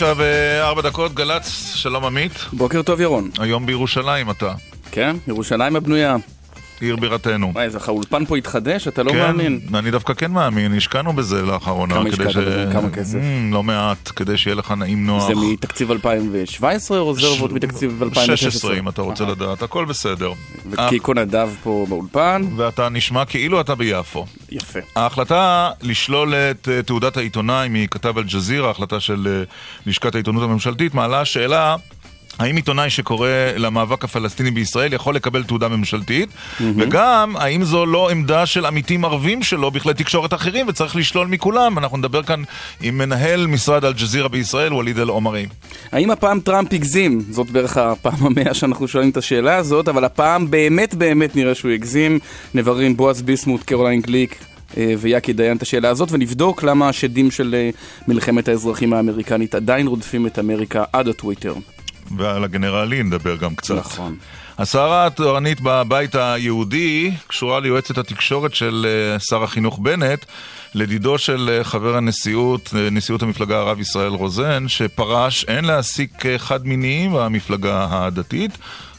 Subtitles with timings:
[0.00, 2.32] תשע וארבע דקות, גל"צ, שלום עמית.
[2.52, 3.30] בוקר טוב ירון.
[3.38, 4.52] היום בירושלים אתה.
[4.90, 6.16] כן, ירושלים הבנויה.
[6.80, 7.50] עיר בירתנו.
[7.54, 8.88] וואי, איך האולפן פה התחדש?
[8.88, 9.60] אתה לא כן, מאמין.
[9.74, 11.94] אני דווקא כן מאמין, השקענו בזה לאחרונה.
[11.94, 12.66] כמה השקעת בזה?
[12.72, 13.14] כמה כסף?
[13.18, 15.26] Mm, לא מעט, כדי שיהיה לך נעים נוח.
[15.26, 18.50] זה מתקציב 2017 או רזרבות ש- מתקציב 2016?
[18.50, 20.32] 16 אם אתה רוצה לדעת, הכל בסדר.
[20.70, 22.42] וקיקו נדב פה באולפן.
[22.56, 24.26] ואתה נשמע כאילו אתה ביפו.
[24.50, 24.78] יפה.
[24.96, 29.42] ההחלטה לשלול את אה, תעודת העיתונאי מכתב אל-ג'זירה, החלטה של אה,
[29.86, 31.76] לשכת העיתונות הממשלתית, מעלה שאלה
[32.40, 36.28] האם עיתונאי שקורא למאבק הפלסטיני בישראל יכול לקבל תעודה ממשלתית,
[36.76, 41.78] וגם האם זו לא עמדה של עמיתים ערבים שלו בכלי תקשורת אחרים וצריך לשלול מכולם.
[41.78, 42.42] אנחנו נדבר כאן
[42.82, 45.46] עם מנהל משרד אל-ג'זירה בישראל, ווליד אל-עומרי.
[45.92, 47.20] האם הפעם טראמפ הגזים?
[47.30, 51.70] זאת בערך הפעם המאה שאנחנו שואלים את השאלה הזאת, אבל הפעם באמת באמת נראה שהוא
[51.70, 52.18] הגזים.
[52.54, 54.36] נברר עם בועז ביסמוט, קרוליין גליק.
[54.76, 57.70] אה, ויאקי דיין את השאלה הזאת, ונבדוק למה השדים של אה,
[58.08, 61.54] מלחמת האזרחים האמריקנית עדיין רודפים את אמריקה עד הטוויטר.
[62.16, 63.76] ועל הגנרלי נדבר גם קצת.
[63.76, 64.16] נכון.
[64.58, 70.24] השרה התורנית בבית היהודי קשורה ליועצת התקשורת של אה, שר החינוך בנט,
[70.74, 77.12] לדידו של אה, חבר הנשיאות, אה, נשיאות המפלגה הרב ישראל רוזן, שפרש, אין להעסיק חד-מיניים
[77.12, 78.58] במפלגה הדתית.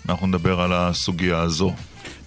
[0.09, 1.73] אנחנו נדבר על הסוגיה הזו.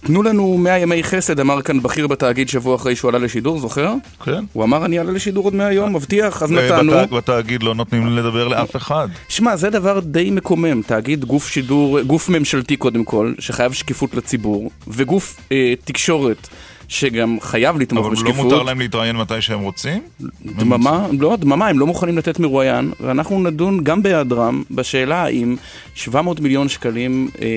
[0.05, 3.93] תנו לנו 100 ימי חסד, אמר כאן בכיר בתאגיד שבוע אחרי שהוא עלה לשידור, זוכר?
[4.25, 4.43] כן?
[4.53, 6.91] הוא אמר אני אעלה לשידור עוד 100 יום, מבטיח, אז אה, נתנו.
[6.93, 9.07] בת- בתאגיד לא נותנים לדבר לאף אחד.
[9.29, 10.81] שמע, זה דבר די מקומם.
[10.81, 16.47] תאגיד גוף שידור, גוף ממשלתי קודם כל, שחייב שקיפות לציבור, וגוף אה, תקשורת
[16.87, 18.43] שגם חייב לתמוך אבל לא בשקיפות.
[18.43, 20.01] מותר להם להתראיין מתי שהם רוצים?
[20.45, 25.55] דממה, לא, דממה, הם לא מוכנים לתת מרואיין, ואנחנו נדון גם בהיעדרם בשאלה האם
[25.95, 27.47] 700 מיליון שקלים אה,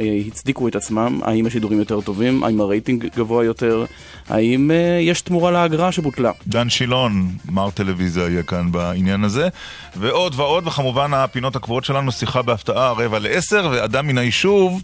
[0.00, 3.84] אה, הצדיקו את עצמם, האם השידורים יותר טובים, האם הרייטינג גבוה יותר,
[4.28, 6.30] האם אה, יש תמורה לאגרה שבוטלה.
[6.46, 9.48] דן שילון, מר טלוויזיה, יהיה כאן בעניין הזה.
[9.96, 14.82] ועוד ועוד, וכמובן הפינות הקבועות שלנו, שיחה בהפתעה, רבע לעשר, ואדם מן היישוב,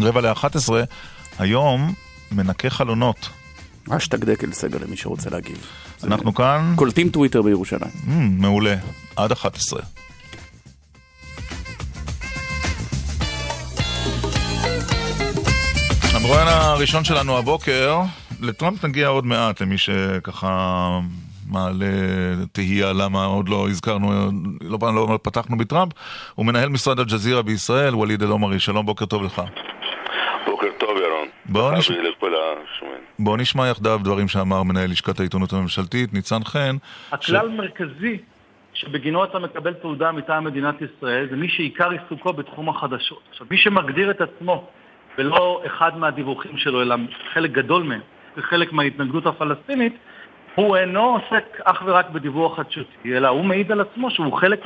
[0.00, 0.82] רבע לאחת עשרה,
[1.38, 1.92] היום
[2.36, 3.28] מנקה חלונות.
[3.90, 5.66] אשטג דקל סגל למי שרוצה להגיב.
[6.04, 7.90] אנחנו כאן, קולטים טוויטר בירושלים.
[8.06, 8.76] Mm, מעולה,
[9.16, 9.80] עד 11.
[16.12, 18.00] המרואיין הראשון שלנו הבוקר,
[18.40, 21.00] לטראמפ נגיע עוד מעט, למי שככה
[21.48, 21.86] מעלה
[22.52, 24.30] תהייה למה עוד לא הזכרנו,
[24.60, 25.92] לא, לא פתחנו בטראמפ,
[26.34, 29.42] הוא מנהל משרד אל-ג'זירה בישראל, ווליד אל-עומרי, שלום, בוקר טוב לך.
[31.52, 33.00] טוב, ירון.
[33.18, 33.62] בוא נשמע.
[33.62, 36.76] בואו יחדיו דברים שאמר מנהל לשכת העיתונות הממשלתית, ניצן חן.
[37.12, 38.18] הכלל מרכזי
[38.74, 43.22] שבגינו אתה מקבל תעודה מטעם מדינת ישראל זה מי שעיקר עיסוקו בתחום החדשות.
[43.30, 44.68] עכשיו, מי שמגדיר את עצמו,
[45.18, 46.96] ולא אחד מהדיווחים שלו, אלא
[47.32, 48.00] חלק גדול מהם,
[48.36, 49.96] וחלק מההתנגדות הפלסטינית,
[50.54, 54.60] הוא אינו עוסק אך ורק בדיווח חדשותי, אלא הוא מעיד על עצמו שהוא חלק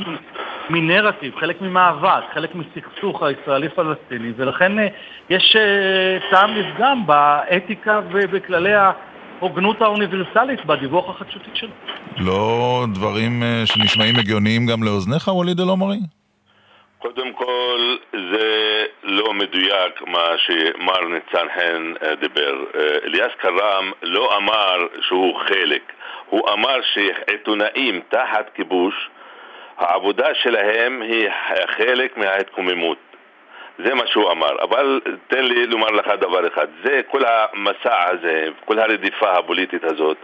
[0.71, 4.87] מנרטיב, חלק ממאבק, חלק מסכסוך הישראלי-פלסטיני, ולכן אה,
[5.31, 11.71] יש אה, טעם לפגם באתיקה ובכללי ההוגנות האוניברסלית בדיווח החדשותי שלו.
[12.19, 15.99] לא דברים אה, שנשמעים הגיוניים גם לאוזניך, ווליד אל-עומרי?
[16.99, 22.55] קודם כל, זה לא מדויק מה שמר ניצן חן דיבר.
[23.05, 25.93] אליאס קרם לא אמר שהוא חלק.
[26.27, 28.95] הוא אמר שעיתונאים תחת כיבוש,
[29.79, 31.29] העבודה שלהם היא
[31.77, 32.99] חלק מההתקוממות.
[33.85, 38.45] זה מה שהוא אמר, אבל תן לי לומר לך דבר אחד, זה כל המסע הזה,
[38.65, 40.17] כל הרדיפה הפוליטית הזאת,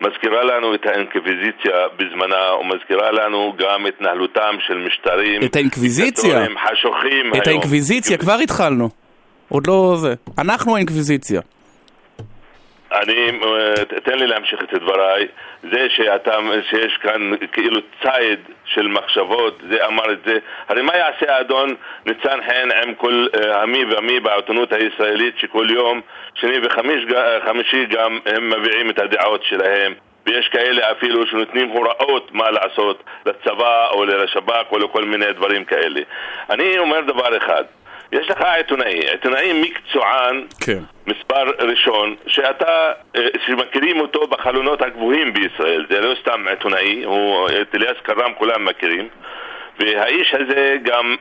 [0.00, 6.44] מזכירה לנו את האינקוויזיציה בזמנה, ומזכירה לנו גם התנהלותם של משטרים את האינקוויזיציה?
[6.68, 7.42] חשוכים את היום.
[7.46, 8.88] האינקוויזיציה כבר התחלנו.
[9.48, 10.14] עוד לא זה.
[10.38, 11.40] אנחנו האינקוויזיציה.
[12.92, 15.26] אני, אה, תן לי להמשיך את דבריי.
[15.72, 16.38] זה שאתה,
[16.70, 20.38] שיש כאן כאילו ציד של מחשבות, זה אמר את זה.
[20.68, 21.74] הרי מה יעשה האדון
[22.06, 26.00] ניצן חן עם כל אה, המי והמי בעיתונות הישראלית שכל יום,
[26.34, 29.94] שני וחמישי גם הם מביעים את הדעות שלהם.
[30.26, 36.00] ויש כאלה אפילו שנותנים הוראות מה לעשות לצבא או לשב"כ או לכל מיני דברים כאלה.
[36.50, 37.64] אני אומר דבר אחד,
[38.12, 40.78] יש לך עיתונאי, עיתונאי מקצוען, כן.
[41.06, 47.74] מספר ראשון, שאתה, אה, שמכירים אותו בחלונות הגבוהים בישראל, זה לא סתם עיתונאי, הוא, את
[47.74, 49.08] אליאס קרם כולם מכירים,
[49.78, 51.16] והאיש הזה גם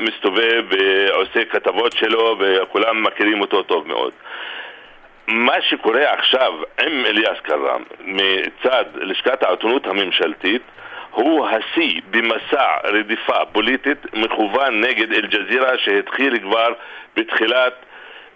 [0.00, 4.12] מסתובב ועושה כתבות שלו וכולם מכירים אותו טוב מאוד.
[5.26, 10.62] מה שקורה עכשיו עם אליאס קרם מצד לשכת העיתונות הממשלתית
[11.14, 16.68] הוא השיא במסע רדיפה פוליטית מכוון נגד אל-ג'זירה שהתחיל כבר
[17.16, 17.74] בתחילת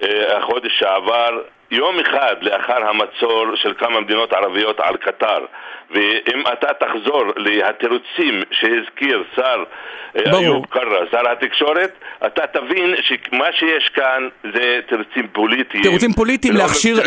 [0.02, 1.40] אה, החודש שעבר
[1.70, 5.44] יום אחד לאחר המצור של כמה מדינות ערביות על קטר
[5.90, 9.64] ואם אתה תחזור לתירוצים שהזכיר שר
[10.16, 11.90] אה, איוב קרא, שר התקשורת,
[12.26, 15.82] אתה תבין שמה שיש כאן זה תירוצים פוליטיים.
[15.82, 17.00] תירוצים פוליטיים להכשיר,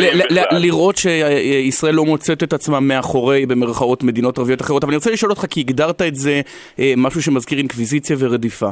[0.51, 4.83] לראות שישראל לא מוצאת את עצמה מאחורי, במרכאות, מדינות ערביות אחרות.
[4.83, 6.41] אבל אני רוצה לשאול אותך, כי הגדרת את זה
[6.79, 8.69] אה, משהו שמזכיר אינקוויזיציה ורדיפה.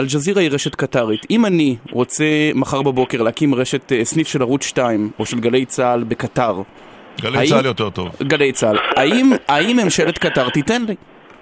[0.00, 1.26] אה, אל-ג'זירה היא רשת קטרית.
[1.30, 2.24] אם אני רוצה
[2.54, 6.62] מחר בבוקר להקים רשת סניף של ערוץ 2 או של גלי צה"ל בקטר,
[7.20, 8.08] גלי צה"ל יותר טוב.
[8.22, 8.78] גלי צה"ל.
[9.48, 10.94] האם ממשלת קטר תיתן לי?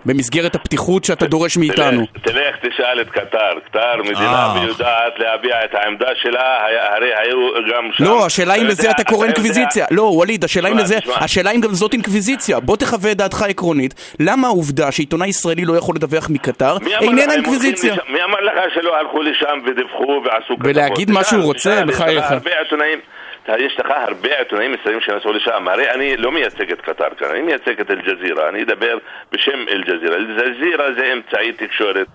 [0.05, 2.07] במסגרת הפתיחות שאתה דורש מאיתנו.
[2.23, 3.59] תלך, תשאל את קטר.
[3.69, 5.19] קטר מדינה ויודעת אה.
[5.19, 6.57] להביע את העמדה שלה,
[6.97, 7.39] הרי היו
[7.71, 8.05] גם שם...
[8.05, 9.87] לא, השאלה אם לזה אתה קורא אינקוויזיציה.
[9.91, 10.45] לא, ווליד,
[11.17, 12.61] השאלה אם גם זאת אינקוויזיציה.
[12.61, 14.15] בוא תחווה את דעתך העקרונית.
[14.21, 17.95] למה העובדה שעיתונאי ישראלי לא יכול לדווח מקטר איננה אינקוויזיציה?
[18.09, 20.59] מי אמר לך שלא הלכו לשם ודיווחו ועשו כתבות?
[20.65, 22.25] ולהגיד מה שהוא רוצה, בחייך.
[23.59, 25.69] יש לך הרבה עיתונאים ישראלים שנסעו לשם.
[25.69, 28.49] הרי אני לא מייצג את קטר כאן, אני מייצג את אל-ג'זירה.
[28.49, 28.99] אני אדבר
[29.33, 30.17] בשם אל-ג'זירה.
[30.17, 32.07] אל-ג'זירה זה אמצעי תקשורת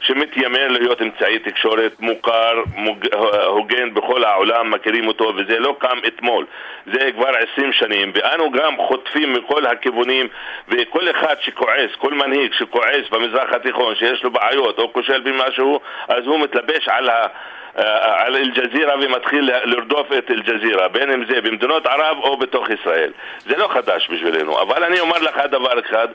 [0.00, 3.06] שמתיימר להיות אמצעי תקשורת מוכר, מוג...
[3.46, 6.46] הוגן בכל העולם, מכירים אותו, וזה לא קם אתמול.
[6.86, 10.28] זה כבר עשרים שנים, ואנו גם חוטפים מכל הכיוונים,
[10.68, 16.26] וכל אחד שכועס, כל מנהיג שכועס במזרח התיכון, שיש לו בעיות או כושל במשהו, אז
[16.26, 17.26] הוא מתלבש על ה...
[17.78, 23.12] אה, על אל-ג'זירה ומתחיל לרדוף את אל-ג'זירה, בין אם זה במדינות ערב או בתוך ישראל.
[23.38, 26.08] זה לא חדש בשבילנו, אבל אני אומר לך דבר אחד,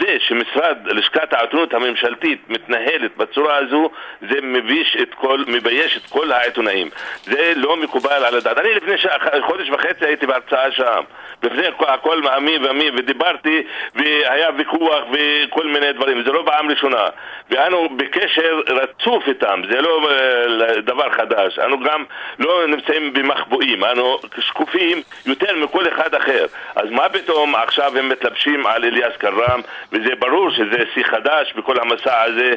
[0.00, 6.32] זה שמשרד, לשכת העיתונות הממשלתית מתנהלת בצורה הזו, זה מביש את כל, מבייש את כל
[6.32, 6.90] העיתונאים.
[7.22, 8.58] זה לא מקובל על הדעת.
[8.58, 9.06] אני לפני ש...
[9.46, 11.00] חודש וחצי הייתי בהרצאה שם,
[11.42, 13.62] לפני הכל מעמי ומי, ודיברתי,
[13.94, 16.22] והיה ויכוח וכל מיני דברים.
[16.22, 17.06] זה לא פעם ראשונה.
[17.50, 21.01] ואנו בקשר רצוף איתם, זה לא אה, דבר...
[21.02, 21.58] דבר חדש.
[21.58, 22.04] אנו גם
[22.38, 26.46] לא נמצאים במחבואים, אנו שקופים יותר מכל אחד אחר.
[26.76, 29.60] אז מה פתאום עכשיו הם מתלבשים על אליאס קרם,
[29.92, 32.54] וזה ברור שזה שיא חדש בכל המסע הזה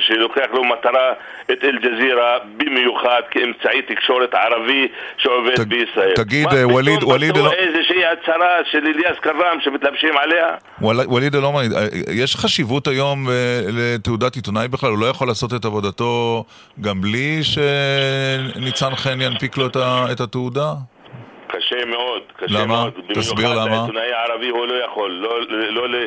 [0.00, 1.12] שלוקח לו מטרה
[1.52, 6.14] את אל-ג'זירה במיוחד כאמצעי תקשורת ערבי שעובד בישראל.
[6.14, 7.32] תגיד, ווליד, ווליד...
[7.32, 10.54] מה פתאום איזושהי הצהרה של אליאס קרם שמתלבשים עליה?
[10.80, 11.66] ווליד אלומרי,
[12.10, 14.90] יש חשיבות היום אה, לתעודת עיתונאי בכלל?
[14.90, 16.11] הוא לא יכול לעשות את עבודתו
[16.80, 19.66] גם בלי שניצן חן ינפיק לו
[20.12, 20.72] את התעודה?
[21.46, 22.66] קשה מאוד, קשה למה?
[22.66, 22.92] מאוד.
[23.14, 23.64] תסביר למה.
[23.64, 25.98] במיוחד העיתונאי הערבי הוא לא יכול, לא, לא, לא,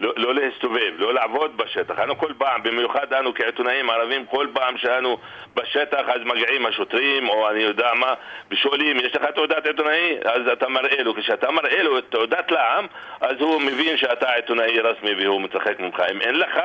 [0.00, 1.98] לא, לא להסתובב, לא לעבוד בשטח.
[1.98, 5.18] אנו כל פעם, במיוחד אנו כעיתונאים ערבים, כל פעם שאנו
[5.56, 8.14] בשטח אז מגיעים השוטרים, או אני יודע מה,
[8.50, 10.16] ושואלים, יש לך תעודת עיתונאי?
[10.24, 11.14] אז אתה מראה לו.
[11.14, 12.86] כשאתה מראה לו את תעודת לעם,
[13.20, 16.00] אז הוא מבין שאתה עיתונאי רסמי והוא מצחק ממך.
[16.12, 16.58] אם אין לך,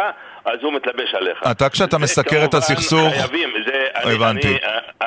[0.45, 1.37] אז הוא מתלבש עליך.
[1.51, 3.13] אתה כשאתה מסקר את הסכסוך...
[3.13, 3.85] חייבים, זה...
[3.95, 4.47] הבנתי.
[4.47, 4.57] אני,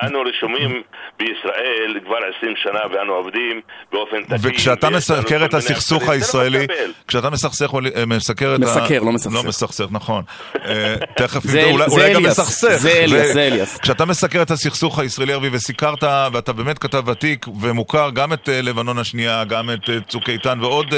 [0.02, 0.82] אנו רשומים
[1.18, 3.60] בישראל כבר 20 שנה ואנו עובדים
[3.92, 4.36] באופן תקין.
[4.42, 6.66] וכשאתה מסקר את הסכסוך לא הישראלי,
[7.08, 7.70] כשאתה מסכסך
[8.06, 8.64] מסקר את ה...
[8.64, 9.34] מסקר, לא מסכסך.
[9.34, 10.24] לא מסכסך, נכון.
[10.64, 11.42] אה, תכף
[11.90, 12.68] אולי גם מסכסך.
[12.68, 13.78] זה אליאס, זה אליאס.
[13.78, 16.02] כשאתה מסקר את הסכסוך הישראלי-ערבי וסיקרת,
[16.32, 20.58] ואתה באמת כתב ותיק ומוכר גם את אה, לבנון השנייה, גם את אה, צוק איתן
[20.60, 20.94] ועוד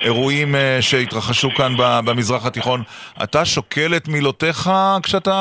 [0.00, 2.82] אירועים שהתרחשו כאן במזרח התיכון,
[3.22, 4.70] אתה שוקל את מילותיך
[5.02, 5.32] כשאתה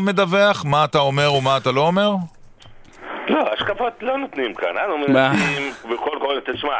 [0.00, 0.64] מדווח?
[0.64, 2.10] מה אתה אומר ומה אתה לא אומר?
[3.28, 6.78] לא, השקפות לא נותנים כאן, אנו מנסים בכל כל, תשמע,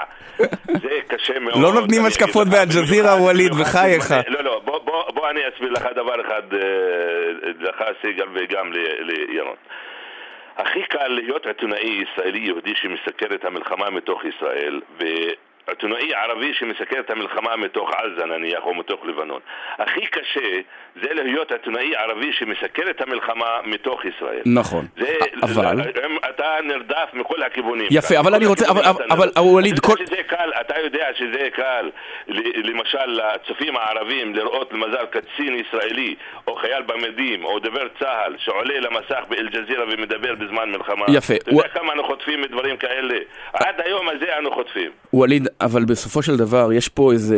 [0.66, 1.62] זה קשה מאוד.
[1.62, 4.10] לא נותנים השקפות באלג'זירה, ווליד, בחייך.
[4.28, 4.60] לא, לא,
[5.14, 9.56] בוא אני אסביר לך דבר אחד, אה, לך סיגל וגם לירון.
[10.56, 14.80] הכי קל להיות עיתונאי ישראלי יהודי שמסקר את המלחמה מתוך ישראל,
[15.68, 19.40] עיתונאי ערבי שמסקר את המלחמה מתוך עזה נניח, או מתוך לבנון.
[19.78, 20.60] הכי קשה
[21.02, 24.42] זה להיות עיתונאי ערבי שמסקר את המלחמה מתוך ישראל.
[24.46, 25.12] נכון, זה,
[25.42, 25.76] אבל...
[25.76, 25.90] זה,
[26.30, 27.86] אתה נרדף מכל הכיוונים.
[27.90, 29.94] יפה, אבל אני רוצה, אבל, אבל ווליד, כל...
[29.98, 31.90] שזה קל, אתה יודע שזה קל,
[32.64, 36.14] למשל לצופים הערבים לראות למזל קצין ישראלי,
[36.46, 41.04] או חייל במדים, או דובר צה"ל, שעולה למסך באל-ג'זירה ומדבר בזמן מלחמה.
[41.08, 41.34] יפה.
[41.34, 43.14] אתה יודע כמה אנו חוטפים מדברים כאלה?
[43.52, 44.90] עד היום הזה אנו חוטפים.
[45.12, 47.36] ווליד, אבל בסופו של דבר יש פה איזה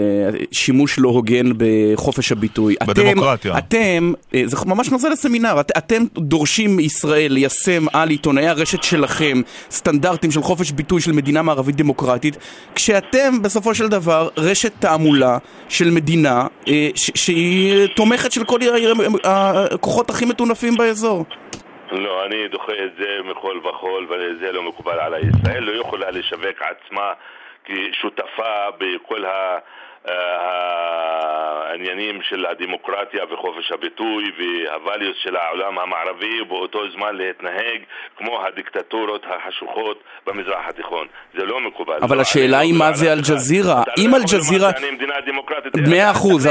[0.53, 2.75] שימוש לא הוגן בחופש הביטוי.
[2.88, 3.48] בדמוקרטיה.
[3.50, 8.83] אתם, אתם אה, זה ממש נושא לסמינר, את, אתם דורשים מישראל ליישם על עיתונאי הרשת
[8.83, 12.37] שלכם סטנדרטים של חופש ביטוי של מדינה מערבית דמוקרטית,
[12.75, 15.38] כשאתם בסופו של דבר רשת תעמולה
[15.69, 18.59] של מדינה אה, ש- שהיא תומכת של כל
[19.25, 21.25] הכוחות הכי מטונפים באזור.
[21.93, 25.23] לא, אני דוחה את זה מכל וכול, וזה לא מקובל עליי.
[25.23, 27.12] ישראל לא יכולה לשווק עצמה
[27.64, 29.59] כשותפה בכל ה...
[31.71, 37.81] העניינים של הדמוקרטיה וחופש הביטוי והווליוס של העולם המערבי ובאותו זמן להתנהג
[38.19, 41.07] כמו הדיקטטורות החשוכות במזרח התיכון.
[41.38, 41.95] זה לא מקובל.
[42.03, 43.12] אבל לא, השאלה היא לא מה זה.
[43.12, 43.83] אל-ג'זירה.
[43.87, 45.73] לא אם אל-ג'זירה- מדינה דמוקרטית.
[45.91, 46.49] מאה אחוז.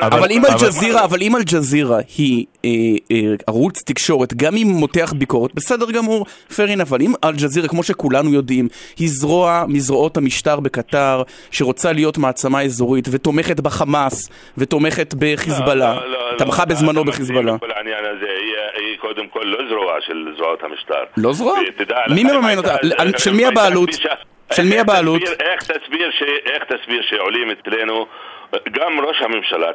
[0.00, 0.42] אבל אם.
[0.44, 2.70] אל-ג'זירה, אבל אם אל-ג'זירה היא אה,
[3.10, 7.82] אה, ערוץ תקשורת, גם אם מותח ביקורת, בסדר גמור, fair enough, אבל אם אל-ג'זירה, כמו
[7.82, 15.94] שכולנו יודעים, היא זרוע מזרועות המשטר בקטר, שרוצה להיות מעצמה אזורית, ותומכת בחמאס, ותומכת בחיזבאללה,
[15.94, 17.56] לא, לא, לא, תמכה לא, בזמנו בחיזבאללה.
[17.76, 18.54] העניין הזה, היא,
[18.88, 21.04] היא קודם כל לא זרוע של זרועות המשטר.
[21.16, 21.58] לא זרוע?
[22.14, 22.76] מי מממן אותה?
[22.98, 23.90] על- של מי הבעלות?
[24.52, 25.22] של מי הבעלות?
[25.22, 28.06] איך תסביר שעולים אצלנו
[28.72, 29.66] גם ראש הממשלה,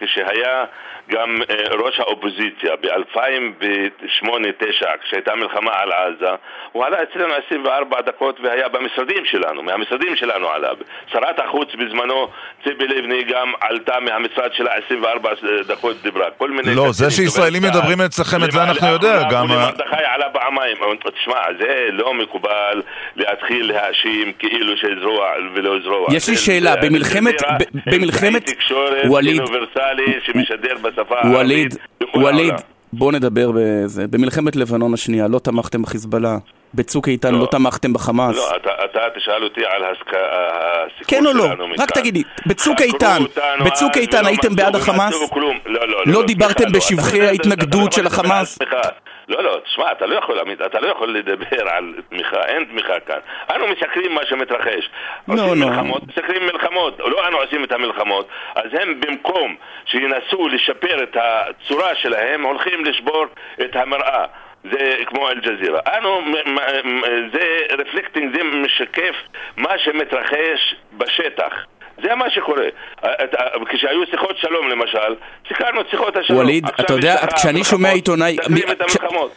[0.00, 0.64] כשהיה
[1.10, 4.26] גם אה, ראש האופוזיציה ב-2008-2009,
[5.04, 6.30] כשהייתה מלחמה על עזה,
[6.72, 10.68] הוא עלה אצלנו 24 דקות והיה במשרדים שלנו, מהמשרדים שלנו עלה.
[11.12, 12.28] שרת החוץ בזמנו,
[12.64, 15.30] ציפי לבני, גם עלתה מהמשרד שלה 24
[15.66, 16.30] דקות דיברה.
[16.30, 16.74] כל מיני...
[16.74, 17.80] לא, זה שישראלים דובר צה"ל.
[17.82, 20.76] מדברים אצלכם, את זה אנחנו יודע, אחרונה, גם ולמרדכי עלה פעמיים.
[21.20, 22.82] תשמע, זה לא מקובל
[23.16, 26.06] להתחיל להאשים כאילו שזרוע ולא זרוע.
[26.16, 27.42] יש לי שאלה, במלחמת-
[27.86, 32.62] במלחמת- תקשורת ווליד- אוניברסלי שמשדר בשפה ווליד, הערבית בכל ווליד, העולם.
[32.92, 34.06] בוא נדבר בזה.
[34.06, 36.36] במלחמת לבנון השנייה לא תמכתם בחיזבאללה.
[36.74, 37.40] בצוק איתן לא.
[37.40, 38.36] לא תמכתם בחמאס.
[38.36, 40.12] לא, אתה, אתה תשאל אותי על הסק...
[40.16, 41.46] הסיכון כן או לא?
[41.78, 43.22] רק תגידי, בצוק איתן,
[43.64, 45.14] בצוק אז איתן ולא הייתם בעד החמאס?
[45.36, 46.70] לא, לא, לא לא, דיברתם לא.
[46.70, 48.58] בשבחי אתה- אתה- ההתנגדות של לא החמאס?
[49.28, 53.18] לא, לא, תשמע, אתה לא יכול, אתה לא יכול לדבר על תמיכה, אין תמיכה כאן.
[53.54, 54.90] אנו מסקרים מה שמתרחש.
[55.28, 55.68] לא, עושים לא.
[55.68, 56.98] מלחמות, מסקרים מלחמות.
[56.98, 58.28] לא אנו עושים את המלחמות.
[58.54, 63.26] אז הם במקום שינסו לשפר את הצורה שלהם, הולכים לשבור
[63.60, 64.24] את המראה.
[64.64, 65.80] זה כמו אל-ג'זירה.
[65.98, 66.20] אנו,
[67.32, 69.14] זה רפלקטינג, זה משקף
[69.56, 71.64] מה שמתרחש בשטח.
[72.02, 72.62] זה מה שקורה.
[73.00, 73.34] את-
[73.68, 75.14] כשהיו שיחות שלום למשל,
[75.48, 76.38] סיכרנו את שיחות השלום.
[76.38, 78.36] ווליד, אתה יודע, כשאני שומע עיתונאי.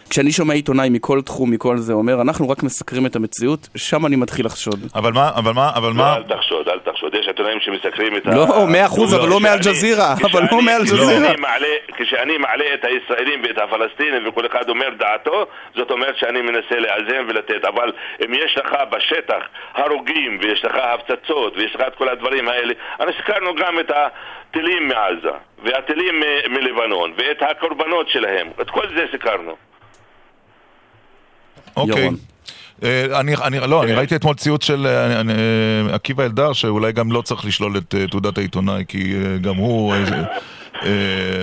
[0.09, 4.15] כשאני שומע עיתונאי מכל תחום, מכל זה, אומר, אנחנו רק מסקרים את המציאות, שם אני
[4.15, 4.79] מתחיל לחשוד.
[4.95, 6.79] אבל מה, אבל מה, אבל לא, מה, אל תחשוד, אל
[7.11, 7.21] תחשוד.
[7.21, 11.33] יש עיתונאים שמסקרים את לא, מאה אחוז, אבל לא מאל-ג'זירה, אבל לא מאל-ג'זירה.
[11.97, 17.25] כשאני מעלה- את הישראלים ואת הפלסטינים וכל אחד אומר דעתו, זאת אומרת שאני מנסה לאזן
[17.29, 17.65] ולתת.
[17.65, 17.91] אבל
[18.25, 23.13] אם יש לך בשטח הרוגים ויש לך הפצצות ויש לך את כל הדברים האלה, אנחנו
[23.17, 25.29] סיקרנו גם את הטילים מעזה
[25.63, 28.47] והטילים מ- מלבנון ואת הקורבנות שלהם.
[28.61, 29.55] את כל זה סיקרנו.
[31.77, 32.01] אוקיי.
[32.03, 32.15] ירון.
[32.83, 33.97] אה, אני, אני, לא, אני כן.
[33.97, 37.95] ראיתי אתמול ציוץ של אה, אני- אה, עקיבא אלדר, שאולי גם לא צריך לשלול את
[38.11, 39.93] תעודת העיתונאי, כי גם הוא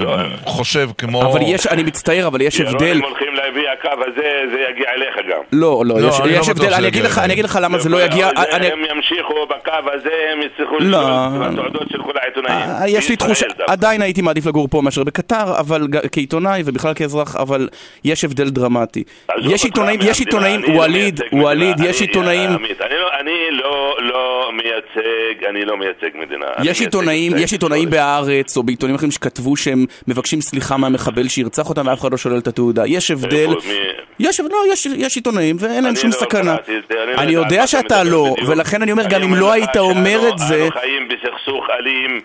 [0.01, 0.17] לא.
[0.45, 1.23] חושב כמו...
[1.33, 3.01] אבל יש, אני מצטער, אבל יש הבדל.
[3.45, 5.41] להביא הקו הזה, זה יגיע אליך גם.
[5.53, 7.19] לא, לא, לא, יש אני לא יש בטוח הבדל, אני אגיד לך.
[7.19, 10.79] אני אגיד לך למה זה לא יגיע, אבל אני- הם ימשיכו בקו הזה, הם יצטרכו
[10.81, 10.99] לא.
[10.99, 12.55] לשלול את התעודות של כל העיתונאים.
[12.71, 13.47] אה, יש לי תחושה.
[13.67, 17.69] עדיין הייתי מעדיף לגור פה מאשר בקטר, אבל כעיתונאי ובכלל כאזרח, אבל
[18.05, 19.03] יש הבדל דרמטי.
[19.43, 21.77] יש עיתונאים, יש עיתונאים, לא ווליד, ווליד.
[21.81, 26.47] יש אני- עיתונאים, אני לא- אני לא לא מייצג, אני לא מייצג מדינה.
[26.65, 27.91] יש עיתונאים, יש עיתונאים.
[27.91, 32.39] בהארץ או בעיתונים אחרים שכתבו שהם מבקשים סליחה מהמחבל שירצח אותם ואף אחד לא שולל
[32.39, 32.83] את התעודה.
[32.87, 36.57] יש הבדל, איפה, מי- יש, לא, יש, יש עיתונאים ואין להם שום לא סכנה.
[36.67, 38.49] זה, אני לא אני יודע שאתה לא, בדיוק.
[38.49, 42.21] ולכן אני אומר, גם אני אם לא היית אומר את זה, אנו חיים בסכסוך אלים,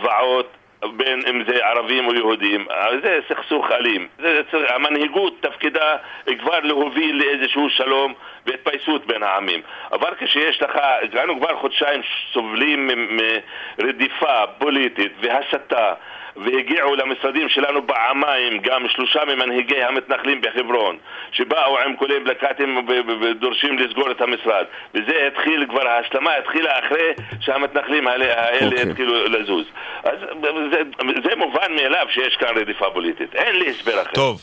[0.00, 0.54] זוועות.
[0.96, 2.66] בין אם זה ערבים או יהודים,
[3.02, 4.08] זה סכסוך אלים.
[4.18, 5.96] זה, זה, המנהיגות תפקידה
[6.38, 8.14] כבר להוביל לאיזשהו שלום
[8.46, 9.60] והתפייסות בין העמים.
[9.92, 10.78] אבל כשיש לך,
[11.24, 12.00] אנו כבר חודשיים
[12.32, 12.90] סובלים
[13.78, 15.92] מרדיפה פוליטית והסתה
[16.44, 20.96] והגיעו למשרדים שלנו פעמיים גם שלושה ממנהיגי המתנחלים בחברון
[21.32, 22.86] שבאו עם קולי פלקטים
[23.22, 24.64] ודורשים לסגור את המשרד
[24.94, 28.90] וזה התחיל כבר, ההשלמה התחילה אחרי שהמתנחלים האלה, האלה אוקיי.
[28.90, 29.64] התחילו לזוז
[30.04, 30.18] אז
[30.72, 30.80] זה,
[31.24, 34.40] זה מובן מאליו שיש כאן רדיפה פוליטית אין לי הסבר אחר טוב,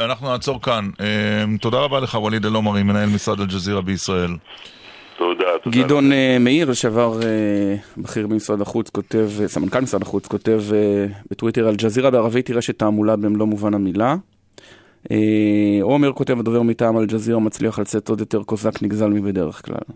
[0.00, 0.84] אנחנו נעצור כאן.
[1.00, 4.30] אה, תודה רבה לך, ווליד אל-עומרי, מנהל משרד אל-ג'זירה בישראל.
[5.18, 10.26] תודה, תודה גדעון אה, מאיר, לשעבר אה, בכיר במשרד החוץ, כותב, אה, סמנכ"ל משרד החוץ,
[10.26, 10.60] כותב
[11.30, 14.16] בטוויטר, אל-ג'זירה בערבית היא רשת תעמולה במלוא מובן המילה.
[15.82, 19.94] עומר כותב, הדובר מטעם אל-ג'זירה מצליח לצאת עוד יותר קוזק נגזל מבדרך כלל.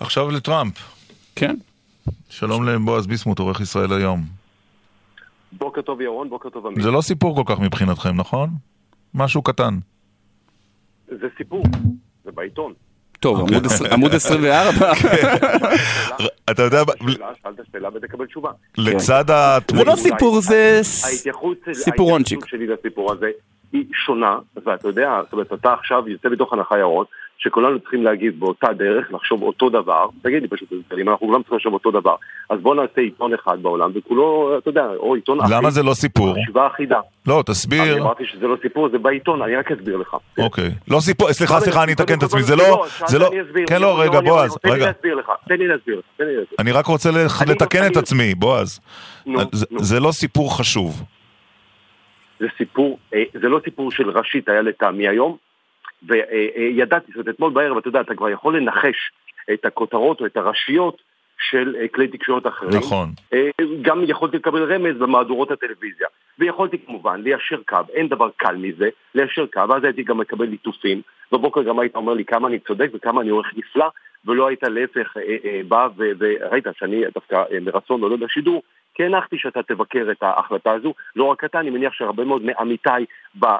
[0.00, 0.74] עכשיו לטראמפ.
[1.36, 1.56] כן.
[2.28, 4.20] שלום לבועז ביסמוט, עורך ישראל היום.
[5.52, 6.82] בוקר טוב ירון, בוקר טוב עמית.
[6.82, 8.50] זה לא סיפור כל כך מבחינתכם, נכון?
[9.14, 9.78] משהו קטן.
[11.08, 11.62] זה סיפור,
[12.24, 12.72] זה בעיתון.
[13.20, 14.92] טוב, עמוד עשר- עמוד 24.
[16.50, 18.50] אתה יודע, שאלה, שאלת שאלה ותקבל תשובה.
[18.78, 19.86] לצד זה התמונות...
[19.86, 22.38] לא סיפור, זה סיפורונצ'יק.
[22.38, 23.26] ההתייחסות שלי לסיפור הזה
[23.72, 27.04] היא שונה, ואתה יודע, זאת אומרת, אתה עכשיו יוצא מתוך הנחה ירון,
[27.38, 30.68] שכולנו צריכים להגיד באותה דרך, לחשוב אותו דבר, תגיד לי פשוט,
[31.00, 32.14] אם אנחנו כולם צריכים לחשוב אותו דבר,
[32.50, 35.94] אז בוא נעשה עיתון אחד בעולם, וכולו, אתה יודע, או עיתון אחיד, למה זה לא
[35.94, 36.34] סיפור?
[36.42, 37.00] חשיבה אחידה.
[37.26, 38.02] לא, אני תסביר.
[38.02, 40.16] אמרתי שזה לא סיפור, זה בעיתון, אני רק אסביר לך.
[40.38, 40.70] אוקיי.
[40.88, 42.42] לא סיפור, סליחה, סליחה, אני אתקן את עצמי.
[42.42, 43.66] זה לא, שאלת, זה לא, אני.
[43.66, 44.86] כן, לא, ירון, רגע, בועז, תן לי רגע.
[44.86, 46.56] להסביר לך, תן לי להסביר לך, תן לי להסביר.
[46.58, 47.18] אני רק רוצה אני-
[47.50, 48.80] לתקן את אני- עצמי, בועז.
[49.52, 49.78] זה- נו.
[49.84, 51.02] זה לא סיפור חשוב.
[52.40, 55.36] זה סיפור, אה, זה לא סיפור של ראשית היה לטעמי היום,
[56.02, 59.12] וידעתי, זאת אומרת, אתמול בערב, אתה יודע, אתה כבר יכול לנחש
[59.52, 61.02] את הכותרות או את הראשיות
[61.50, 62.78] של אה, כלי תקשורת אחרים.
[62.78, 63.08] נכון.
[63.32, 63.50] אה,
[63.82, 66.06] גם יכולתי לקבל רמז במהדורות הטלוויזיה.
[66.38, 71.02] ויכולתי כמובן ליישר קו, אין דבר קל מזה, ליישר קו, ואז הייתי גם מקבל ליטופים.
[71.32, 73.86] בבוקר גם היית אומר לי כמה אני צודק וכמה אני עורך נפלא,
[74.24, 78.62] ולא היית להפך אה, בא וראית שאני דווקא מרצון עולה בשידור,
[78.98, 80.94] כי הנחתי שאתה תבקר את ההחלטה הזו.
[81.16, 83.04] לא רק אתה, אני מניח שהרבה מאוד מעמיתיי
[83.44, 83.56] אה, אה,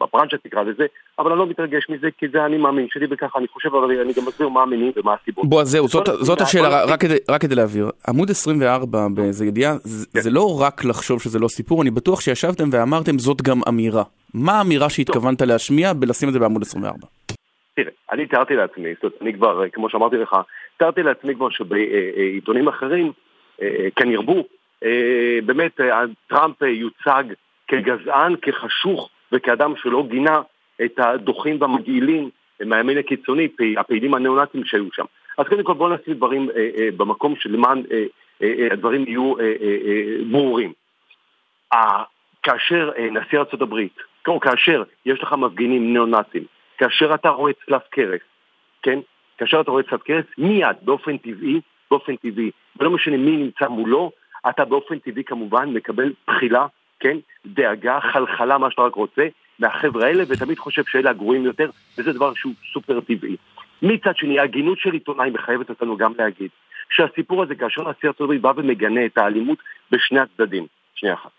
[0.00, 0.86] בברנצ'ה תקרא לזה,
[1.18, 4.12] אבל אני לא מתרגש מזה, כי זה אני מאמין שלי וככה אני חושב, אבל אני
[4.12, 5.48] גם מסביר מה המניעים ומה הסיבות.
[5.48, 7.90] בוא, זהו, זאת, זאת השאלה, רק נתחיל- כדי, רק כדי להבהיר.
[8.08, 10.20] עמוד 24 באיזה ידיעה, זה, כן.
[10.20, 14.02] זה לא רק לחשוב שזה לא סיפור, אני בטוח שישבתם ואמרתם זאת גם אמירה.
[14.34, 17.06] מה האמירה שהתכוונת להשמיע בלשים את זה בעמוד 24?
[17.76, 20.36] תראה, אני תיארתי לעצמי, זאת אומרת, אני כבר, אה, כמו שאמרתי לך,
[20.78, 23.12] תיארתי לעצמי כבר שבעיתונים אחרים,
[23.96, 24.44] כאן ירבו,
[25.44, 27.24] באמת אה, טראמפ אה, יוצג
[27.68, 30.40] כגזען, כחשוך וכאדם שלא גינה
[30.84, 35.04] את הדוחים והמגעילים אה, מהימין הקיצוני, הפעילים הניאו-נאצים שהיו שם.
[35.38, 38.04] אז קודם כל בואו נשים דברים אה, אה, במקום שלמען אה,
[38.42, 40.72] אה, אה, הדברים יהיו אה, אה, אה, ברורים.
[42.42, 43.96] כאשר אה, נשיא הברית,
[44.28, 46.44] או כאשר יש לך מפגינים ניאו-נאצים,
[46.78, 48.20] כאשר אתה רואה צלב קרס,
[48.82, 48.98] כן?
[49.38, 51.60] כאשר אתה רואה צלב קרס, מיד, באופן טבעי,
[51.90, 54.10] באופן טבעי, ולא משנה מי נמצא מולו,
[54.48, 56.66] אתה באופן טבעי כמובן מקבל בחילה,
[57.00, 57.16] כן?
[57.46, 59.26] דאגה, חלחלה, מה שאתה רק רוצה,
[59.58, 63.36] מהחבר'ה האלה, ותמיד חושב שאלה הגרועים יותר, וזה דבר שהוא סופר טבעי.
[63.82, 66.50] מצד שני, ההגינות של עיתונאי מחייבת אותנו גם להגיד
[66.90, 69.58] שהסיפור הזה, כאשר נשיא ארצות הברית בא ומגנה את האלימות
[69.90, 71.30] בשני הצדדים, שנייה אחת.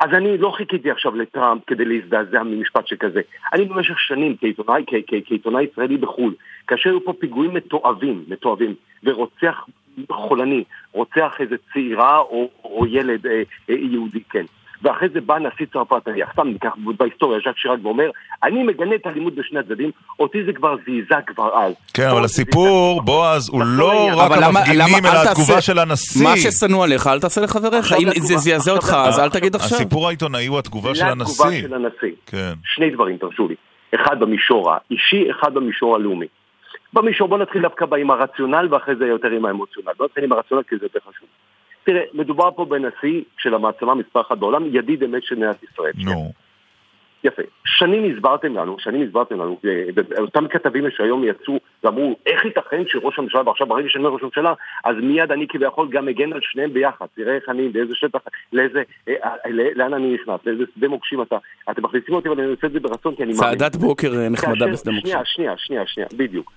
[0.00, 3.20] אז אני לא חיכיתי עכשיו לטראמפ כדי להזדעזע ממשפט שכזה.
[3.52, 4.84] אני במשך שנים כעיתונאי,
[5.26, 6.34] כעיתונאי ישראלי בחו"ל,
[6.66, 9.66] כאשר היו פה פיגועים מתועבים, מתועבים, ורוצח
[10.12, 14.44] חולני, רוצח איזה צעירה או, או ילד אה, אה, יהודי, כן.
[14.82, 18.10] ואחרי זה בא נשיא צרפת, אני סתם ניקח בהיסטוריה, ז'אק שיראק ואומר,
[18.42, 21.74] אני מגנה את האלימות בשני הצדדים, אותי זה כבר זעזע כבר אז.
[21.94, 23.02] כן, אבל הסיפור.
[23.02, 24.10] בועז, הוא נחזור לא.
[24.16, 26.24] רק המפגינים, אלא אל התגובה של הנשיא.
[26.24, 27.92] מה ששנוא עליך, אל תעשה לחבריך.
[27.92, 29.28] אם זה זעזע אותך, אז אל.
[29.28, 29.78] תגיד עכשיו.
[29.78, 31.62] הסיפור העיתונאי הוא התגובה של לתגובה הנשיא.
[31.62, 32.16] של הנשיא.
[32.26, 32.52] כן.
[32.64, 33.54] שני דברים, תרשו לי.
[33.94, 36.26] אחד במישור האישי, אחד במישור הלאומי.
[36.96, 39.92] במישור, בוא נתחיל דווקא עם הרציונל ואחרי זה יותר עם האמוציונל.
[39.96, 41.28] בוא נתחיל עם הרציונל כי זה יותר חשוב.
[41.84, 45.92] תראה, מדובר פה בנשיא של המעצמה מספר אחת בעולם, ידיד אמת של מדינת ישראל.
[46.04, 46.32] נו.
[47.24, 47.42] יפה.
[47.64, 53.18] שנים הסברתם לנו, שנים הסברתם לנו, אה, אותם כתבים שהיום יצאו ואמרו, איך ייתכן שראש
[53.18, 54.54] הממשלה, ועכשיו ברגע שאני אומר ראש הממשלה,
[54.84, 57.06] אז מיד אני כביכול גם מגן על שניהם ביחד.
[57.14, 58.20] תראה איך אני, באיזה שטח,
[58.52, 61.36] לאיזה, אה, אה, לאן אני נכנס, לאיזה שדה מוקשים אתה.
[61.70, 63.58] אתם מכניסים אותי, אבל אני עושה את זה ברצון, כי אני מאמין.
[63.58, 65.10] צעדת בוקר נחמדה בשדה מוקשים.
[65.10, 66.52] שנייה, שנייה, שנייה, שנייה, בדיוק.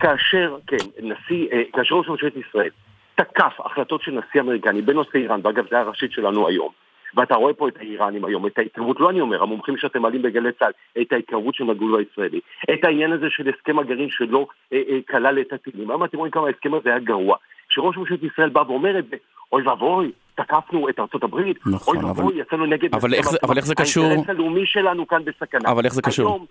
[0.00, 2.70] כאשר, כן, נשיא, אה, כאשר ראש ממשלת ישראל
[3.14, 6.68] תקף החלטות של נשיא אמריקני בנושא איראן, ואגב זה הראשית שלנו היום,
[7.14, 10.52] ואתה רואה פה את האיראנים היום, את ההתקרבות, לא אני אומר, המומחים שאתם מעלים בגלי
[10.52, 12.40] צה"ל, את ההתקרבות של הגבול הישראלי,
[12.74, 15.90] את העניין הזה של הסכם הגרעין שלא אה, אה, כלל את הטילים.
[15.90, 17.36] היום אתם רואים כמה ההסכם הזה היה גרוע.
[17.68, 19.16] כשראש ממשלת ישראל בא ואומר את זה,
[19.52, 22.94] אוי ואבוי, תקפנו את ארצות הברית, נכון, אוי אבל- ואבוי, יצאנו נגד...
[22.94, 25.70] אבל איך זה- אבל איך זה קשור- האינטרס הלאומי שלנו כאן בסכנה.
[25.70, 26.28] אבל איך זה קשור?
[26.28, 26.46] היום,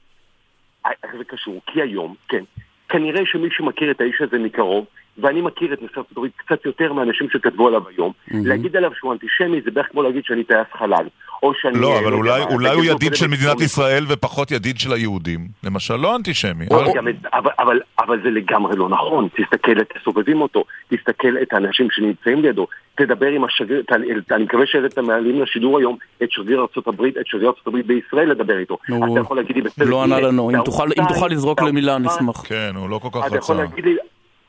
[0.85, 1.61] אה, איך זה קשור?
[1.67, 2.43] כי היום, כן,
[2.89, 4.85] כנראה שמי שמכיר את האיש הזה מקרוב,
[5.17, 9.13] ואני מכיר את נשיא ארצות הברית קצת יותר מהאנשים שכתבו עליו היום, להגיד עליו שהוא
[9.13, 11.05] אנטישמי זה בערך כמו להגיד שאני טייס חלל.
[11.43, 11.79] או שאני...
[11.79, 13.61] לא, אה, אבל יודע אולי אולי הוא לו ידיד של מדינת.
[13.61, 15.47] ישראל ופחות ידיד של היהודים.
[15.63, 16.65] למשל, לא אנטישמי.
[16.71, 21.87] או- אבל- אבל- אבל- אבל זה לגמרי לא נכון, תסתכל, תסובבים אותו, תסתכל את האנשים
[21.91, 23.91] שנמצאים לידו, תדבר עם השגריר, ת-
[24.31, 28.77] אני מקווה שאתם מעלים לשידור היום את שגריר ארה"ב, את שגריר ארה"ב בישראל לדבר איתו.
[28.89, 32.43] נו, אתה יכול להגיד לי בסדר, לא ענה לנו, אם תוכל- לזרוק למילה שתיים, נשמח.
[32.47, 33.53] כן, הוא לא כל כך רצה.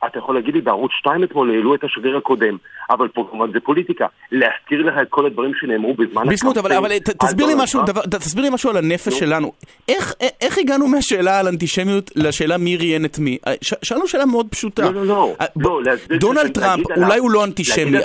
[0.05, 2.57] אתה יכול להגיד לי, בערוץ 2 אתמול העלו את השגריר הקודם,
[2.89, 4.05] אבל פה כמובן זה פוליטיקה.
[4.31, 8.01] להזכיר לך את כל הדברים שנאמרו בזמן ביסמוט, אבל, אבל ת, תסביר, לי משהו, דבר,
[8.01, 9.19] תסביר לי משהו על הנפש נו.
[9.19, 9.51] שלנו.
[9.89, 13.37] איך, איך הגענו מהשאלה על אנטישמיות לשאלה מי ראיין את מי?
[13.61, 14.81] ש, שאלנו שאלה מאוד פשוטה.
[14.81, 15.33] לא, לא, לא.
[15.55, 17.99] לא דונלד טראמפ, אולי הוא לא אנטישמי.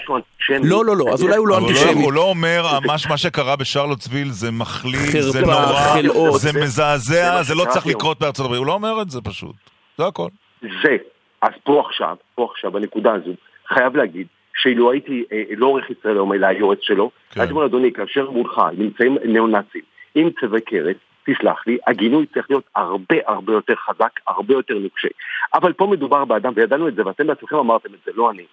[0.62, 2.02] לא, לא, לא, אז אולי הוא לא אנטישמי.
[2.02, 2.78] הוא לא אומר,
[3.08, 8.58] מה שקרה בשרלוטסוויל זה מחליף, זה נורא, זה מזעזע, זה לא צריך לקרות בארצות הברית.
[8.58, 9.54] הוא לא אומר את זה פשוט.
[9.98, 10.28] זה הכל.
[10.62, 10.96] זה.
[11.42, 13.30] אז פה עכשיו, פה עכשיו, בנקודה הזו,
[13.68, 17.40] חייב להגיד שאילו הייתי אה, לא עורך ישראל היום, אלא היועץ שלו, כן.
[17.40, 19.82] הייתי אומר, אדוני, כאשר מולך נמצאים ניאו-נאצים
[20.14, 25.08] עם צווי קרס, תסלח לי, הגינוי צריך להיות הרבה הרבה יותר חזק, הרבה יותר נוקשה.
[25.54, 28.44] אבל פה מדובר באדם, וידענו את זה, ואתם בעצמכם אמרתם את זה, לא אני,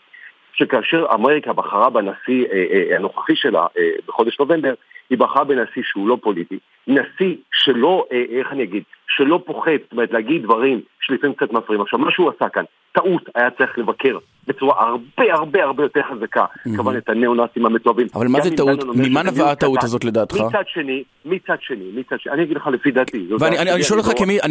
[0.54, 4.73] שכאשר אמריקה בחרה בנשיא אה, אה, הנוכחי שלה אה, בחודש נובמבר,
[5.10, 9.91] היא בחרה בנשיא שהוא לא פוליטי, נשיא שלא, אה, איך אני אגיד, שלא פוחד, זאת
[9.91, 11.82] אומרת להגיד דברים שלפעמים קצת מפריעים.
[11.82, 14.17] עכשיו, מה שהוא עשה כאן, טעות היה צריך לבקר
[14.48, 18.08] בצורה הרבה הרבה הרבה יותר חזקה, כמובן את הניאו-נאצים המתועבים.
[18.15, 18.84] אבל מה זה טעות?
[18.95, 20.36] ממה נבעה הטעות הזאת לדעתך?
[20.36, 23.28] מצד שני, מצד שני, מצד שני, אני אגיד לך לפי דעתי.
[23.39, 23.84] ואני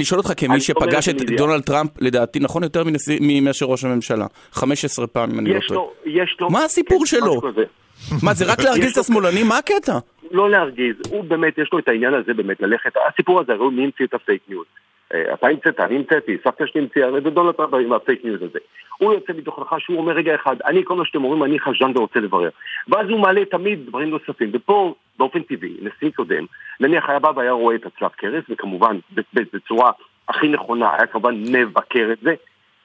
[0.05, 2.83] שואל אותך כמי שפגש את דונלד טראמפ, לדעתי, נכון יותר
[3.43, 4.27] מאשר ראש הממשלה.
[4.53, 5.89] 15 פעמים, אני לא טועה.
[6.07, 6.51] יש לו...
[6.51, 7.41] מה הסיפור שלו?
[8.23, 9.49] מה, זה רק להרגיז את השמאלנים?
[9.49, 9.99] מה הקטע?
[10.31, 13.85] לא להרגיז, הוא באמת, יש לו את העניין הזה באמת ללכת, הסיפור הזה, הרי מי
[13.85, 14.67] המציא את הפייק ניוז?
[15.15, 18.59] אה, אתה המצאת, אני המצאתי, סבתא שלי המציאה, זה דונלד טראמפ עם הפייק ניוז הזה.
[18.99, 21.93] הוא יוצא מתוך הנחה שהוא אומר רגע אחד, אני כל מה שאתם אומרים, אני חשדן
[21.95, 22.49] ורוצה לברר.
[22.89, 26.45] ואז הוא מעלה תמיד דברים נוספים, ופה באופן טבעי, נשיא קודם,
[26.81, 28.99] נניח היה בא והיה רואה את הצלב קרס, וכמובן
[29.53, 29.93] בצורה
[30.29, 32.35] הכי נכונה, היה כמובן מבקר את זה,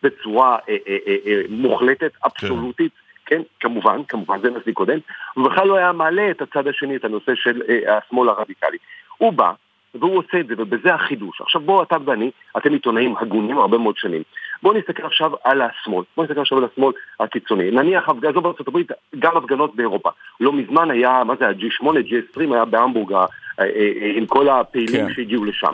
[0.03, 2.91] בצורה אה, אה, אה, אה, מוחלטת, אבסולוטית.
[2.91, 3.02] כן.
[3.25, 4.99] כן, כמובן, כמובן זה נשיא קודם,
[5.33, 8.77] הוא בכלל לא היה מעלה את הצד השני, את הנושא של אה, השמאל הרדיקלי.
[9.17, 9.51] הוא בא,
[9.95, 11.41] והוא עושה את זה, ובזה החידוש.
[11.41, 14.23] עכשיו בואו אתה ואני, אתם עיתונאים הגונים הרבה מאוד שנים.
[14.63, 17.71] בואו נסתכל עכשיו על השמאל, בואו נסתכל עכשיו על השמאל הקיצוני.
[17.71, 20.09] נניח, עזוב בארצות הברית, גם הפגנות באירופה.
[20.39, 23.25] לא מזמן היה, מה זה, ה-G8, G20 היה בהמבורג אה,
[23.59, 25.13] אה, אה, עם כל הפעילים כן.
[25.13, 25.73] שהגיעו לשם.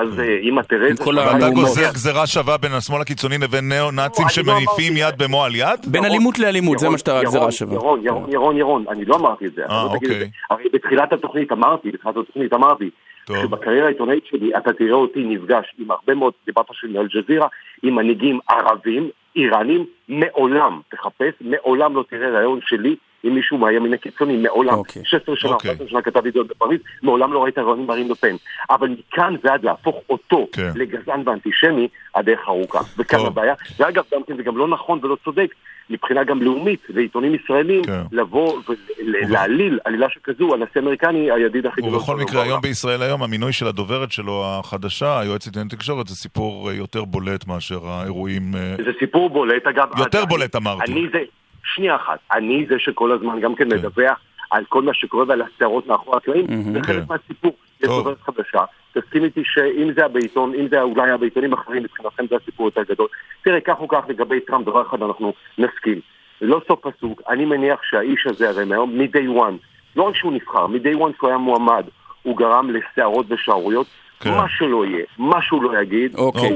[0.00, 0.90] אז אה, אם תראה...
[1.36, 5.86] אתה גוזר גזירה שווה בין השמאל הקיצוני לבין ניאו-נאצים לא שמניפים יד במו על יד?
[5.86, 7.74] בין אלימות לאלימות, זה מה שאתה גזירה שווה.
[7.74, 9.62] ירון, ירון, ירון, ירון, אני לא אמרתי את זה.
[9.70, 10.30] אה, אוקיי.
[10.50, 12.90] הרי בתחילת התוכנית אמרתי, בתחילת התוכנית אמרתי,
[13.28, 17.46] שבקריירה העיתונאית שלי אתה תראה אותי נפגש עם הרבה מאוד, דיברת של אל-ג'זירה,
[17.82, 24.36] עם מנהיגים ערבים, איראנים, מעולם, תחפש, מעולם לא תראה רעיון שלי עם מישהו מהימין הקיצוני,
[24.36, 24.74] מעולם.
[24.74, 25.02] אוקיי.
[25.04, 25.88] 16 שנה, 14 אוקיי.
[25.88, 28.36] שנה כתב ידיעות בפריז, מעולם לא ראית מרין לופן.
[28.70, 30.70] אבל מכאן ועד להפוך אותו כן.
[30.74, 32.80] לגזען ואנטישמי, הדרך ארוכה.
[32.98, 35.54] וכאן הבעיה, ואגב, גם כן זה גם לא נכון ולא צודק,
[35.90, 38.02] מבחינה גם לאומית, לעיתונים ישראלים, כן.
[38.12, 38.58] לבוא
[38.98, 41.94] ולהעליל עלילה שכזו על הנשיא האמריקני, הידיד הכי גדול.
[41.94, 46.72] ובכל מקרה, היום בישראל היום, המינוי של הדוברת שלו החדשה, היועצת לענייני תקשורת, זה סיפור
[46.72, 48.54] יותר בולט מאשר האירועים...
[48.54, 49.88] אה, זה סיפור בולט, אגב.
[49.98, 50.92] יותר בולט אמרתי.
[50.92, 51.18] אני זה...
[51.64, 53.76] שנייה אחת, אני זה שכל הזמן גם כן, כן.
[53.76, 54.18] מדווח
[54.50, 57.04] על כל מה שקורה ועל הסערות מאחורי הקלעים, זה חלק כן.
[57.08, 57.52] מהסיפור.
[57.80, 61.82] יש דוברת חדשה, תסכים איתי שאם זה היה בעיתון, אם זה אולי היה בעיתונים אחרים,
[61.82, 63.08] מבחינתכם זה הסיפור יותר גדול.
[63.42, 66.00] תראה, כך או כך לגבי טראמפ, דבר אחד אנחנו נסכים.
[66.40, 69.54] לא סוף פסוק, אני מניח שהאיש הזה הרי מהיום, מ-day one,
[69.96, 71.84] לא רק שהוא נבחר, מ-day one שהוא היה מועמד,
[72.22, 73.86] הוא גרם לסערות ושערוריות.
[74.20, 74.30] כן.
[74.30, 76.54] מה שלא יהיה, מה שהוא לא יגיד, אוקיי.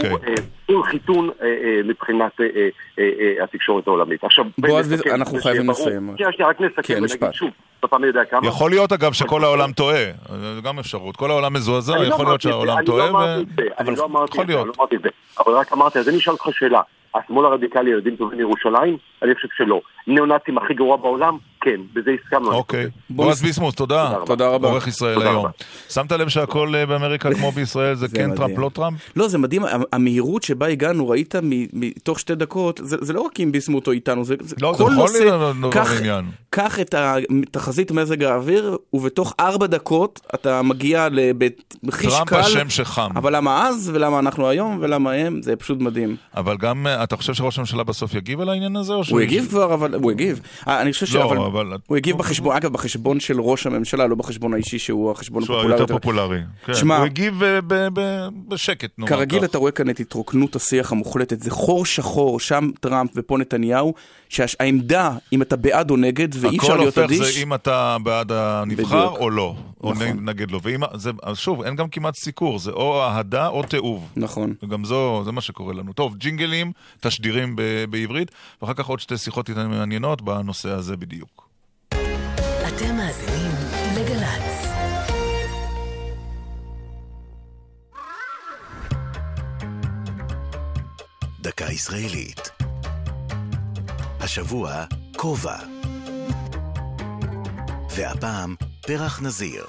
[0.66, 2.40] הוא אה, חיתון אה, אה, מבחינת
[3.42, 4.24] התקשורת העולמית.
[4.24, 6.10] עכשיו, בועז, אנחנו חייבים לסיים.
[6.16, 7.50] שנייה, שנייה, רק נסכם כן, ונגיד שוב.
[8.42, 11.16] יכול להיות אגב שכל העולם טועה, זו גם אפשרות.
[11.16, 13.36] כל העולם מזועזע, לא יכול להיות שהעולם טועה.
[13.78, 16.16] אני לא אמרתי את זה, אני לא אמרתי את זה, אבל רק אמרתי, אז אני
[16.16, 16.80] אשאל אותך שאלה.
[17.14, 18.96] השמאל הרדיקלי ילדים טובים מירושלים?
[19.22, 19.80] אני חושב שלא.
[20.08, 21.36] ניאו-נאצים הכי גרוע בעולם?
[21.60, 22.52] כן, בזה הסכמנו.
[22.52, 22.86] אוקיי.
[23.10, 24.12] בועז ביסמוס, תודה.
[24.26, 24.68] תודה רבה.
[24.68, 25.46] עורך ישראל היום.
[25.90, 28.98] שמת לב שהכל אה, באמריקה כמו בישראל זה כן טראמפ, לא טראמפ?
[29.16, 31.34] לא, זה מדהים, המהירות שבה הגענו, ראית
[31.72, 35.40] מתוך שתי דקות, זה לא רק עם ביסמוט או איתנו, זה לא, כל נושא,
[36.50, 36.94] קח את
[37.50, 41.08] תחזית מזג האוויר, ובתוך ארבע דקות אתה מגיע
[41.82, 42.24] לחיש קל.
[42.24, 43.10] טראמפ השם שחם.
[43.16, 46.16] אבל למה אז, ולמה אנחנו היום, ולמה הם, זה פשוט מדהים.
[46.36, 48.94] אבל גם, אה, אתה חושב שראש הממשלה בסוף יגיב על העניין הזה?
[49.10, 50.40] הוא הגיב כבר, אבל הוא הגיב.
[50.68, 51.14] אה, אני חושב ש...
[51.14, 51.72] לא, אבל...
[51.86, 55.68] הוא הגיב בחשבון, אגב, בחשבון של ראש הממשלה, לא בחשבון האישי שהוא החשבון הפופולרי.
[55.68, 56.40] שהוא יותר פופולרי.
[56.64, 56.74] כן.
[56.74, 57.58] שמה, הוא הגיב אה,
[58.48, 63.10] בשקט, נאמר כרגיל אתה רואה כאן את התרוקנות השיח המוחלטת, זה חור שחור, שם טראמפ
[63.16, 63.94] ופה נתניהו,
[64.28, 67.16] שהעמדה, אם אתה בעד או נגד, ואי אפשר להיות אדיש...
[67.16, 70.28] הכל הופך זה אם אתה בעד הנבחר או לא, או נכון.
[70.28, 70.62] נגד לו.
[70.62, 74.12] ואם, זה, שוב, אין גם כמעט סיקור, זה או אהדה או תיעוב.
[74.16, 74.54] נכון.
[74.62, 75.92] וגם זו, זה מה שקורה לנו.
[75.92, 77.56] טוב, ג'ינגלים, תשדירים
[77.90, 78.30] בעברית,
[78.62, 81.48] ואחר כך עוד שתי שיחות איתנו מעניינות בנושא הזה בדיוק.
[81.88, 83.50] אתם מאזינים
[83.96, 84.68] לגל"צ.
[91.40, 92.50] דקה ישראלית.
[94.20, 94.84] השבוע,
[95.16, 95.77] כובע.
[97.98, 98.54] והפעם,
[98.86, 99.64] פרח נזיר.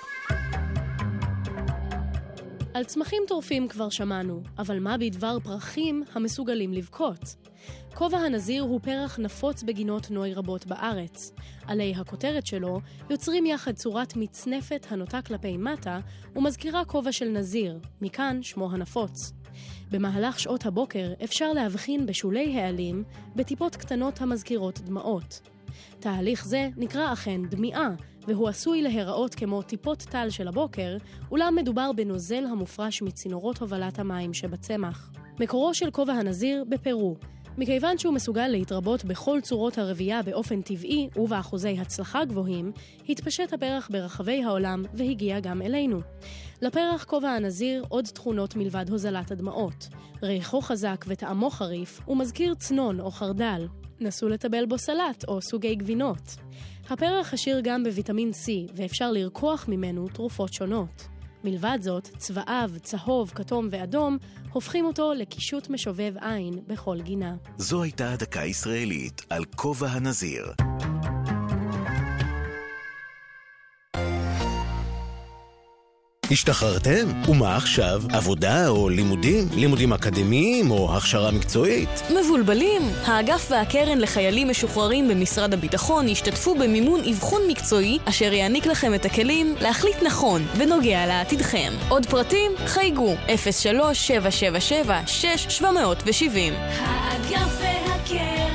[2.74, 7.36] על צמחים טורפים כבר שמענו, אבל מה בדבר פרחים המסוגלים לבכות?
[7.94, 11.32] כובע הנזיר הוא פרח נפוץ בגינות נוי רבות בארץ.
[11.68, 16.00] עלי הכותרת שלו יוצרים יחד צורת מצנפת הנוטה כלפי מטה
[16.36, 19.34] ומזכירה כובע של נזיר, מכאן שמו הנפוץ.
[19.92, 23.04] במהלך שעות הבוקר אפשר להבחין בשולי העלים
[23.36, 25.50] בטיפות קטנות המזכירות דמעות.
[26.00, 27.90] תהליך זה נקרא אכן דמיעה,
[28.28, 30.98] והוא עשוי להיראות כמו טיפות טל של הבוקר,
[31.32, 35.12] אולם מדובר בנוזל המופרש מצינורות הובלת המים שבצמח.
[35.40, 37.16] מקורו של כובע הנזיר בפרו.
[37.58, 42.72] מכיוון שהוא מסוגל להתרבות בכל צורות הרבייה באופן טבעי ובאחוזי הצלחה גבוהים,
[43.10, 46.00] התפשט הפרח ברחבי העולם והגיע גם אלינו.
[46.62, 49.88] לפרח כובע הנזיר עוד תכונות מלבד הוזלת הדמעות.
[50.24, 53.68] ריחו חזק וטעמו חריף, ומזכיר צנון או חרדל.
[54.02, 56.36] נסו לטבל בו סלט או סוגי גבינות.
[56.90, 61.08] הפרח עשיר גם בוויטמין C, ואפשר לרקוח ממנו תרופות שונות.
[61.44, 64.18] מלבד זאת, צבעיו, צהוב, כתום ואדום,
[64.54, 67.36] הופכים אותו לקישוט משובב עין בכל גינה.
[67.58, 70.46] זו הייתה דקה ישראלית על כובע הנזיר.
[76.32, 77.08] השתחררתם?
[77.28, 78.02] ומה עכשיו?
[78.14, 79.48] עבודה או לימודים?
[79.56, 81.90] לימודים אקדמיים או הכשרה מקצועית?
[82.20, 82.82] מבולבלים?
[83.06, 89.56] האגף והקרן לחיילים משוחררים במשרד הביטחון ישתתפו במימון אבחון מקצועי אשר יעניק לכם את הכלים
[89.62, 91.74] להחליט נכון בנוגע לעתידכם.
[91.90, 92.52] עוד פרטים?
[92.66, 93.28] חייגו 03-777-6770
[96.80, 98.49] האגף והקרן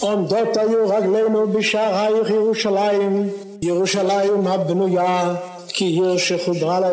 [0.00, 3.28] עומדות היו רגלינו בשערייך ירושלים,
[3.62, 5.34] ירושלים הבנויה
[5.68, 6.90] כי עיר שחוברה לה.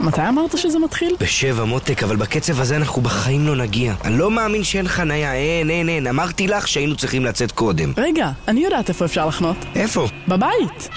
[0.00, 1.16] מתי אמרת שזה מתחיל?
[1.20, 3.94] בשבע מותק, אבל בקצב הזה אנחנו בחיים לא נגיע.
[4.04, 6.06] אני לא מאמין שאין חניה, אין, אין, אין.
[6.06, 7.92] אמרתי לך שהיינו צריכים לצאת קודם.
[7.96, 9.56] רגע, אני יודעת איפה אפשר לחנות.
[9.74, 10.08] איפה?
[10.28, 10.88] בבית.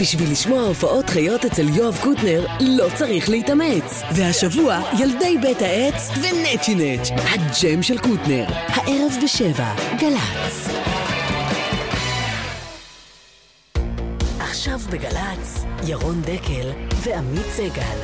[0.00, 4.02] בשביל לשמוע הופעות חיות אצל יואב קוטנר, לא צריך להתאמץ.
[4.12, 8.44] והשבוע, ילדי בית העץ ונצ'י נץ', הג'ם של קוטנר.
[8.48, 10.79] הערב בשבע, גל"צ.
[14.60, 16.68] עכשיו בגל"צ, ירון דקל
[17.04, 17.96] ועמית סגל.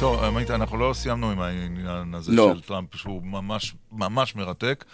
[0.00, 2.54] טוב, עמית, אנחנו לא סיימנו עם העניין הזה לא.
[2.54, 4.84] של טראמפ, שהוא ממש ממש מרתק.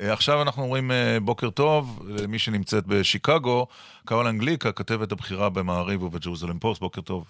[0.00, 3.66] אה, עכשיו אנחנו אומרים אה, בוקר טוב למי שנמצאת בשיקגו,
[4.04, 7.24] קרולין גליק, הכתבת הבכירה במעריב ובג'רוזלם פוסט, בוקר טוב.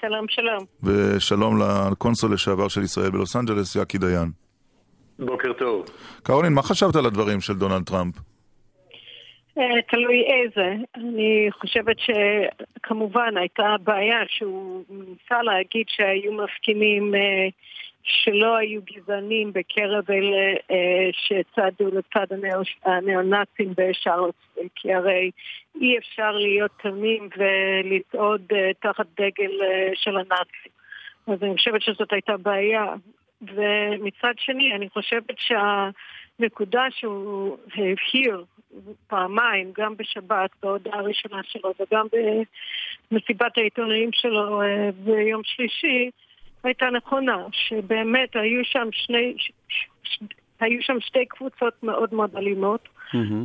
[0.00, 0.64] שלום, שלום.
[0.82, 1.60] ושלום
[1.92, 4.30] לקונסול לשעבר של ישראל בלוס אנג'לס, יקי דיין.
[5.18, 5.86] בוקר טוב.
[6.22, 8.14] קרולין, מה חשבת על הדברים של דונלד טראמפ?
[9.58, 10.74] אה, תלוי איזה.
[10.94, 17.48] אני חושבת שכמובן הייתה בעיה שהוא ניסה להגיד שהיו מפגינים אה,
[18.02, 25.30] שלא היו גזענים בקרב אלה אה, שצעדו לצד הנאו- הניאו-נאצים בשארלסוויל, כי הרי
[25.80, 28.42] אי אפשר להיות תמים ולצעוד
[28.80, 29.52] תחת דגל
[29.94, 30.72] של הנאצים.
[31.26, 32.94] אז אני חושבת שזאת הייתה בעיה.
[33.42, 38.44] ומצד שני, אני חושבת שהנקודה שהוא הבהיר
[39.06, 42.06] פעמיים, גם בשבת, בהודעה הראשונה שלו וגם
[43.10, 46.10] במסיבת העיתונאים שלו אה, ביום שלישי,
[46.64, 49.50] הייתה נכונה, שבאמת היו שם שני, ש,
[50.02, 50.18] ש,
[50.60, 52.88] היו שם שתי קבוצות מאוד מאוד אלימות,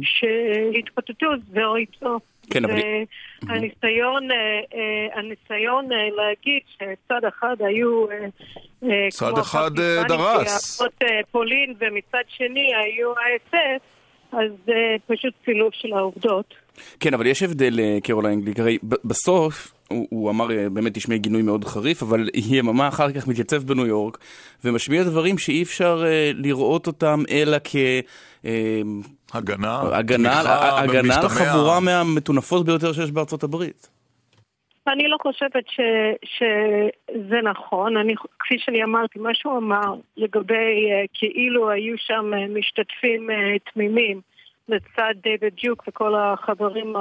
[0.02, 2.20] שהתפוצצו זו איתו.
[2.50, 2.76] כן, אבל...
[3.44, 4.38] והניסיון, אה,
[4.74, 8.06] אה, הניסיון אה, להגיד שצד אחד היו
[9.10, 9.72] צד אחד,
[10.08, 10.82] דרס.
[11.32, 13.82] פולין ומצד שני היו האס-אס,
[14.32, 16.54] אז זה פשוט סילוב של העובדות.
[17.00, 19.74] כן, אבל יש הבדל, אה, קרוליין גליק, הרי בסוף...
[19.92, 23.86] הוא, הוא אמר, אה, באמת תשמעי גינוי מאוד חריף, אבל יממה אחר כך מתייצב בניו
[23.86, 24.18] יורק
[24.66, 27.76] ומשמיע דברים שאי אפשר אה, לראות אותם אלא כ...
[28.46, 28.82] אה,
[29.34, 31.30] הגנה, הגנה, תמיכה הגנה על.
[31.30, 33.90] חבורה מהמטונפות ביותר שיש בארצות הברית.
[34.88, 35.80] אני לא חושבת ש,
[36.24, 37.98] שזה נכון.
[37.98, 43.72] אני, כפי שאני אמרתי, מה שהוא אמר לגבי uh, כאילו היו שם uh, משתתפים uh,
[43.74, 44.22] תמימים
[44.70, 46.96] לצד דיוויד דיוק וכל החברים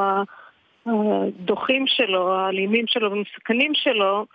[0.87, 4.27] הדוחים שלו, האלימים שלו והמסוכנים שלו,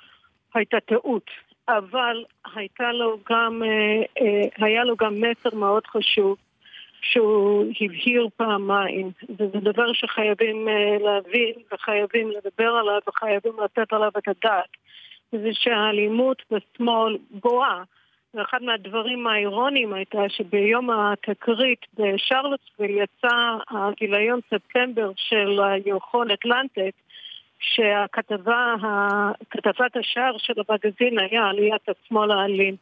[0.53, 1.29] הייתה טעות.
[1.69, 2.23] אבל
[2.55, 3.61] הייתה לו גם,
[4.57, 6.37] היה לו גם מסר מאוד חשוב.
[7.11, 14.27] שהוא הבהיר פעמיים, וזה דבר שחייבים uh, להבין וחייבים לדבר עליו וחייבים לתת עליו את
[14.27, 14.69] הדעת.
[15.31, 17.83] זה שהאלימות בשמאל גואה.
[18.35, 26.95] ואחד מהדברים האירוניים הייתה שביום התקרית בשרלוטסוויל יצא הגיליון ספטמבר של הירחון אטלנטית
[27.59, 28.75] שהכתבה,
[29.99, 32.75] השער של המגזין היה עליית השמאל האלים.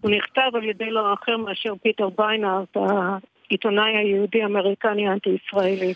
[0.00, 2.76] הוא נכתב על ידי לא אחר מאשר פיטר ביינארט,
[3.50, 5.94] העיתונאי היהודי-אמריקני האנטי-ישראלי.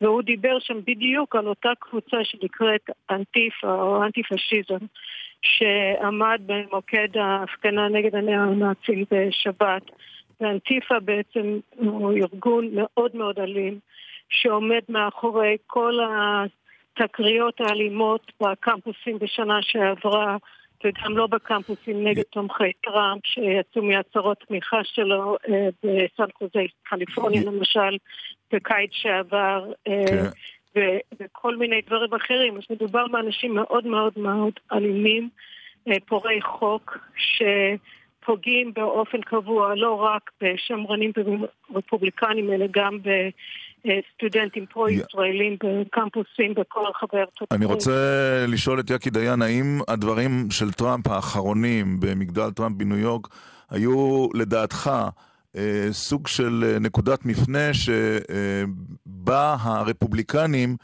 [0.00, 4.86] והוא דיבר שם בדיוק על אותה קבוצה שנקראת אנטיפה או אנטי-פשיזם,
[5.42, 9.82] שעמד במוקד ההפגנה נגד הנאו-נאצים בשבת.
[10.40, 13.78] ואנטיפה בעצם הוא ארגון מאוד מאוד אלים,
[14.28, 15.98] שעומד מאחורי כל
[16.98, 20.36] התקריות האלימות בקמפוסים בשנה שעברה,
[20.84, 27.96] וגם לא בקמפוסים נגד תומכי טראמפ שיצאו מהצהרות תמיכה שלו אה, בסן חוזה, קליפורניה למשל,
[28.52, 30.88] בקיץ שעבר, אה, כן.
[31.20, 32.56] וכל מיני דברים אחרים.
[32.56, 35.28] אז מדובר באנשים מאוד מאוד מאוד אלימים,
[35.88, 41.12] אה, פורעי חוק, שפוגעים באופן קבוע לא רק בשמרנים
[41.70, 42.98] ורפובליקנים, אלא גם
[43.86, 47.78] בסטודנטים פרו-ישראלים בקמפוסים בכל רחבי ארצות אני הברית.
[47.78, 53.28] רוצה לשאול את יקי דיין, האם הדברים של טראמפ האחרונים במגדל טראמפ בניו יורק
[53.70, 54.90] היו לדעתך
[55.56, 60.76] אה, סוג של אה, נקודת מפנה שבה הרפובליקנים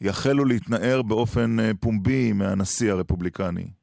[0.00, 3.81] יחלו להתנער באופן אה, פומבי מהנשיא הרפובליקני?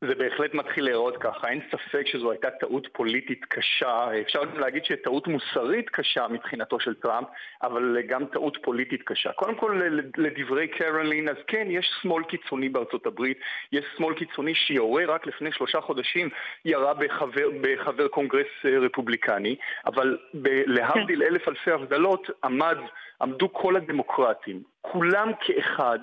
[0.00, 4.84] זה בהחלט מתחיל להיראות ככה, אין ספק שזו הייתה טעות פוליטית קשה, אפשר גם להגיד
[4.84, 7.28] שטעות מוסרית קשה מבחינתו של טראמפ,
[7.62, 9.32] אבל גם טעות פוליטית קשה.
[9.32, 9.80] קודם כל,
[10.16, 13.38] לדברי קרולין, אז כן, יש שמאל קיצוני בארצות הברית,
[13.72, 16.28] יש שמאל קיצוני שיורה רק לפני שלושה חודשים,
[16.64, 19.56] ירה בחבר, בחבר קונגרס אה, רפובליקני,
[19.86, 22.78] אבל ב- להבדיל אלף אלפי הבדלות, עמד,
[23.22, 25.98] עמדו כל הדמוקרטים, כולם כאחד,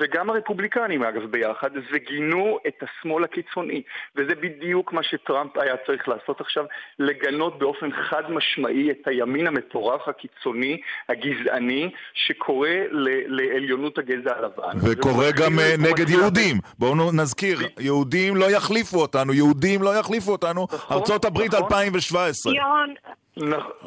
[0.00, 3.82] וגם הרפובליקנים אגב ביחד, וגינו את השמאל הקיצוני.
[4.16, 6.64] וזה בדיוק מה שטראמפ היה צריך לעשות עכשיו,
[6.98, 14.78] לגנות באופן חד משמעי את הימין המטורף הקיצוני, הגזעני, שקורא ל- לעליונות הגזע הלבן.
[14.82, 16.56] וקורא גם אה, נגד יהודים.
[16.78, 22.54] בואו נזכיר, יהודים לא יחליפו אותנו, יהודים לא יחליפו אותנו, ארצות הברית 2017.
[22.54, 23.25] ירון, נכון,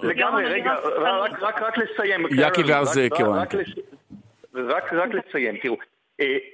[0.03, 1.43] לגמרי, ירון, רגע, רק-
[1.77, 2.25] לסיים.
[2.25, 3.53] יקי קרולין, ואז, רק- קרולין, רק.
[3.53, 3.75] לס-
[4.55, 5.75] רק, רק לציין, תראו,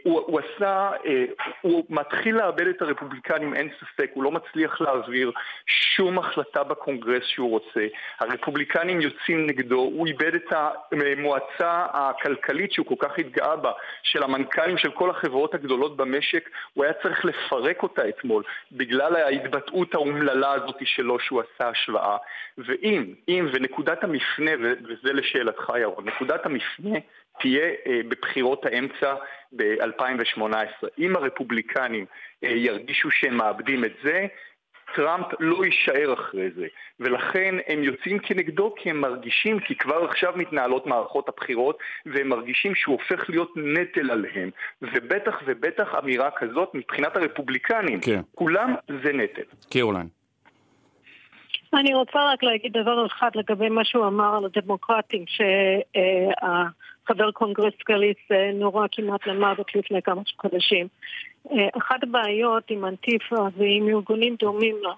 [0.04, 1.25] הוא, הוא עשה, אה,
[1.62, 5.32] הוא מתחיל לאבד את הרפובליקנים, אין ספק, הוא לא מצליח להעביר
[5.65, 7.88] שום החלטה בקונגרס שהוא רוצה.
[8.19, 10.54] הרפובליקנים יוצאים נגדו, הוא איבד את
[10.91, 13.71] המועצה הכלכלית שהוא כל כך התגאה בה,
[14.04, 19.93] של המנכ"לים של כל החברות הגדולות במשק, הוא היה צריך לפרק אותה אתמול, בגלל ההתבטאות
[19.93, 22.17] האומללה הזאת שלו שהוא עשה השוואה.
[22.58, 26.99] ואם, אם, ונקודת המפנה, וזה לשאלתך ירון, נקודת המפנה
[27.39, 29.15] תהיה אה, בבחירות האמצע
[29.52, 30.88] ב-2018.
[31.00, 32.06] אם הרפובליקנים
[32.43, 34.28] אה, ירגישו שהם מאבדים את זה,
[34.95, 36.67] טראמפ לא יישאר אחרי זה,
[37.00, 42.76] ולכן הם יוצאים כנגדו כי הם מרגישים, כי כבר עכשיו מתנהלות מערכות הבחירות, והם מרגישים
[42.76, 44.50] שהוא הופך להיות נטל עליהם.
[44.82, 48.21] ובטח ובטח אמירה כזאת מבחינת הרפובליקנים, כן.
[48.36, 49.41] כולם זה נטל.
[49.71, 50.08] קרוליין.
[51.74, 55.26] אני רוצה רק להגיד דבר אחד לגבי מה שהוא אמר על הדמוקרטים,
[57.08, 60.87] שחבר קונגרס סקליס אה, נורה כמעט למוות לפני כמה חודשים.
[61.51, 64.93] אה, אחת הבעיות עם אנטיפה ועם ארגונים דומים לה,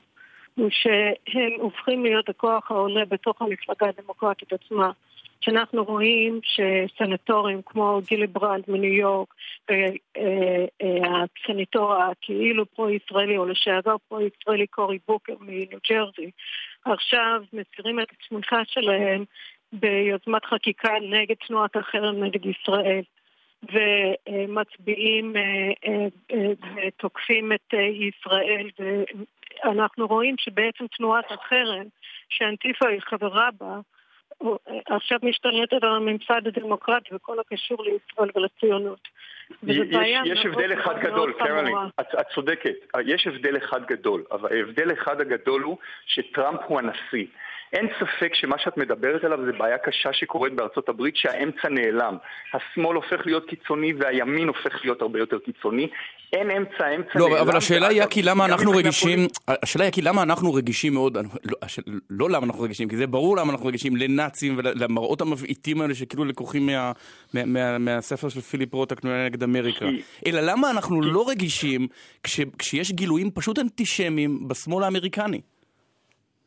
[0.55, 4.91] הוא שהם הופכים להיות הכוח העולה בתוך המפלגה הדמוקרטית עצמה.
[5.41, 9.33] שאנחנו רואים שסנטורים כמו גיליברנד מניו יורק,
[10.79, 16.31] והסנטור הכאילו פרו-ישראלי או לשעבר פרו-ישראלי קורי בוקר מניו ג'רזי,
[16.85, 19.23] עכשיו מסירים את התמיכה שלהם
[19.73, 23.01] ביוזמת חקיקה נגד תנועת החרם נגד ישראל.
[23.63, 25.33] ומצביעים
[26.75, 27.73] ותוקפים את
[28.07, 28.69] ישראל
[29.63, 31.85] ואנחנו רואים שבעצם תנועת החרם
[32.29, 33.79] שאנטיפה היא חברה בה
[34.85, 39.07] עכשיו משתלטת על הממסד הדמוקרטי וכל הקשור לישראל ולציונות.
[39.63, 39.77] יש,
[40.25, 41.33] יש הבדל אחד גדול.
[41.33, 42.75] קרולין, את, את צודקת,
[43.05, 47.25] יש הבדל אחד גדול, אבל ההבדל אחד הגדול הוא שטראמפ הוא הנשיא.
[47.73, 52.17] אין ספק שמה שאת מדברת עליו זה בעיה קשה שקורית בארצות הברית שהאמצע נעלם.
[52.53, 55.87] השמאל הופך להיות קיצוני והימין הופך להיות הרבה יותר קיצוני.
[56.33, 57.41] אין אמצע, האמצע לא, נעלם.
[57.41, 61.57] אבל השאלה היא, כי למה אנחנו רגישים, השאלה היא, כי למה אנחנו רגישים מאוד, לא,
[62.09, 66.25] לא למה אנחנו רגישים, כי זה ברור למה אנחנו רגישים לנאצים ולמראות המבעיטים האלה שכאילו
[66.25, 66.91] לקוחים מה-
[67.33, 69.85] מה- מה- מהספר של פיליפ רוט, הכנועה נגד אמריקה.
[70.27, 71.87] אלא למה אנחנו לא רגישים
[72.23, 75.41] כש- כשיש גילויים פשוט אנטישמיים בשמאל האמריקני?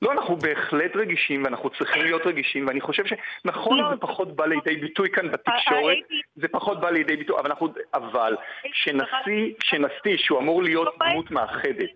[0.03, 4.47] לא, אנחנו בהחלט רגישים ואנחנו צריכים להיות רגישים ואני חושב שנכון לא, זה פחות בא
[4.47, 5.97] לידי ביטוי כאן בתקשורת,
[6.37, 8.37] זה פחות בא לידי ביטוי, אבל אנחנו, אבל
[8.73, 11.95] שנשיא, שנשיא שהוא אמור להיות דמות מאחדת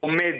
[0.00, 0.34] עומד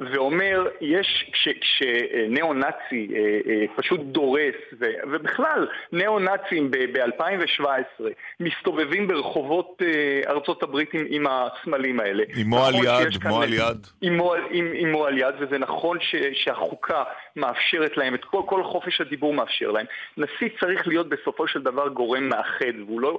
[0.00, 3.18] ואומר, יש, כש- כשניאו-נאצי אה,
[3.52, 8.02] אה, פשוט דורס, ו- ובכלל ניאו-נאצים ב-2017
[8.40, 12.24] מסתובבים ברחובות אה, ארצות הברית עם, עם הסמלים האלה.
[12.36, 13.86] עמו על נכון יד, שיש כאן- עמו על יד.
[14.02, 17.02] עמו עם- עמו על יד, וזה נכון ש, שהחוקה
[17.36, 19.86] מאפשרת להם, את כל, כל חופש הדיבור מאפשר להם.
[20.16, 22.50] נשיא צריך להיות בסופו של דבר גורם מאחד,
[22.86, 23.18] והוא לא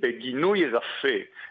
[0.00, 1.08] בגינוי רפה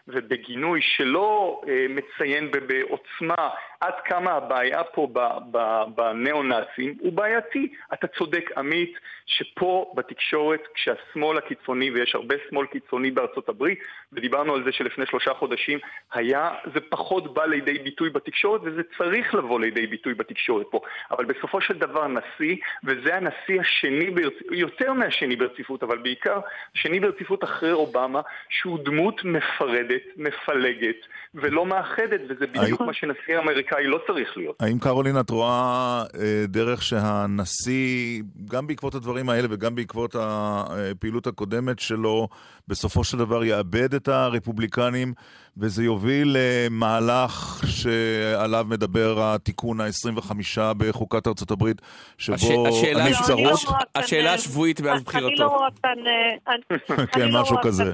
[0.08, 3.48] ובגינוי שלא אה, מציין בעוצמה
[3.80, 7.68] עד כמה הבעיה פה ב- ב- בניאו-נאצים הוא בעייתי.
[7.92, 13.78] אתה צודק, עמית, שפה בתקשורת, כשהשמאל הקיצוני, ויש הרבה שמאל קיצוני בארצות הברית,
[14.12, 15.78] ודיברנו על זה שלפני שלושה חודשים,
[16.12, 20.80] היה, זה פחות בא לידי ביטוי בתקשורת, וזה צריך לבוא לידי ביטוי בתקשורת פה.
[21.10, 24.34] אבל בסופו של דבר נשיא, וזה הנשיא השני, ברצ...
[24.50, 26.40] יותר מהשני ברציפות, אבל בעיקר
[26.74, 30.96] שני ברציפות אחרי אובמה, שהוא דמות מפרדת, מפלגת,
[31.34, 34.56] ולא מאחדת, וזה בדיוק מה שנשיא האמריקאי לא צריך להיות.
[34.62, 41.78] האם קרולין את רואה אה, דרך שהנשיא, גם בעקבות הדברים האלה וגם בעקבות הפעילות הקודמת
[41.78, 42.28] שלו,
[42.68, 45.14] בסופו של דבר יאבד את הרפובליקנים
[45.56, 50.32] וזה יוביל למהלך שעליו מדבר התיקון ה-25
[50.76, 51.80] בחוקת ארצות הברית,
[52.18, 52.34] שבו
[52.68, 53.40] הש- הנבצרות...
[53.64, 55.48] לא השאלה אה, השבועית מאז אני לא בחירתו.
[55.48, 57.82] רואה כאן, אה, אני- כן, לא משהו כזה.
[57.84, 57.92] אה,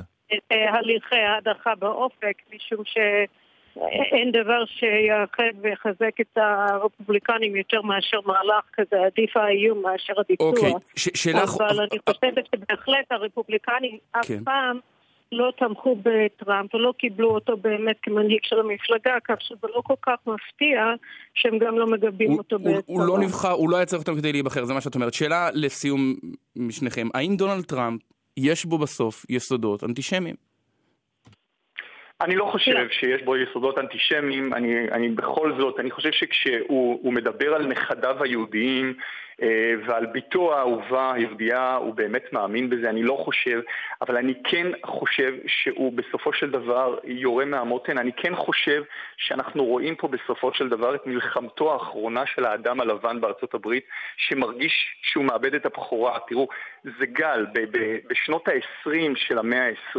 [0.79, 2.85] הליכי הדחה באופק, משום
[3.75, 10.49] שאין דבר שיאחד ויחזק את הרפובליקנים יותר מאשר מהלך כזה, עדיף האיום מאשר הביצוע.
[10.49, 11.43] אוקיי, ש- שאלה...
[11.45, 14.45] אבל אני חושבת שבהחלט הרפובליקנים אף כן.
[14.45, 14.79] פעם
[15.33, 20.15] לא תמכו בטראמפ ולא קיבלו אותו באמת כמנהיג של המפלגה, כך שזה לא כל כך
[20.27, 20.85] מפתיע
[21.35, 23.07] שהם גם לא מגבים אותו הוא, הוא בצבא.
[23.07, 25.15] לא נבחר, הוא לא היה צריך אותם כדי להיבחר, זה מה שאת אומרת.
[25.15, 26.15] שאלה לסיום
[26.57, 28.01] משניכם, האם דונלד טראמפ,
[28.37, 30.52] יש בו בסוף יסודות אנטישמיים?
[32.23, 37.13] אני לא חושב שיש בו יסודות אנטישמיים, אני, אני בכל זאת, אני חושב שכשהוא הוא
[37.13, 38.95] מדבר על נכדיו היהודיים
[39.87, 43.61] ועל בתו האהובה היהודייה, הוא באמת מאמין בזה, אני לא חושב,
[44.01, 48.83] אבל אני כן חושב שהוא בסופו של דבר יורה מהמותן, אני כן חושב
[49.17, 53.85] שאנחנו רואים פה בסופו של דבר את מלחמתו האחרונה של האדם הלבן בארצות הברית,
[54.17, 56.19] שמרגיש שהוא מאבד את הבכורה.
[56.29, 56.49] תראו,
[56.85, 59.99] זה גל, ב- ב- בשנות ה-20 של המאה ה-20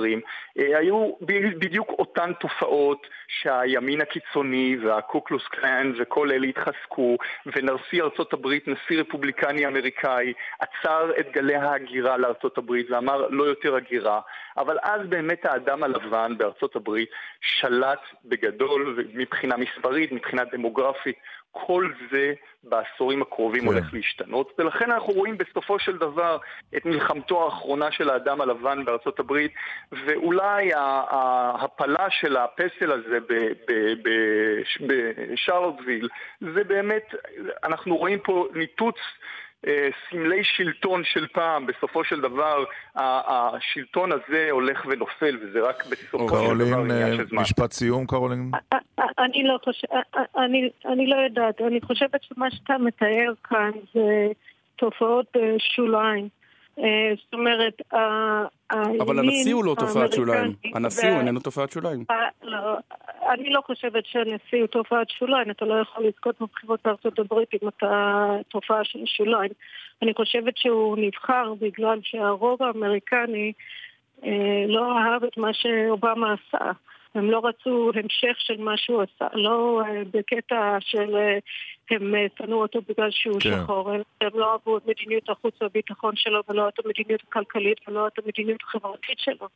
[0.60, 1.12] אה, היו
[1.60, 9.32] בדיוק אותן תופעות שהימין הקיצוני והקוקלוס קלאן וכל אלה התחזקו, ונשיא ארצות הברית, נשיא רפובליקני
[9.67, 14.19] אמריקאי, עצר את גלי ההגירה לארצות הברית ואמר לא יותר הגירה,
[14.57, 17.09] אבל אז באמת האדם הלבן בארצות הברית
[17.41, 21.15] שלט בגדול מבחינה מספרית, מבחינה דמוגרפית,
[21.56, 22.34] כל זה
[22.64, 23.68] בעשורים הקרובים כן.
[23.68, 26.38] הולך להשתנות, ולכן אנחנו רואים בסופו של דבר
[26.78, 29.51] את מלחמתו האחרונה של האדם הלבן בארצות הברית,
[29.91, 36.10] ואולי ההפלה של הפסל הזה ב- ב- ב- בשרלוטסוויל,
[36.41, 37.16] זה באמת,
[37.64, 38.95] אנחנו רואים פה ניתוץ
[40.09, 42.64] סמלי שלטון של פעם, בסופו של דבר
[42.95, 47.41] השלטון הזה הולך ונופל, וזה רק בסופו של דבר קרולין, עניין אה, של זמן.
[47.41, 48.51] משפט סיום, קרולין?
[48.99, 49.89] אני לא חושבת,
[50.38, 54.28] אני, אני לא יודעת, אני חושבת שמה שאתה מתאר כאן זה
[54.76, 56.30] תופעות בשוליים.
[56.80, 57.82] אה, זאת אומרת,
[58.99, 60.53] אבל הנשיא הוא לא תופעת שוליים.
[60.76, 62.05] הנשיא הוא איננו תופעת שוליים.
[62.11, 62.78] אה, לא,
[63.34, 67.67] אני לא חושבת שהנשיא הוא תופעת שוליים, אתה לא יכול לזכות בבחירות בארצות הברית אם
[67.67, 69.51] אתה תופעה של שוליים.
[70.01, 73.53] אני חושבת שהוא נבחר בגלל שהרוב האמריקני
[74.24, 76.71] אה, לא אהב את מה שאובמה עשה.
[77.16, 81.38] הם לא רצו המשך של מה שהוא עשה, לא אה, בקטע של אה,
[81.91, 83.49] הם אה, שנאו אותו בגלל שהוא כן.
[83.64, 83.91] שחור,
[84.22, 88.61] הם לא אהבו את מדיניות החוץ והביטחון שלו ולא את המדיניות הכלכלית ולא את המדיניות
[88.64, 89.47] החברתית שלו.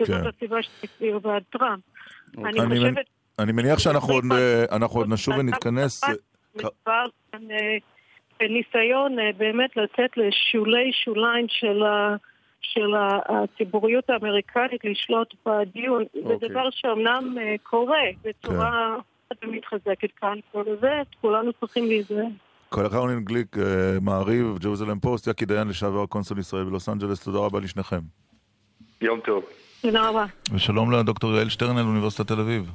[0.00, 0.28] וזאת כן.
[0.36, 1.82] הסיבה שהצביעו בעד טראמפ.
[2.38, 3.06] אני אני מנ- חושבת
[3.38, 6.04] אני מניח שאנחנו עוד, אה, אנחנו עוד נשוב ונתכנס.
[6.54, 7.04] מדובר
[7.34, 7.76] אה,
[8.40, 12.16] בניסיון אה, באמת לצאת לשולי שוליים של, ה,
[12.72, 12.94] של
[13.28, 16.04] הציבוריות האמריקנית לשלוט בדיון.
[16.14, 16.48] זה אוקיי.
[16.48, 18.96] דבר שאומנם אה, קורה בצורה
[19.40, 19.50] כן.
[19.50, 22.26] מתחזקת כאן, כל זה, כולנו צריכים להיזהר.
[22.68, 23.64] כל הקרולין גליק, אה,
[24.00, 28.00] מעריב, ג'רוזלם פוסט, יקי דיין לשעבר קונסול ישראל בלוס אנג'לס, תודה רבה לשניכם.
[29.00, 29.44] יום טוב.
[29.82, 30.24] תודה רבה.
[30.54, 32.70] ושלום לדוקטור יעל שטרנל, אוניברסיטת תל אביב.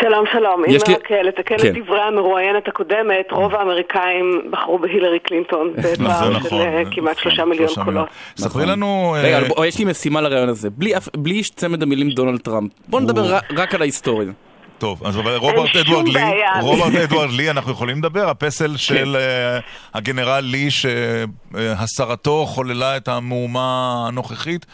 [0.00, 1.68] שלום שלום, אם יש לי- רק אה, לתקן כן.
[1.68, 7.44] את דברי המרואיינת הקודמת, רוב האמריקאים בחרו בהילרי קלינטון בפער נכון, של אה, כמעט שלושה
[7.44, 8.08] מיליון שלושה קולות.
[8.36, 9.14] ספרי לנו...
[9.16, 10.70] אה, רגע, בוא, יש לי משימה לרעיון הזה.
[10.70, 12.70] בלי בלי צמד המילים דונלד טראמפ.
[12.88, 14.32] בוא נדבר רק על ההיסטוריה.
[14.78, 16.20] טוב, אז אבל רוברט אדוארד לי.
[16.60, 19.58] רוברט אדוארד לי, אנחנו יכולים לדבר, הפסל של אה,
[19.94, 24.66] הגנרל לי, שהסרתו חוללה את המהומה הנוכחית.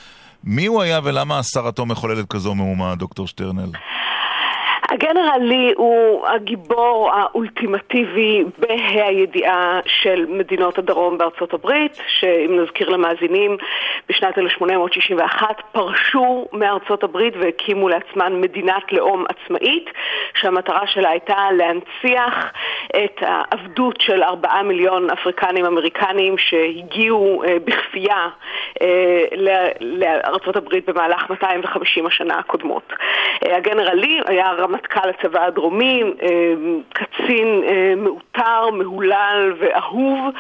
[0.45, 3.70] מי הוא היה ולמה הסרתו מחוללת כזו מהומה, דוקטור שטרנל?
[4.93, 13.57] הגנרל לי הוא הגיבור האולטימטיבי בה"א הידיעה של מדינות הדרום בארצות הברית, שאם נזכיר למאזינים,
[14.09, 19.90] בשנת 1861 פרשו מארצות הברית והקימו לעצמן מדינת לאום עצמאית,
[20.34, 22.53] שהמטרה שלה הייתה להנציח
[23.05, 28.28] את העבדות של ארבעה מיליון אפריקנים אמריקנים שהגיעו אה, בכפייה
[28.82, 29.24] אה,
[29.80, 32.93] לארצות הברית במהלך 250 השנה הקודמות.
[33.47, 34.53] אה, הגנרל לי היה
[34.83, 36.28] רמטכ"ל הצבא הדרומי, אה,
[36.89, 40.35] קצין אה, מעוטר, מהולל ואהוב.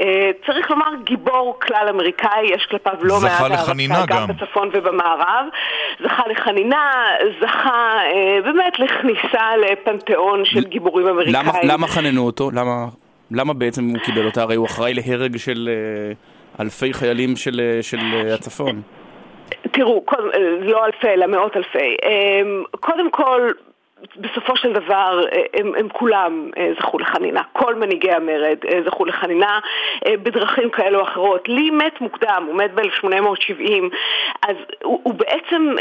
[0.00, 4.26] אה, צריך לומר גיבור כלל אמריקאי, יש כלפיו לא זכה מעט לחנינה הערצה, גם.
[4.28, 5.46] גם בצפון ובמערב.
[6.04, 7.04] זכה לחנינה,
[7.40, 7.98] זכה
[8.44, 11.46] באמת לכניסה לפנתיאון של גיבורים אמריקאים.
[11.46, 12.50] למה, למה חננו אותו?
[12.50, 12.86] למה,
[13.30, 14.42] למה בעצם הוא קיבל אותה?
[14.42, 15.68] הרי הוא אחראי להרג של
[16.60, 17.98] אלפי חיילים של, של
[18.34, 18.82] הצפון.
[19.70, 20.04] תראו,
[20.60, 21.96] לא אלפי, אלא מאות אלפי.
[22.04, 23.50] אמ, קודם כל,
[24.16, 29.04] בסופו של דבר אה, הם, הם כולם אה, זכו לחנינה, כל מנהיגי המרד אה, זכו
[29.04, 29.58] לחנינה
[30.08, 31.48] בדרכים כאלו או אחרות.
[31.48, 33.82] לי מת מוקדם, הוא מת ב-1870,
[34.48, 35.74] אז הוא, הוא בעצם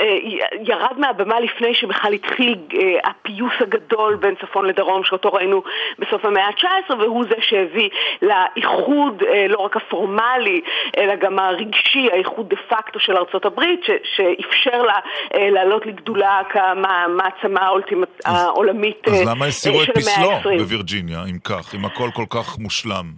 [0.61, 2.55] ירד מהבמה לפני שבכלל התחיל
[3.03, 5.63] הפיוס הגדול בין צפון לדרום שאותו ראינו
[5.99, 7.89] בסוף המאה ה-19 והוא זה שהביא
[8.21, 10.61] לאיחוד לא רק הפורמלי
[10.97, 14.99] אלא גם הרגשי, האיחוד דה פקטו של ארצות הברית ש- שאפשר לה
[15.34, 20.59] לעלות לגדולה כמעצמה האולטימט- העולמית אז אה, למה הסירו אה, את של המאה פסלו ה-20.
[20.59, 23.13] בווירג'יניה, אם כך, אם הכל כל כך מושלם?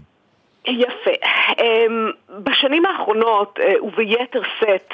[0.68, 1.12] יפה.
[1.62, 2.12] אמ,
[2.44, 4.94] בשנים האחרונות, אה, וביתר שאת,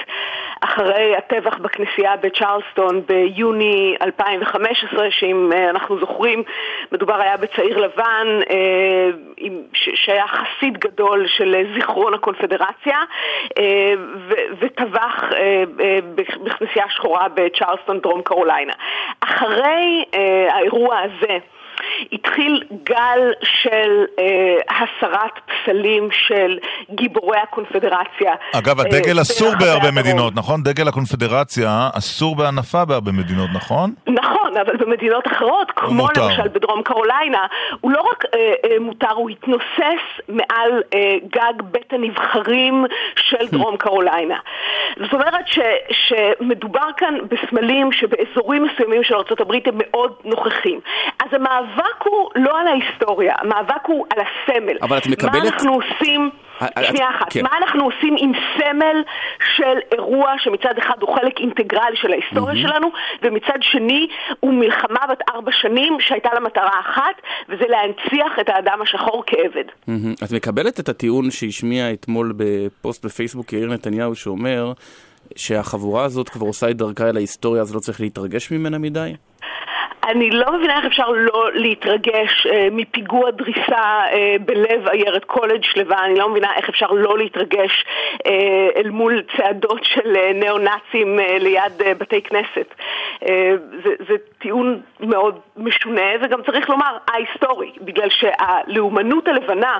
[0.61, 6.43] אחרי הטבח בכנסייה בצ'רלסטון ביוני 2015, שאם אה, אנחנו זוכרים,
[6.91, 9.09] מדובר היה בצעיר לבן אה,
[9.73, 12.97] שהיה חסיד גדול של זיכרון הקונפדרציה,
[14.59, 15.23] וטבח
[16.15, 18.73] בכ- בכנסייה שחורה בצ'רלסטון, דרום קרוליינה.
[19.21, 20.05] אחרי
[20.49, 21.37] האירוע הזה,
[22.11, 24.25] התחיל גל של אה,
[24.69, 26.57] הסרת פסלים של
[26.89, 28.33] גיבורי הקונפדרציה.
[28.53, 30.05] אגב, אה, הדגל אסור ברחבי בהרבה הדרום.
[30.05, 30.63] מדינות, נכון?
[30.63, 33.93] דגל הקונפדרציה אסור בהנפה בהרבה מדינות, נכון?
[34.07, 36.27] נכון, אבל במדינות אחרות, כמו מותר.
[36.27, 37.45] למשל בדרום קרוליינה,
[37.81, 43.77] הוא לא רק אה, אה, מותר, הוא התנוסס מעל אה, גג בית הנבחרים של דרום
[43.77, 44.37] קרוליינה.
[45.01, 45.59] זאת אומרת ש,
[45.91, 50.79] שמדובר כאן בסמלים שבאזורים מסוימים של ארה"ב הם מאוד נוכחים.
[51.19, 51.27] אז
[51.73, 54.77] המאבק הוא לא על ההיסטוריה, המאבק הוא על הסמל.
[54.81, 56.29] אבל את מקבלת- מה אנחנו עושים...
[56.61, 57.43] אה, אה, שנייה אחת, כן.
[57.43, 59.01] מה אנחנו עושים עם סמל
[59.57, 62.67] של אירוע שמצד אחד הוא חלק אינטגרלי של ההיסטוריה מהמם.
[62.67, 62.87] שלנו,
[63.21, 64.07] ומצד שני
[64.39, 67.15] הוא מלחמה בת ארבע שנים שהייתה לה מטרה אחת,
[67.49, 69.65] וזה להנציח את האדם השחור כעבד.
[69.87, 70.13] מהמם.
[70.23, 74.71] את מקבלת את הטיעון שהשמיע אתמול בפוסט בפייסבוק יאיר נתניהו שאומר
[75.35, 79.13] שהחבורה הזאת כבר עושה את דרכה אל ההיסטוריה אז לא צריך להתרגש ממנה מדי?
[80.07, 83.81] אני לא מבינה איך אפשר לא להתרגש אה, מפיגוע דריסה
[84.11, 87.85] אה, בלב עיירת קולג' שלווה, אני לא מבינה איך אפשר לא להתרגש
[88.25, 92.73] אה, אל מול צעדות של אה, ניאו-נאצים אה, ליד אה, בתי כנסת.
[93.29, 93.51] אה,
[93.83, 99.79] זה, זה טיעון מאוד משונה, וגם צריך לומר ההיסטורי, בגלל שהלאומנות הלבנה,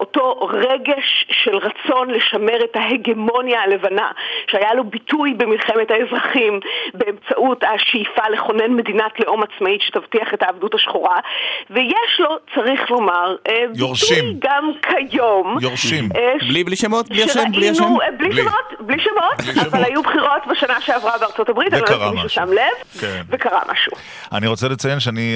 [0.00, 4.10] אותו רגש של רצון לשמר את ההגמוניה הלבנה,
[4.46, 6.60] שהיה לו ביטוי במלחמת האזרחים
[6.94, 11.18] באמצעות השאיפה לכונן מדינת לאום עצמאית שתבטיח את העבדות השחורה,
[11.70, 14.24] ויש לו, צריך לומר, אה, יורשים.
[14.24, 15.56] ביטוי גם כיום.
[15.60, 16.08] יורשים.
[16.16, 17.08] אה, בלי, בלי שמות?
[17.08, 17.40] בלי השם?
[17.52, 18.12] בלי שראינו- השם?
[18.12, 18.42] אה, בלי בלי.
[18.42, 22.22] שמות, בלי שמות, אבל היו בחירות בשנה שעברה בארצות הברית, אני לא וקרה יודעת אם
[22.22, 22.42] מישהו משהו.
[22.46, 23.22] שם לב, כן.
[23.28, 23.92] וקרה משהו.
[24.32, 25.34] אני רוצה לציין שאני,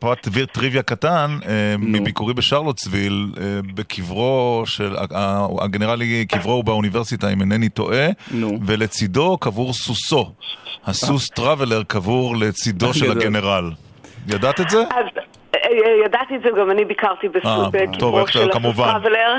[0.00, 1.38] פרט טריוויה קטן,
[1.78, 3.26] מביקורי בשרלוטסוויל,
[3.74, 8.06] בקברו של, ה- הגנרל קברו הוא באוניברסיטה, אם אינני טועה,
[8.66, 10.32] ולצידו קבור סוסו.
[10.86, 13.22] הסוס טראבלר קבור לצידו של גדול.
[13.44, 13.70] הגנרל.
[14.28, 14.78] ידעת את זה?
[14.78, 15.23] אז
[16.04, 18.84] ידעתי את זה, גם אני ביקרתי אה, בקברו איך- של כמובן.
[18.84, 19.34] טראבלר.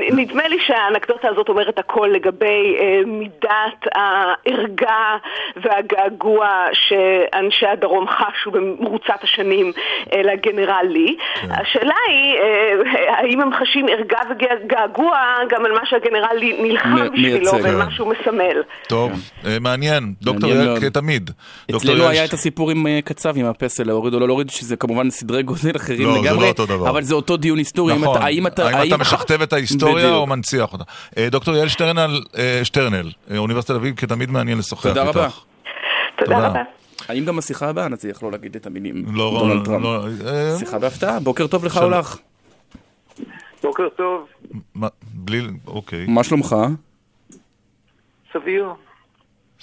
[0.00, 5.16] ונדמה לי שהאנקדוטה הזאת אומרת הכל לגבי אה, מידת הערגה
[5.56, 9.72] והגעגוע שאנשי הדרום חשו במרוצת השנים
[10.12, 11.16] אה, לגנרל לי.
[11.40, 11.48] כן.
[11.52, 12.72] השאלה היא, אה,
[13.18, 15.18] האם הם חשים ערגה וגעגוע
[15.50, 17.52] גם על מה שהגנרל לי נלחם בשבילו.
[17.62, 18.62] ועל מה שהוא מסמל.
[18.88, 19.12] טוב,
[19.46, 20.14] אה, מעניין.
[20.22, 20.50] דוקטור.
[20.80, 21.30] כתמיד.
[21.70, 24.50] דוקטור אצלנו יעל היה את הסיפור עם אה, קצב, עם הפסל, להוריד או לא להוריד,
[24.50, 26.90] שזה כמובן סדרי גודל אחרים לא, זה לגמרי, לא אותו דבר.
[26.90, 27.92] אבל זה אותו דיון היסטורי.
[27.92, 28.68] האם נכון, אתה- האם אתה...
[28.68, 30.14] האם אתה משכתב את ההיסטוריה בדיוק.
[30.16, 30.84] או מנציח אותה?
[31.18, 34.98] אה, דוקטור יעל שטרנל, אה, שטרנל, אה, אוניברסיטת תל אביב, כתמיד מעניין לשוחח איתך.
[34.98, 35.28] תודה רבה.
[36.18, 36.62] תודה רבה.
[37.08, 39.84] האם גם בשיחה הבאה נצליח לא להגיד את המילים לא, דונלד לא, טראמפ?
[39.84, 40.06] לא,
[40.58, 41.76] שיחה בהפתעה, בוקר טוב לך.
[41.78, 42.16] או לך.
[43.62, 44.26] בוקר טוב,
[44.74, 46.04] מה, בלי, אוקיי.
[46.08, 46.56] מה שלומך?
[48.32, 48.68] סביר.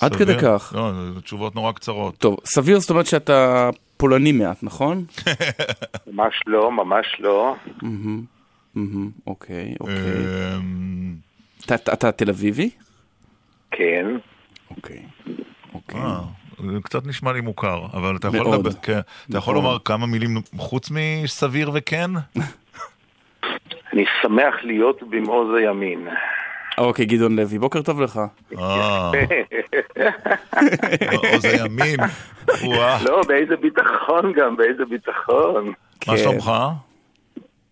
[0.02, 0.26] עד סביר?
[0.28, 0.74] כדי כך.
[0.76, 2.18] לא, זה תשובות נורא קצרות.
[2.18, 3.70] טוב, סביר זאת אומרת שאתה
[4.02, 5.06] פולני מעט, נכון?
[6.08, 7.56] ממש לא, ממש לא.
[9.28, 9.96] אוקיי, אוקיי.
[10.58, 11.16] אמ,
[11.66, 12.70] אתה- תל אביבי?
[13.72, 14.06] כן.
[14.72, 15.06] אוקיי.
[15.96, 16.20] אה,
[16.60, 18.56] זה קצת נשמע לי מוכר, אבל אתה יכול.
[18.56, 19.00] לדבר, כן,
[19.30, 19.64] אתה יכול מאוד.
[19.66, 22.12] לומר כמה מילים חוץ מסביר וכן?
[23.94, 26.08] אני שמח להיות במעוז הימין.
[26.88, 28.22] אוקיי, גדעון לוי, בוקר טוב לך.
[28.60, 29.12] אה,
[31.34, 32.00] עוז הימין.
[33.06, 35.66] לא, באיזה ביטחון גם, באיזה ביטחון.
[35.68, 36.18] מה כן.
[36.18, 36.52] שלומך?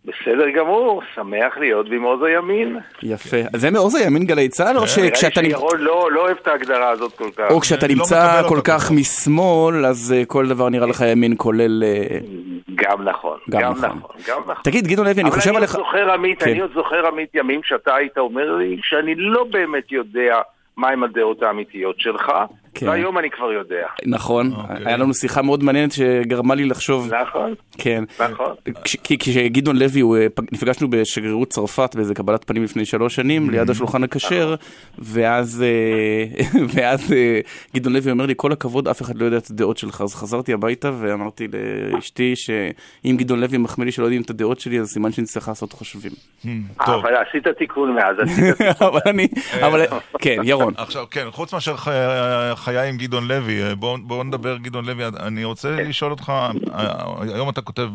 [0.10, 2.78] בסדר גמור, שמח להיות במעוז הימין.
[3.04, 3.38] יפה.
[3.56, 5.58] זה מעוז הימין גלי צה"ל, או לי שכשאתה נמצא...
[5.58, 7.52] שירון לא לא אוהב את ההגדרה הזאת כל כך.
[7.52, 11.84] או כשאתה נמצא כל כך משמאל, אז אה, כל דבר נראה לך ימין כולל...
[11.84, 12.20] אה,
[12.76, 13.90] גם נכון, גם גם נכון.
[13.90, 14.64] נכון, גם נכון.
[14.64, 15.76] תגיד, גדעון לוי, אני חושב אבל עליך...
[15.76, 16.50] אני עוד זוכר, עמית, כן.
[16.50, 20.36] אני עוד זוכר, עמית, ימים שאתה היית אומר לי שאני לא באמת יודע
[20.78, 22.32] מהם הדעות האמיתיות שלך,
[22.80, 22.88] כן.
[22.88, 23.88] והיום אני כבר יודע.
[24.06, 24.52] נכון,
[24.86, 27.14] היה לנו שיחה מאוד מעניינת שגרמה לי לחשוב...
[27.22, 27.54] נכון.
[27.78, 28.04] כן.
[28.20, 28.54] נכון.
[28.84, 33.16] כש- כי כשגדעון לוי, הוא, אה, פג- נפגשנו בשגרירות צרפת באיזה קבלת פנים לפני שלוש
[33.16, 34.56] שנים, ליד השולחן הכשר,
[35.00, 37.40] ואז אה, ואז אה,
[37.76, 40.02] גדעון לוי אומר לי, כל הכבוד, אף אחד לא יודע את הדעות שלך.
[40.02, 41.48] אז חזרתי הביתה ואמרתי
[41.94, 45.74] לאשתי שאם גדעון לוי מחמיא לי שלא יודעים את הדעות שלי, אז סימן שנצטרך לעשות
[45.74, 46.12] חושבים.
[46.80, 48.68] אבל עשית תיקון מאז, עשית תיקון.
[48.90, 49.28] אבל אני,
[49.62, 49.86] אבל
[50.20, 50.74] כן, ירון.
[50.78, 51.76] עכשיו, כן, חוץ מאשר
[52.70, 55.90] חיי עם גדעון לוי, אה, בואו בוא נדבר, גדעון לוי, אני רוצה כן.
[55.90, 56.34] לשאול אותך,
[56.74, 56.92] אה,
[57.34, 57.90] היום אתה כותב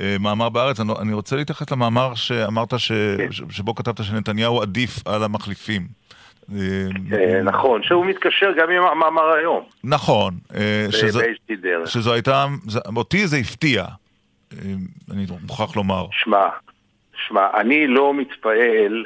[0.00, 3.32] אה, מאמר בארץ, אני- אני רוצה להתייחס למאמר שאמרת ש- כן.
[3.32, 5.82] ש- שבו כתבת שנתניהו עדיף על המחליפים.
[7.44, 9.64] נכון, שהוא מתקשר גם עם המאמר היום.
[9.84, 10.34] נכון,
[11.86, 12.46] שזו- הייתה,
[12.96, 13.84] אותי זה הפתיע,
[15.10, 16.06] אני מוכרח לומר.
[16.12, 16.46] שמע,
[17.28, 19.04] שמע, אני לא מתפעל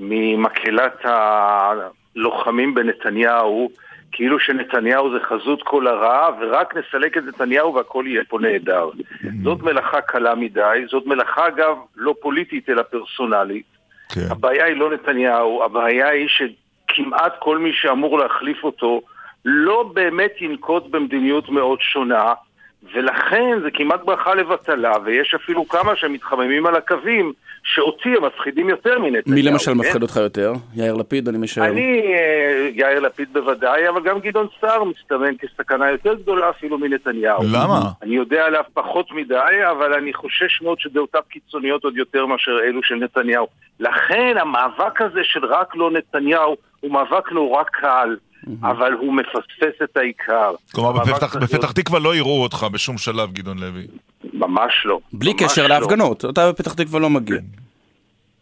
[0.00, 3.70] ממקהלת הלוחמים בנתניהו,
[4.16, 8.90] כאילו שנתניהו זה חזות כל הרע, ורק נסלק את נתניהו והכל יהיה פה נהדר.
[9.42, 13.66] זאת מלאכה קלה מדי, זאת מלאכה אגב לא פוליטית אלא פרסונלית.
[14.08, 14.20] כן.
[14.30, 19.00] הבעיה היא לא נתניהו, הבעיה היא שכמעט כל מי שאמור להחליף אותו
[19.44, 22.32] לא באמת ינקוט במדיניות מאוד שונה,
[22.94, 27.32] ולכן זה כמעט ברכה לבטלה, ויש אפילו כמה שמתחממים על הקווים,
[27.64, 29.34] שאותי הם מפחידים יותר מנתניהו.
[29.34, 29.78] מי למשל כן?
[29.78, 30.52] מפחיד אותך יותר?
[30.74, 31.64] יאיר לפיד, אני משער.
[31.64, 37.42] אני, אה, יאיר לפיד בוודאי, אבל גם גדעון סער מסתמן כסכנה יותר גדולה אפילו מנתניהו.
[37.52, 37.80] למה?
[38.02, 42.82] אני יודע עליו פחות מדי, אבל אני חושש מאוד שדעותיו קיצוניות עוד יותר מאשר אלו
[42.82, 43.46] של נתניהו.
[43.80, 48.16] לכן המאבק הזה של רק לא נתניהו הוא מאבק נורא קל,
[48.62, 50.50] אבל הוא מפספס את העיקר.
[50.74, 53.86] כלומר, בפתח- צריך בפתח להיות- תקווה לא יראו אותך בשום שלב, גדעון לוי.
[54.34, 54.98] ממש לא.
[55.12, 55.68] בלי ממש קשר לא.
[55.68, 57.36] להפגנות, אתה בפתח תקווה לא מגיע.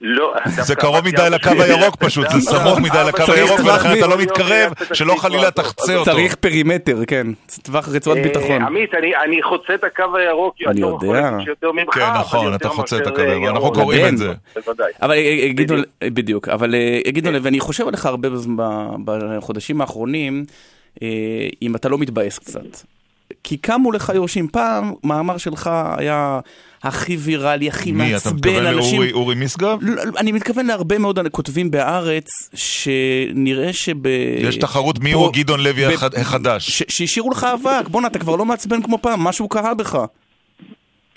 [0.07, 4.17] לא, זה קרוב מדי לקו הירוק פשוט, זה סמוך מדי לקו הירוק ולכן אתה לא
[4.17, 6.11] מ- מתקרב, שלא חלילה תחצה אותו.
[6.11, 7.27] צריך פרימטר, כן.
[7.63, 8.63] טווח רצועת אה, ביטחון.
[8.63, 11.31] עמית, אני- אני חוצה את הקו הירוק אני יותר יודע.
[11.73, 13.75] ממך, כן, נכון, אתה חוצה את הקו הירוק, אה, אנחנו ירון.
[13.75, 14.13] קוראים כן.
[14.13, 14.33] את זה.
[14.55, 14.93] בוודאי.
[15.03, 16.75] אבל אה, גדעון, בדיוק, אבל
[17.09, 18.29] גדעון לוי, אני חושב עליך הרבה
[19.05, 20.45] בחודשים האחרונים,
[21.63, 22.61] אם אתה לא מתבאס קצת.
[23.45, 24.49] כי קמו לך יורשים.
[24.49, 26.41] פעם, מאמר שלך היה
[26.85, 28.95] הכי ויראלי, הכי מי, אתה מעצבן, מתכוון אנשים...
[28.95, 29.79] לאורי אורי משגב?
[29.83, 34.07] לא, אני מתכוון להרבה מאוד כותבים בארץ, שנראה שב...
[34.39, 36.83] יש תחרות מי פה- הוא גדעון לוי ב- החד- החדש.
[36.89, 39.99] שהשאירו לך אבק, בואנה, אתה כבר לא מעצבן כמו פעם, משהו קרה בך.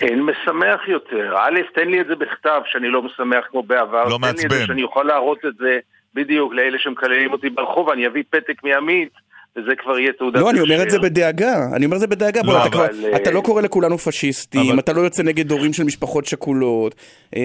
[0.00, 1.34] אין משמח יותר.
[1.38, 4.04] א', תן לי את זה בכתב, שאני לא משמח כמו בעבר.
[4.04, 4.58] לא תן לי את מעצבן.
[4.58, 5.78] זה שאני אוכל להראות את זה
[6.14, 9.08] בדיוק לאלה שמקללים אותי ברחוב, אני אביא פתק מעמית,
[9.56, 10.98] וזה כבר יהיה תעודת לא, אני אומר את זה.
[10.98, 13.62] בדאגה, אני אומר את זה בדאגה, בוא, לא, אתה, כבר, אבל, אה, אתה לא קורא
[13.62, 16.94] לכולנו פשיסטים, אבל- אתה לא יוצא נגד הורים של משפחות שכולות,
[17.36, 17.42] אה,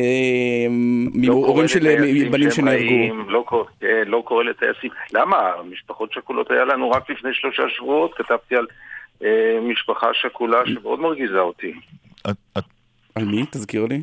[1.24, 3.16] לא הורים של לטייסים בנים שנהרגו.
[3.28, 4.90] לא קורא- כן, לא קורא לטייסים.
[5.14, 5.38] למה?
[5.72, 8.66] משפחות שכולות היה לנו רק לפני שלושה שבועות, כתבתי על
[9.24, 9.30] אה,
[9.62, 11.74] משפחה שכולה שמאוד מרגיזה אותי.
[13.16, 13.46] על מי?
[13.52, 14.02] תזכיר לי.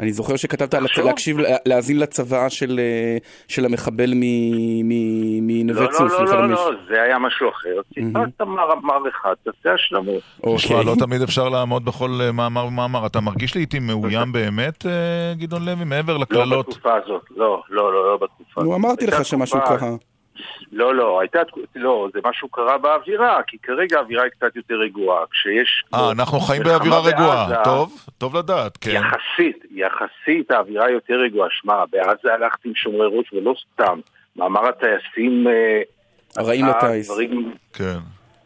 [0.00, 0.86] אני זוכר שכתבת על-.
[1.04, 1.36] להקשיב,
[1.66, 3.16] להאזין לצוואה של, אה,
[3.48, 6.58] של המחבל מ- מ- מנווה לא, צוף, לא, לא, לא, מחלמיש.
[6.58, 7.80] לא, זה היה משהו אחר.
[7.94, 10.22] ציטטת מאמר אחד, תעשה השלמות.
[10.56, 13.06] תשמע, לא תמיד אפשר לעמוד בכל אה, מאמר ומאמר.
[13.06, 14.90] אתה מרגיש לעיתים מאוים באמת, אה,
[15.38, 16.68] גדעון לוי, מעבר לא לקללות?
[16.68, 18.64] בתקופה הזאת, לא, לא, לא, לא בתקופה הזאת.
[18.70, 19.90] נו, אמרתי לך שמשהו קרה.
[20.72, 21.38] לא, לא, הייתה,
[21.74, 25.24] לא, זה משהו קרה באווירה, כי כרגע האווירה היא קצת יותר רגועה.
[25.30, 25.84] כשיש...
[25.94, 27.46] אה, אנחנו חיים באווירה רגועה.
[27.48, 28.90] בעזה, טוב, טוב לדעת, כן.
[28.90, 31.48] יחסית, יחסית האווירה יותר רגועה.
[31.50, 33.98] שמע, בעזה הלכתי עם שומרי ראש ולא סתם.
[34.36, 35.46] מאמר הטייסים...
[35.48, 35.82] אה,
[36.36, 36.66] הרעים.
[37.04, 37.96] דברים- כן.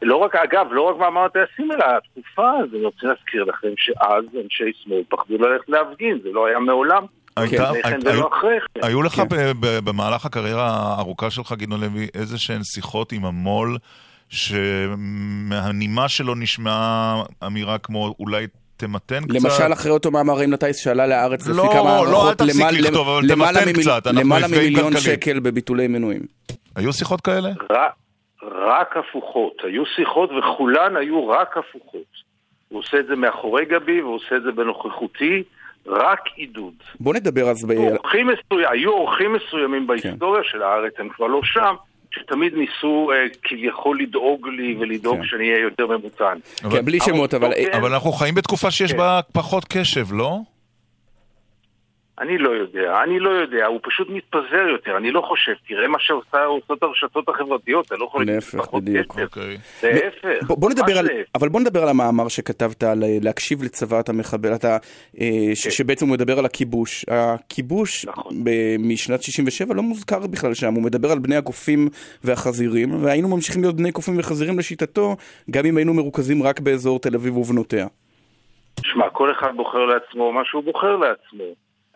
[0.03, 4.25] לא רק, אגב, לא רק מאמר הטייסים, אלא התקופה, אז אני רוצה להזכיר לכם שאז
[4.45, 7.03] אנשי שמאל פחדו ללכת להפגין, זה לא היה מעולם.
[7.41, 8.81] הייתה- כן היו- אחרי כן.
[8.87, 13.77] היו לך ב- ב- במהלך הקריירה הארוכה שלך, גדעון לוי, איזה שהן שיחות עם המו"ל,
[14.29, 19.35] שמהנימה שלו נשמעה אמירה כמו אולי תמתן קצת?
[19.35, 22.55] למשל אחרי אותו מאמר רעים לטיס שעלה לארץ לא, לפי כמה לא, אל הערכות, תפסיק
[22.57, 24.97] למעלה- לכתוב, אבל למעלה תמתן קצת, אנחנו למעלה ממיליון.
[24.97, 26.23] שקל בביטולי מנויים.
[26.77, 27.49] היו שיחות כאלה?
[27.71, 27.93] רק,
[28.69, 29.53] רק הפוכות.
[29.65, 32.29] היו שיחות וכולן היו רק הפוכות.
[32.69, 35.43] הוא עושה את זה מאחורי גבי והוא עושה את זה בנוכחותי,
[35.89, 36.75] רק עידוד.
[37.01, 37.71] בוא נדבר אז ב...
[37.71, 39.87] אורחים מסוים, היו אורחים מסוימים כן.
[39.87, 41.75] בהיסטוריה של הארץ, הם כבר לא שם,
[42.11, 46.39] שתמיד ניסו אה, כביכול לדאוג לי ולדאוג שאני אהיה יותר ממותן.
[46.71, 47.53] כן, בלי שמות, אבל...
[47.73, 48.99] אבל אנחנו חיים בתקופה שיש כן.
[48.99, 50.39] בה פחות קשב, לא?
[52.21, 55.99] אני לא יודע, אני לא יודע, הוא פשוט מתפזר יותר, אני לא חושב, תראה מה
[56.01, 58.85] שעושה- עושות הרשתות החברתיות, אתה לא יכול להגיד פחות.
[58.85, 59.85] כסף.
[59.85, 60.47] להפך.
[60.47, 61.09] בוא, בוא נדבר מה על?
[61.35, 64.77] אבל בוא נדבר על המאמר שכתבת על אה, להקשיב לצוואת המחבל, אתה,
[65.21, 67.05] אה, ש, שבעצם הוא מדבר על הכיבוש.
[67.09, 68.07] הכיבוש
[68.45, 71.89] ב- משנת 67 לא מוזכר בכלל שם, הוא מדבר על בני הקופים
[72.25, 75.17] והחזירים, והיינו ממשיכים להיות בני קופים וחזירים לשיטתו,
[75.51, 77.87] גם אם היינו מרוכזים רק באזור תל אביב ובנותיה.
[78.83, 81.45] שמע, כל אחד בוחר לעצמו מה שהוא בוחר לעצמו.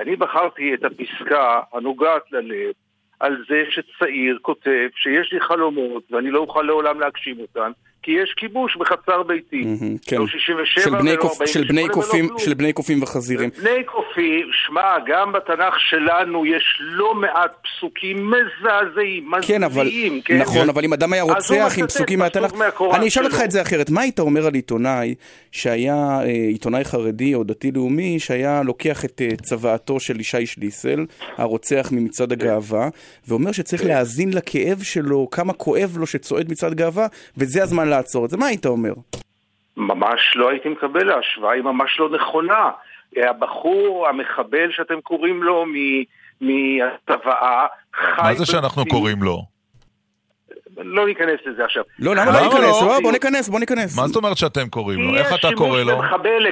[0.03, 2.73] אני בחרתי את הפסקה הנוגעת ללב
[3.21, 7.71] על זה שצעיר כותב שיש לי חלומות ואני לא אוכל לעולם להגשים אותן
[8.03, 9.63] כי יש כיבוש בחצר ביתי.
[9.65, 10.17] מהמם, כן.
[10.17, 12.29] לא 67 של בני, ולא קופ, של, 48 בני קופים.
[12.39, 13.51] של בני קופים וחזירים.
[13.63, 19.91] בני קופים, שמע, גם בתנ"ך שלנו יש לא מעט פסוקים מזעזעים, כן, אבל,
[20.25, 20.39] כן?
[20.39, 23.41] נכון, אבל אם אדם היה רוצח עם פסוקים פסוק מהתנ"ך, אני אשאל אותך.
[23.45, 25.15] את זה אחרת, מה היית אומר על עיתונאי
[25.53, 31.89] שהיה אה, עיתונאי חרדי או דתי-לאומי, שהיה לוקח את אה, צוואתו של ישי שליסל, הרוצח
[31.93, 32.89] ממצעד הגאווה,
[33.29, 38.31] ואומר שצריך להאזין לכאב שלו, כמה כואב לו שצועד מצעד גאווה, וזה הזמן לעצור את
[38.31, 38.93] זה, מה היית אומר?
[39.77, 42.71] ממש לא הייתי מקבל, ההשוואה היא ממש לא נכונה.
[43.17, 45.65] הבחור, המחבל שאתם קוראים לו
[46.41, 48.23] מהצוואה, חי...
[48.23, 48.87] מה זה שאנחנו.
[48.87, 49.43] קוראים לו?
[50.77, 51.83] לא ניכנס לזה עכשיו.
[51.99, 52.55] לא, למה לא ניכנס?
[52.55, 52.83] במציאות.
[52.83, 53.99] לא, בוא ניכנס, בוא ניכנס.
[53.99, 55.17] מה זאת אומרת שאתם קוראים לו?
[55.17, 55.95] איך אתה קורא שימוש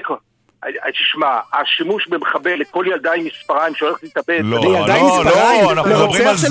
[0.09, 0.17] לו?
[0.63, 0.91] במחבל לכל...
[0.93, 4.41] תשמע, השימוש במחבל לכל ילדה עם מספריים שהולכת להתאבד.
[4.43, 6.49] לא, לא, מספריים, לא, אנחנו מדברים על זה.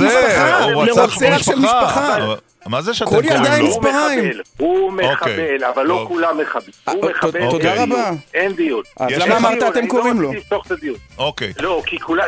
[0.73, 2.17] הוא רצח לרוצח של משפחה.
[2.65, 3.35] מה זה שאתם כל קוראים לו?
[3.35, 4.19] ילדה עם הוא מספריים.
[4.29, 6.05] מחבל, הוא אוקיי, מחבל, אבל לא.
[6.07, 6.71] כולם מחבלים.
[6.85, 8.11] הוא אה, מחבל, תודה דיון, רבה.
[8.33, 8.83] אין דיון.
[8.99, 10.29] אז למה אמרת אתם אני קוראים לא לו?
[10.29, 10.95] רציתי לפתוח את הדיון.
[11.17, 11.53] אוקיי.
[11.59, 11.81] לא,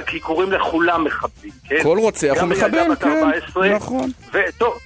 [0.08, 1.84] כי קוראים לכולם מחבלים, כן?
[1.84, 4.12] כל רוצח הוא גם ילדה מחבל, בת כן, 14, נכון.
[4.34, 4.78] וטוב,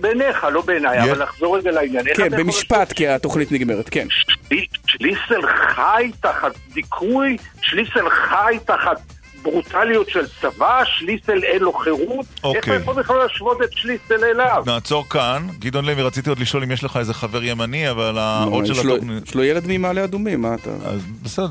[0.00, 2.06] בעיניך, לא בעיניי, אבל נחזור רגע לעניין.
[2.06, 4.06] איך כן, במשפט, כי התוכנית נגמרת, כן.
[4.10, 5.42] שלי- שליסל
[5.74, 9.00] חי תחת דיכוי, שליסל חי תחת
[9.42, 12.26] ברוטליות של צבא, שליסל אין לו חירות.
[12.34, 12.60] איך אוקיי.
[12.76, 14.62] אתה יכול בכלל להשוות את שליסל אליו?
[14.66, 15.46] נעצור כאן.
[15.58, 18.84] גדעון לוי, רציתי עוד לשאול אם יש לך איזה חבר ימני, אבל העוד של יש
[18.84, 19.28] לו- התוכנית...
[19.28, 20.70] יש לו ילד ממעלה אדומים, מה אתה...
[20.84, 21.46] אז בסדר.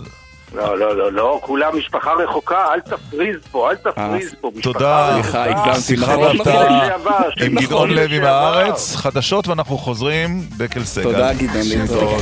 [0.55, 4.51] לא, לא, לא, לא, כולם משפחה רחוקה, אל תפריז פה, אל תפריז פה.
[4.55, 5.15] משפחה תודה.
[5.17, 5.75] רחוקה.
[5.81, 7.11] שיחה נכון, בהפתעה לשעבר,
[7.45, 8.19] עם נכון, גדעון לוי.
[8.19, 11.03] מהארץ, חדשות ואנחנו חוזרים, דקל סגל.
[11.03, 12.15] תודה, גדעון לוי.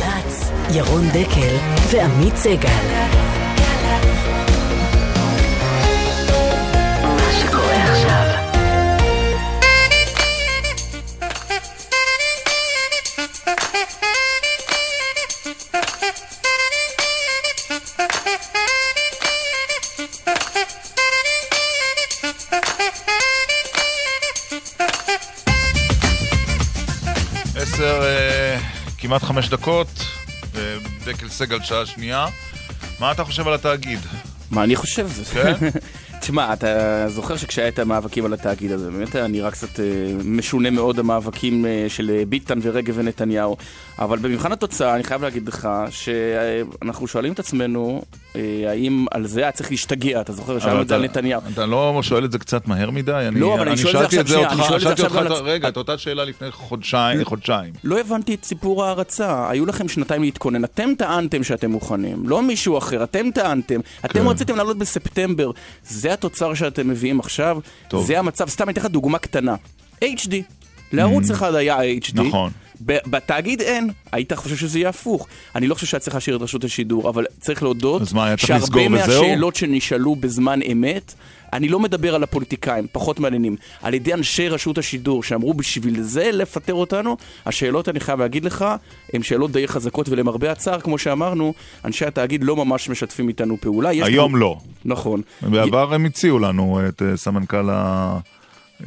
[0.72, 1.56] ירון דקל
[1.92, 3.47] ועמית סגל.
[29.08, 29.88] כמעט חמש דקות,
[31.06, 32.28] דקל סגל שעה שנייה.
[33.00, 34.00] מה אתה חושב על התאגיד?
[34.52, 35.10] מה אני חושב?
[35.34, 35.54] כן?
[36.22, 39.86] תשמע, אתה זוכר שכשהיה את המאבקים על התאגיד הזה, באמת היה נראה קצת אה,
[40.24, 43.58] משונה מאוד המאבקים אה, של אה, ביטן ורגב ונתניהו,
[44.00, 48.02] אבל במבחן התוצאה אני חייב להגיד לך שאנחנו שואלים את עצמנו
[48.68, 50.60] האם על זה היה צריך להשתגע, אתה זוכר?
[50.60, 51.42] שאלנו את זה על נתניהו.
[51.54, 53.28] אתה לא שואל את זה קצת מהר מדי?
[53.32, 56.26] לא, אבל אני שואל את זה עכשיו, שנייה, אני שאלתי אותך, רגע, את אותה שאלה
[56.26, 57.74] לפני חודשיים, חודשיים.
[57.84, 62.78] לא הבנתי את סיפור ההרצה, היו לכם שנתיים להתכונן, אתם טענתם שאתם מוכנים, לא מישהו
[62.78, 64.28] אחר, אתם טענתם, אתם כן.
[64.28, 65.52] רציתם לעלות בספטמבר,
[65.84, 67.60] זה התוצר שאתם מביאים עכשיו.
[68.00, 69.56] זה המצב, סתם אני אתן לך דוגמה קטנה,
[70.04, 70.34] HD,
[70.94, 72.22] לערוץ אחד היה HD, Mm.
[72.22, 72.52] נכון.
[72.82, 75.28] בתאגיד אין, היית חושב שזה יהיה הפוך.
[75.56, 78.64] אני לא חושב שהיה צריך להשאיר את רשות השידור, אבל צריך להודות מה, צריך שהרבה
[78.64, 79.24] לסגור וזהו?
[79.24, 81.14] מהשאלות שנשאלו בזמן אמת,
[81.54, 86.30] אני לא מדבר על הפוליטיקאים, פחות מעניינים, על ידי אנשי רשות השידור שאמרו בשביל זה
[86.34, 88.66] לפטר אותנו, השאלות, אני חייב להגיד לך,
[89.14, 91.54] הן שאלות די חזקות, ולמרבה הצער, כמו שאמרנו,
[91.86, 93.90] אנשי התאגיד לא ממש משתפים איתנו פעולה.
[93.90, 94.58] היום לנו- לא.
[94.86, 95.22] נכון.
[95.42, 98.18] בעבר הם הציעו לנו את אה, סמנכ"ל ה...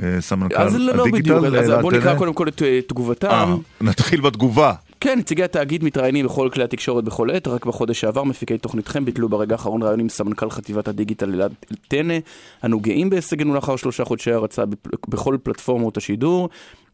[0.02, 1.38] אה, סמנכ"ל אז לא, לא הדיגיטל.
[1.38, 1.92] בדיוק, אז לטלא.
[1.92, 3.28] נקרא קודם כל את אה, תגובתם.
[3.28, 4.72] אה, נתחיל בתגובה.
[5.00, 9.28] כן, נציגי התאגיד מתראיינים בכל כלי התקשורת בכל עת, רק בחודש שעבר מפיקי תוכניתכם ביטלו
[9.28, 11.52] ברגע האחרון ראיון עם סמנכ"ל חטיבת הדיגיטל אלעד
[11.88, 12.18] טנא.
[12.64, 14.64] אנו גאים בהישגנו לאחר שלושה חודשי הרצה
[15.08, 16.48] בכל פלטפורמות השידור.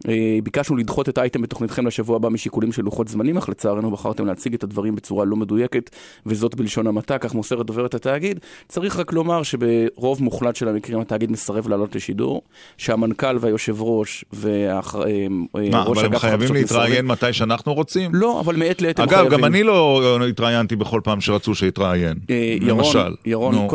[0.09, 4.26] אה, ביקשנו לדחות את האייטם בתוכניתכם לשבוע הבא משיקולים של לוחות זמנים, אך לצערנו בחרתם
[4.26, 5.90] להציג את הדברים בצורה לא מדויקת,
[6.26, 8.40] וזאת בלשון המעטה, כך מוסרת דוברת התאגיד.
[8.68, 12.42] צריך רק לומר שברוב מוחלט של המקרים התאגיד מסרב לעלות לשידור,
[12.78, 14.94] שהמנכ"ל והיושב ראש והראש
[15.70, 17.07] מה, אבל הם חייבים להתראיין.
[17.07, 18.11] מתי שאנחנו רוצים?
[18.14, 19.38] לא, אבל מעת לעת הם אגב, חייבים.
[19.38, 22.18] גם אני לא התראיינתי בכל פעם שרצו שיתראיין.
[22.30, 23.14] אה, ירון, למשל.
[23.24, 23.68] ירון,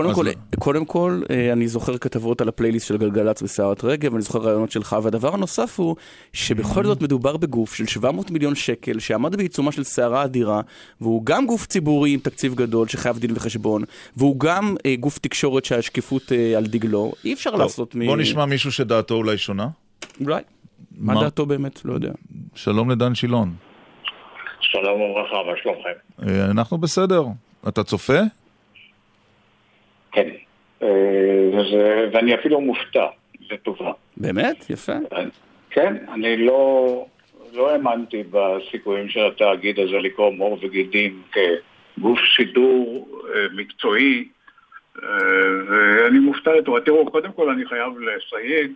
[0.60, 4.72] קודם כל, אה, אני זוכר כתבות על הפלייליסט של גלגלצ וסערת רגב, אני זוכר רעיונות
[4.72, 5.96] שלך, והדבר הנוסף הוא
[6.34, 10.62] שבכל זאת מדובר בגוף של 700 מיליון שקל, שעמד בעיצומה של סערה אדירה,
[11.02, 13.84] והוא גם גוף ציבורי עם תקציב גדול שחייב דין וחשבון,
[14.18, 18.06] והוא גם אה, גוף תקשורת שהשקיפות אה, על דגלו, אי אפשר טוב, לעשות מ...
[18.06, 19.68] בוא נשמע מישהו שדעתו אולי שונה.
[20.22, 20.42] אולי.
[20.98, 21.22] מה מה?
[21.24, 21.86] דעתו באמת?
[21.86, 22.12] לא יודע.
[22.56, 23.54] שלום לדן שילון.
[24.62, 25.90] שלום וברכה, מה שלומכם?
[26.30, 27.24] אה, אנחנו בסדר.
[27.68, 28.20] אתה צופה?
[30.12, 30.28] כן.
[30.84, 30.88] אה,
[31.50, 33.06] וזה- ואני אפילו מופתע,
[33.52, 33.92] לטובה.
[34.18, 34.66] באמת?
[34.70, 34.94] יפה.
[35.72, 37.06] כן, אני לא,
[37.54, 44.28] לא האמנתי בסיכויים של התאגיד הזה לקרום עור וגידים כגוף שידור אה, מקצועי,
[45.04, 45.08] אה,
[45.68, 46.82] ואני מופתע לטובה.
[46.82, 48.72] תראו, קודם כל אני חייב לסייג,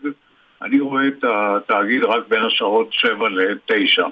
[0.61, 4.03] אני רואה את התאגיד רק בין השעות 7 ל-9.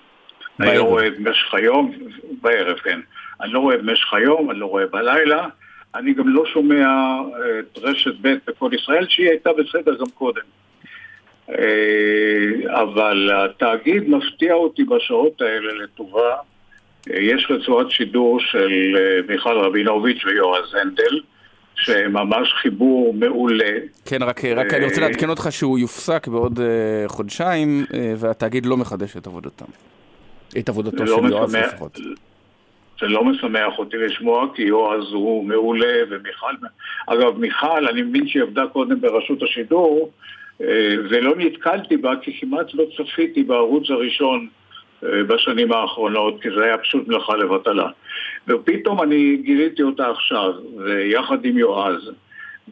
[0.59, 0.77] אני.
[0.77, 1.91] לא רואה את משך היום,
[2.41, 2.99] בערב, כן.
[3.41, 5.47] אני לא רואה את משך היום, אני לא רואה בלילה.
[5.95, 10.41] אני גם לא שומע אה, את רשת ב' בכל ישראל, שהיא הייתה בסדר גם קודם.
[11.49, 16.35] אה, אבל התאגיד מפתיע אותי בשעות האלה לטובה.
[17.11, 21.19] אה, יש רצועת שידור של אה, מיכל רבינוביץ' ויועז הנדל,
[21.75, 23.73] שממש חיבור מעולה.
[24.05, 26.59] כן, רק, רק אני רוצה לעדכן אותך שהוא יופסק בעוד
[27.07, 27.85] חודשיים,
[28.17, 29.65] והתאגיד לא מחדש את עבודתם.
[30.59, 31.99] את עבודתו של לא יועז לפחות.
[33.01, 36.53] זה לא משמח אותי לשמוע, כי יועז הוא מעולה ומיכל...
[37.07, 40.11] אגב, מיכל, אני מבין שהיא עבדה קודם ברשות השידור,
[41.10, 44.47] ולא נתקלתי בה, כי כמעט לא צפיתי בערוץ הראשון
[45.04, 47.89] אה, בשנים האחרונות, כי זה היה פשוט מלאכה לבטלה.
[48.47, 52.12] ופתאום אני גיליתי אותה עכשיו, ויחד עם יועז.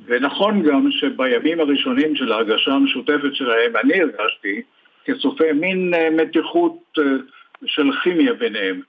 [0.05, 4.61] ונכון גם שבימים הראשונים של ההגשה המשותפת שלהם, אני הרגשתי
[5.05, 7.03] כצופה מין אה, מתיחות אה,
[7.65, 8.81] של כימיה ביניהם.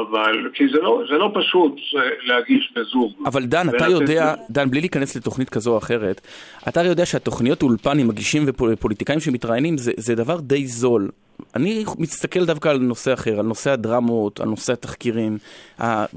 [0.00, 3.12] אבל, כי זה לא, זה לא פשוט אה, להגיש בזוג.
[3.26, 6.20] אבל דן, אתה יודע, דן, בלי להיכנס לתוכנית כזו או אחרת,
[6.68, 11.08] אתה הרי יודע שהתוכניות אולפן עם מגישים ופוליטיקאים שמתראיינים זה, זה דבר די זול.
[11.56, 15.38] אני מסתכל דווקא על נושא אחר, על נושא הדרמות, על נושא התחקירים,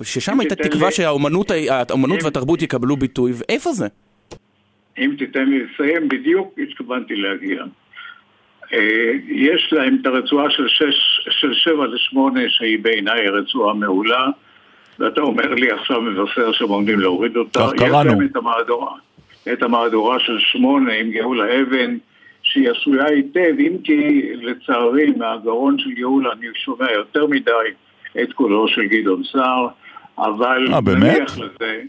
[0.03, 3.87] ששם הייתה תקווה לי- שהאומנות האומנות אם- והתרבות יקבלו ביטוי, ואיפה זה?
[4.97, 7.63] אם תיתן לי לסיים, בדיוק התכוונתי להגיע.
[8.75, 14.27] אה, יש להם את הרצועה של, שש, של שבע לשמונה, שהיא בעיניי רצועה מעולה,
[14.99, 17.59] ואתה אומר לי עכשיו מבשר שהם עומדים להוריד אותה.
[17.59, 18.09] כך יש קראנו.
[18.09, 18.93] להם את המהדורה,
[19.53, 21.97] את המהדורה של שמונה עם גאולה אבן,
[22.41, 27.51] שהיא עשויה היטב, אם כי לצערי מהגרון של גאולה אני שומע יותר מדי
[28.21, 29.67] את קולו של גדעון סער,
[30.17, 31.31] אבל אה, באמת?
[31.37, 31.81] לזה,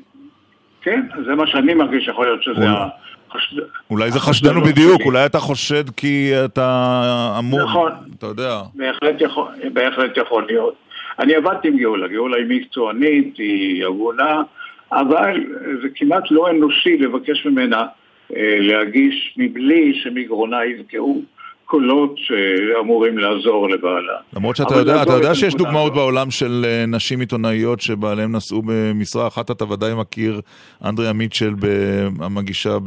[0.82, 2.66] כן, זה מה שאני מרגיש, יכול להיות שזה
[3.31, 3.57] החשד...
[3.91, 5.05] אולי זה חשדנו בדיוק, שלי.
[5.05, 7.62] אולי אתה חושד כי אתה אמור...
[7.62, 7.93] נכון.
[8.18, 8.61] אתה יודע.
[8.74, 10.74] בהחלט יכול, בהחלט יכול להיות.
[11.18, 14.43] אני עבדתי עם גאולה, גאולה היא מקצוענית, היא הגונה,
[14.93, 15.45] אבל
[15.83, 17.87] זה כמעט לא אנושי לבקש ממנה
[18.37, 21.22] אה, להגיש מבלי שמגרונה יבקעו,
[21.67, 24.12] קולות שאמורים לעזור לבעלה.
[24.37, 25.95] למרות שאתה יודע, אתה לעזוב יודע שיש דוגמאות הזאת.
[25.95, 30.41] בעולם של אה, נשים עיתונאיות שבעליהם נשאו במשרה אחת, אתה ודאי מכיר
[30.85, 31.55] אנדריה מיטשל,
[32.21, 32.79] המגישה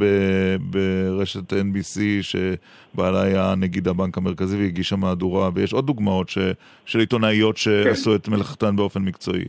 [0.60, 6.38] ברשת NBC, שבעלה היה נגיד הבנק המרכזי והגישה מהדורה, ויש עוד דוגמאות ש-
[6.86, 9.44] של עיתונאיות שעשו את מלאכתן באופן מקצועי.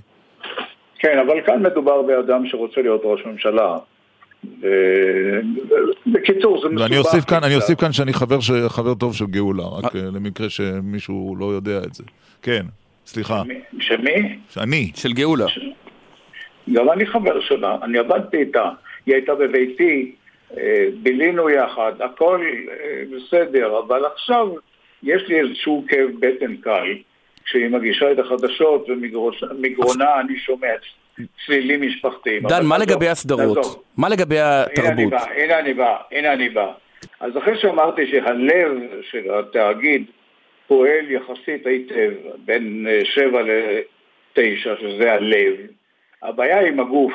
[0.99, 3.77] כן, אבל כאן מדובר באדם שרוצה להיות ראש ממשלה.
[4.61, 5.39] ו-
[6.07, 6.81] בקיצור, זה מסובך.
[6.83, 7.55] ואני אוסיף כאן, אני.
[7.55, 11.77] אוסיף כאן שאני חבר, ש- חבר טוב של גאולה, רק אה, למקרה שמישהו לא יודע
[11.77, 12.03] את זה.
[12.41, 12.65] כן,
[13.05, 13.41] סליחה.
[13.79, 14.39] שמי?
[14.49, 14.91] שאני.
[14.95, 15.45] של גאולה.
[16.73, 18.69] גם אני חבר שלה, אני עבדתי איתה,
[19.05, 20.11] היא הייתה בביתי,
[20.57, 24.47] אה, בילינו יחד, הכל אה, בסדר, אבל עכשיו
[25.03, 26.87] יש לי איזשהו כאב בטן קל,
[27.45, 30.67] כשהיא מגישה את החדשות ומגרונה אני שומע
[31.45, 32.43] צלילים משפחתיים.
[32.47, 33.83] דן, מה לגבי הסדרות?
[33.97, 35.13] מה לגבי התרבות?
[35.35, 36.71] הנה אני בא, הנה אני בא.
[37.19, 40.05] אז אחרי שאמרתי שהלב של התאגיד
[40.67, 42.11] פועל יחסית היטב,
[42.45, 45.53] בין אה, שבע לתשע, שזה הלב,
[46.23, 47.13] הבעיה עם הגוף.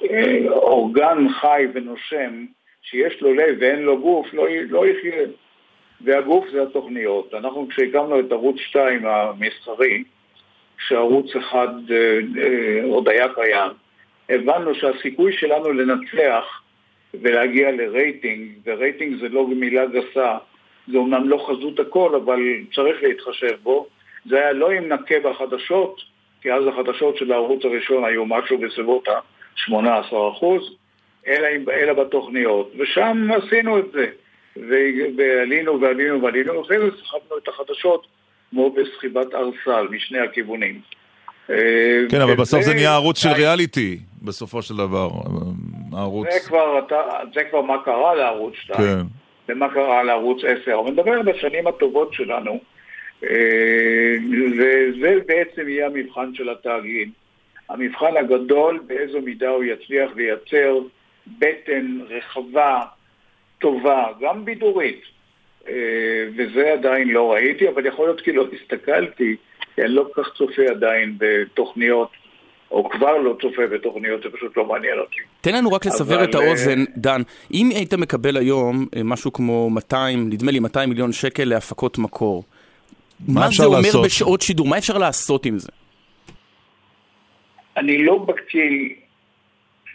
[0.00, 2.44] ואורגן חי ונושם
[2.82, 5.26] שיש לו לב ואין לו גוף לא, לא יחיה.
[6.00, 7.34] והגוף זה התוכניות.
[7.34, 10.02] אנחנו כשהקמנו את ערוץ 2 המסחרי,
[10.86, 13.70] כשערוץ אחד אה, אה, עוד היה קיים,
[14.28, 16.62] הבנו שהסיכוי שלנו לנצח
[17.14, 20.36] ולהגיע לרייטינג, ורייטינג זה לא מילה גסה,
[20.92, 22.40] זה אומנם לא חזות הכל, אבל
[22.74, 23.86] צריך להתחשב בו,
[24.26, 26.00] זה היה לא אם נכה בחדשות,
[26.42, 29.76] כי אז החדשות של הערוץ הראשון היו משהו בסביבות ה-18
[30.32, 30.76] אחוז,
[31.26, 34.06] אלא, אם- אלא בתוכניות, ושם עשינו את זה,
[34.56, 38.06] ו- ועלינו ועלינו ועלינו, ואחרי זה סחבנו את החדשות
[38.50, 40.80] כמו בסחיבת ארסל משני הכיוונים.
[41.50, 41.56] אה,
[42.10, 45.08] כן, אבל בסוף זה נהיה ערוץ של ריאליטי, בסופו של דבר.
[45.92, 46.28] הערוץ...
[46.32, 46.96] זה כבר, אתה,
[47.34, 49.06] זה כבר מה קרה לערוץ 2, כן.
[49.48, 52.60] ומה קרה לערוץ 10, אבל נדבר בשנים הטובות שלנו,
[53.24, 53.28] אה,
[54.58, 57.10] וזה בעצם יהיה המבחן של התאגיד.
[57.68, 60.78] המבחן הגדול, באיזו מידה הוא יצליח לייצר
[61.38, 62.80] בטן רחבה,
[63.58, 65.00] טובה, גם בידורית.
[65.68, 65.74] אה,
[66.36, 69.36] וזה עדיין לא ראיתי, אבל יכול להיות כי לא הסתכלתי,
[69.74, 72.10] כי אני לא כל כך צופה עדיין בתוכניות,
[72.70, 75.20] או כבר לא צופה בתוכניות, זה פשוט לא מעניין אותי.
[75.40, 77.20] תן לנו רק לסבר אבל, את האוזן, דן,
[77.54, 82.44] אם היית מקבל היום אה, משהו כמו 200, נדמה לי 200 מיליון שקל להפקות מקור,
[83.28, 84.04] מה מה זה אומר לעשות?
[84.04, 84.66] בשעות שידור?
[84.66, 85.68] מה אפשר לעשות עם זה?
[87.76, 88.88] אני לא בקיא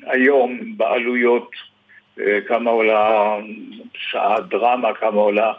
[0.06, 1.75] היום בעלויות, אה,
[2.48, 3.36] כמה עולה
[3.94, 5.54] שעה דרמה, כמה עולה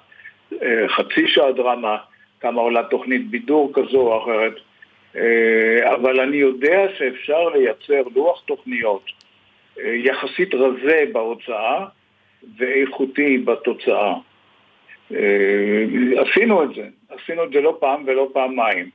[0.63, 1.97] אה, חצי שעה דרמה,
[2.41, 4.55] כמה עולה תוכנית בידור כזו או אחרת,
[5.17, 9.05] אה, אבל אני יודע שאפשר לייצר לוח תוכניות
[9.79, 11.87] אה, יחסית רזה בהוצאה
[12.57, 14.15] ואיכותי בתוצאה.
[15.15, 15.85] אה,
[16.17, 18.91] עשינו את זה, עשינו את זה לא פעם ולא פעמיים.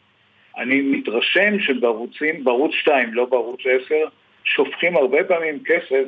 [0.57, 3.95] אני מתרשם שבערוצים, בערוץ 2, לא בערוץ 10,
[4.43, 6.05] שופכים הרבה פעמים כסף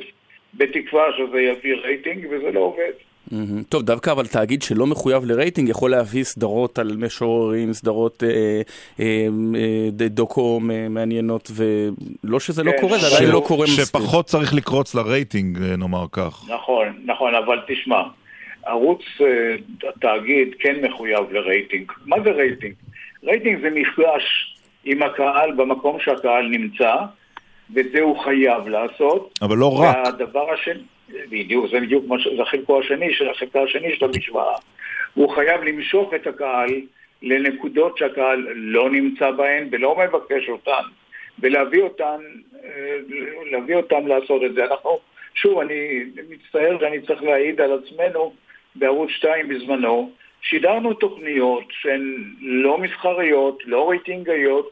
[0.56, 2.92] בתקווה שזה יביא רייטינג, וזה לא עובד.
[3.32, 3.62] מהמם.
[3.62, 8.28] טוב, דווקא אבל תאגיד שלא מחויב לרייטינג יכול להביא סדרות על משוררים, סדרות אה,
[9.00, 9.26] אה,
[10.00, 13.84] אה, דוקו אה, מעניינות, ולא שזה לא כן, קורה, זה עדיין לא קורה מספיק.
[13.84, 16.44] שפחות צריך לקרוץ לרייטינג, אה, נאמר כך.
[16.48, 18.02] נכון, נכון, אבל תשמע,
[18.66, 19.56] ערוץ אה,
[19.88, 21.92] התאגיד כן מחויב לרייטינג.
[22.06, 22.74] מה זה רייטינג?
[23.24, 26.94] רייטינג זה מפגש עם הקהל במקום שהקהל נמצא,
[27.70, 29.38] וזה הוא חייב לעשות.
[29.42, 29.96] אבל לא רק.
[29.96, 30.82] והדבר השני,
[31.30, 32.28] בדיוק, זה בדיוק מה ש...
[32.36, 34.54] זה חלקו השני של החלק השני של המשוואה.
[35.14, 36.70] הוא חייב למשוך את הקהל
[37.22, 40.82] לנקודות שהקהל לא נמצא בהן ולא מבקש אותן,
[41.38, 42.20] ולהביא אותן,
[42.64, 42.96] אה,
[43.50, 44.64] להביא אותם לעשות את זה.
[44.64, 44.98] אנחנו,
[45.34, 48.32] שוב, אני מצטער שאני צריך להעיד על עצמנו
[48.74, 50.10] בערוץ 2 בזמנו,
[50.42, 54.70] שידרנו תוכניות שהן לא מסחריות, לא רייטינגיות,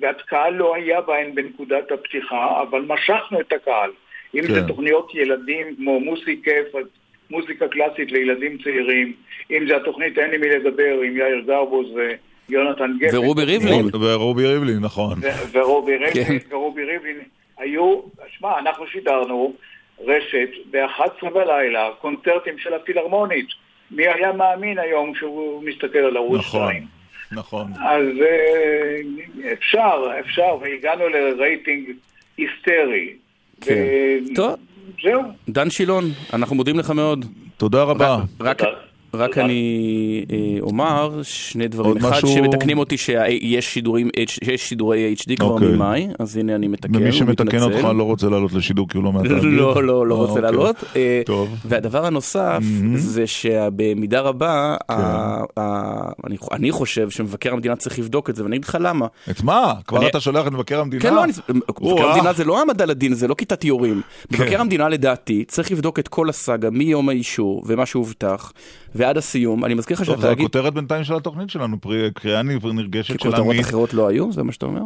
[0.00, 3.90] והקהל לא היה בהן בנקודת הפתיחה, אבל משכנו את הקהל.
[4.34, 4.54] אם כן.
[4.54, 6.50] זה תוכניות ילדים כמו מוסיקה,
[7.30, 9.12] מוזיקה קלאסית לילדים צעירים,
[9.50, 11.86] אם זה התוכנית אין לי מי לדבר עם יאיר גרבוז
[12.48, 13.16] ויונתן גפן.
[13.16, 13.86] ורובי ריבלין.
[14.00, 15.18] ורובי ריבלין, נכון.
[15.52, 16.56] ורובי ריבלין, כן.
[16.56, 17.18] ורובי ריבלין
[17.58, 18.00] היו,
[18.38, 19.54] שמע, אנחנו שידרנו
[20.06, 23.46] רשת ב-11 בלילה, קונצרטים של הפילהרמונית.
[23.90, 26.99] מי היה מאמין היום שהוא מסתכל על ערוץ 2?
[27.32, 27.72] נכון.
[27.72, 28.96] אז אה,
[29.52, 31.88] אפשר, אפשר, והגענו לרייטינג
[32.36, 33.08] היסטרי.
[33.60, 33.84] כן.
[34.30, 34.54] ו- טוב.
[35.02, 35.22] זהו.
[35.48, 37.24] דן שילון, אנחנו מודים לך מאוד.
[37.56, 38.16] תודה רבה.
[38.40, 38.68] רק, רק
[39.14, 41.96] אני אה, אומר שני דברים.
[41.96, 42.28] אחד, משהו?
[42.28, 45.68] שמתקנים אותי שיש שידורים, שיש שידורי HD כבר אוקיי.
[45.68, 47.62] ממאי, אז הנה אני מתקן, ומי שמתקן.
[47.62, 49.42] אותך לא רוצה לעלות לשידור כי הוא לא מהתאגיד?
[49.42, 50.42] לא, לא, לא אה, רוצה אוקיי.
[50.42, 50.76] לעלות.
[50.96, 51.56] אה, טוב.
[51.64, 52.58] והדבר הנוסף
[52.94, 54.94] זה שבמידה רבה, כן.
[54.94, 59.06] ה- ה- אני- אני חושב שמבקר המדינה צריך לבדוק את זה, ואני אגיד לך למה.
[59.30, 59.74] את מה?
[59.86, 61.02] כבר אני- אתה שולח את מבקר המדינה?
[61.02, 62.06] כן, לא, אני- מבקר.
[62.08, 64.00] המדינה זה לא העמדה לדין, זה לא כיתת יורים.
[64.32, 64.42] כן.
[64.44, 68.52] מבקר המדינה לדעתי צריך לבדוק את כל הסאגה מיום האישור ומה שהובטח
[68.94, 69.64] ועד הסיום.
[69.64, 70.28] אני מזכיר לך טוב, זו.
[70.30, 73.60] הכותרת בינתיים של התוכנית שלנו, פרי- קריאה נרגשת כי של כותרות עמית.
[73.60, 74.32] אחרות לא היו?
[74.32, 74.80] זה מה שאתה אומר?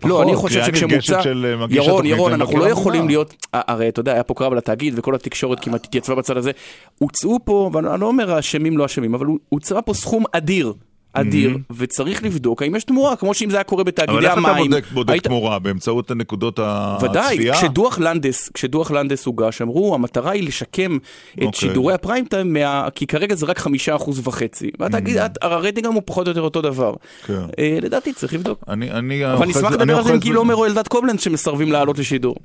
[0.00, 1.20] פחות, לא, אני חושב שכשמוצע...
[1.20, 2.68] אה, ירון, ירון, אנחנו לא.
[2.68, 3.34] יכולים להיות...
[3.54, 6.50] ה- הרי אתה יודע, היה פה קרב על התאגיד וכל התקשורת כמעט התייצבה בצד הזה.
[6.98, 10.72] הוצאו פה, ואני לא אומר אשמים לא אשמים, אבל הוצא פה סכום אדיר.
[11.20, 14.48] אדיר, וצריך לבדוק האם יש תמורה, כמו שאם זה היה קורה אבל בתאגידי איך אתה
[14.50, 14.70] המים.
[14.70, 15.58] בודק, בודק היית- תמורה?
[15.58, 16.58] באמצעות נקודות
[17.02, 17.54] ודאי, הצפייה?
[17.54, 20.98] כשדוח לנדס, כשדוח לנדס הוגש, אמרו, המטרה היא לשקם
[21.38, 21.60] את אוקיי.
[21.60, 22.88] שידורי הפריים טיים, מה...
[22.94, 24.70] כי כרגע זה רק חמישה אחוז וחצי.
[24.78, 26.94] והתאגיד, הרייטינג גם הוא פחות או יותר אותו דבר.
[27.26, 27.34] כן.
[27.58, 28.64] אה, לדעתי צריך לבדוק.
[28.68, 30.36] אני, אני אבל אני לדבר על זה עם גיל.
[30.36, 32.36] עומר או אלדד קובלנץ שמסרבים לעלות לשידור.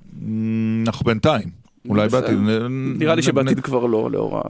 [0.88, 1.64] אנחנו בינתיים.
[1.90, 2.08] אולי.
[2.08, 2.38] בעתיד.
[3.00, 4.42] נראה לי שבעתיד כבר לא, לאור ה...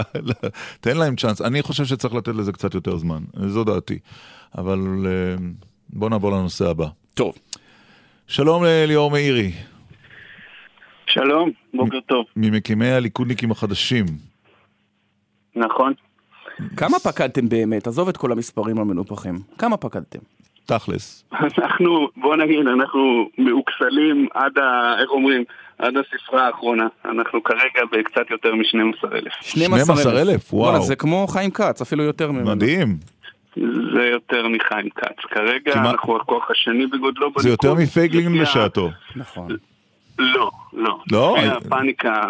[0.80, 1.42] תן להם צ'אנס.
[1.42, 3.18] אני חושב שצריך לתת לזה קצת יותר זמן.
[3.46, 3.98] זו דעתי.
[4.58, 5.36] אבל אה,
[5.88, 6.86] בוא נעבור לנושא הבא.
[7.14, 7.34] טוב.
[8.26, 9.52] שלום לליאור מאירי.
[11.06, 12.24] שלום, בוקר טוב.
[12.36, 14.06] ממקימי הליכודניקים החדשים.
[15.56, 15.92] נכון.
[16.76, 17.86] כמה פקדתם באמת?
[17.86, 19.34] עזוב את כל המספרים המנופחים.
[19.58, 20.18] כמה פקדתם?
[20.66, 21.24] תכלס.
[21.32, 24.94] אנחנו, בוא נגיד, אנחנו מאוכסלים עד ה...
[25.00, 25.44] איך אומרים?
[25.78, 26.86] עד הספרה האחרונה.
[27.04, 29.30] אנחנו כרגע בקצת יותר מ-12,000.
[29.40, 30.52] 12,000?
[30.52, 30.62] וואו.
[30.70, 32.50] וואלה, זה כמו חיים כץ, אפילו יותר ממנו.
[32.50, 32.96] מדהים.
[33.94, 35.16] זה יותר מחיים כץ.
[35.30, 37.42] כרגע כמעט- אנחנו הכוח השני בגודלו בליכוד.
[37.42, 38.90] זה יותר מפייגלין בשעתו.
[39.16, 39.48] נכון.
[40.18, 40.98] לא, לא.
[41.12, 41.36] לא?
[41.38, 42.22] לפי הפאניקה,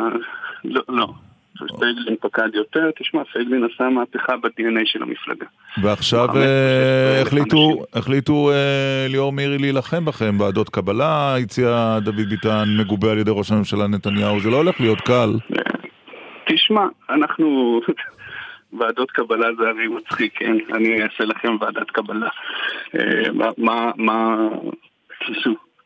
[0.65, 1.09] לא, לא.
[1.79, 5.47] פייגלין פקד יותר, תשמע, פייגלין עשה מהפכה ב-DNA של המפלגה.
[5.83, 13.13] ועכשיו אה, החליטו, החליטו אה, ליאור מאירי להילחם בכם, ועדות קבלה, הציע דוד ביטן, מגובה
[13.13, 15.31] על ידי ראש הממשלה נתניהו, זה לא הולך להיות קל.
[16.49, 17.81] תשמע, אנחנו...
[18.79, 20.57] ועדות קבלה זה הרי מצחיק, כן?
[20.75, 22.29] אני אעשה לכם ועדת קבלה.
[22.99, 24.37] אה, מה- מה,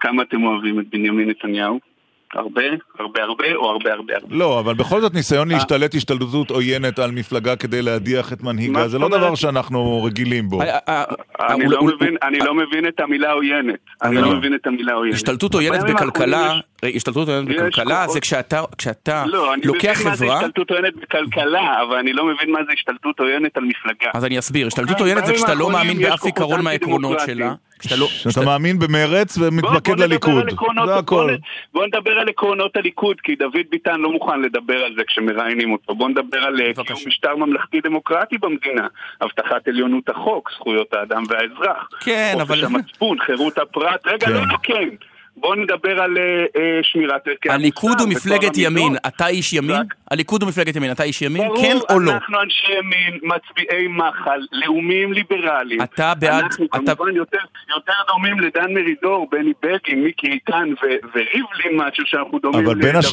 [0.00, 1.89] כמה אתם אוהבים את בנימין נתניהו?
[2.34, 2.62] הרבה?
[2.98, 4.36] הרבה הרבה או הרבה הרבה הרבה?
[4.36, 8.98] לא, אבל בכל זאת ניסיון להשתלט השתלטות עוינת על מפלגה כדי להדיח את מנהיגה, זה
[8.98, 9.08] לא?
[9.08, 10.62] דבר שאנחנו רגילים בו.
[10.62, 13.74] אני לא מבין- אני לא מבין את המילה עוינת.
[14.02, 15.14] אני לא מבין את המילה עוינת.
[15.14, 16.52] השתלטות עוינת בכלכלה,
[16.82, 20.94] השתלטות עוינת בכלכלה זה כשאתה כשאתה לא, אני לוקח מבין מה זה חברה, השתלטות עוינת
[20.96, 24.10] בכלכלה, אבל אני לא מבין מה זה השתלטות עוינת על מפלגה.
[24.14, 27.20] אז אני אסביר, השתלטות בימים עוינת זה כשאתה לא מאמין באף עיקרון מהעקרונות.
[27.26, 28.06] שלה, כשאתה לא...
[28.06, 30.44] שאתה מאמין במרץ ומתמקד לליכוד,
[30.86, 31.34] זה הכל.
[31.74, 35.94] בוא נדבר על עקרונות הליכוד, כי דוד ביטן לא מוכן לדבר על זה כשמראיינים אותו.
[35.94, 38.86] בוא נדבר על אה, קיום משטר ממלכתי דמוקרטי במדינה,
[39.20, 41.88] הבטחת עליונות החוק, זכויות האדם והאזרח.
[42.00, 44.06] כן, חופש אבל- המצפון, חירות הפרט.
[44.06, 44.32] רגע, כן.
[44.32, 44.88] לא, לא, כן.
[45.36, 46.22] בוא נדבר על אה,
[46.56, 48.96] אה, שמירת ערכי הליכוד הוא מפלגת ימין.
[49.06, 49.76] אתה איש ימין?
[50.10, 51.42] הליכוד הוא מפלגת ימין, אתה איש ימין?
[51.62, 52.12] כן או לא?
[52.12, 55.82] אנחנו אנשי ימין, מצביעי מחל, לאומיים ליברליים.
[55.82, 57.38] אתה בעד- אנחנו אתה- כמובן יותר,
[57.76, 62.96] יותר דומים לדן מרידור, בני בגין, מיקי איתן ו- וריבלין, משהו שאנחנו דומים אבל בין
[62.96, 63.04] לדוד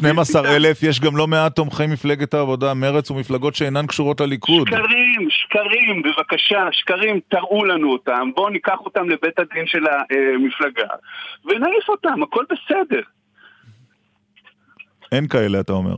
[0.45, 4.67] ה-12 אלף יש גם לא מעט תומכי מפלגת העבודה, מרץ ומפלגות שאינן קשורות לליכוד.
[4.67, 10.87] שקרים, שקרים, בבקשה, שקרים, תראו לנו אותם, בואו ניקח אותם לבית הדין של המפלגה
[11.45, 13.01] ונעיף אותם, הכל בסדר.
[15.11, 15.95] אין כאלה, אתה אומר.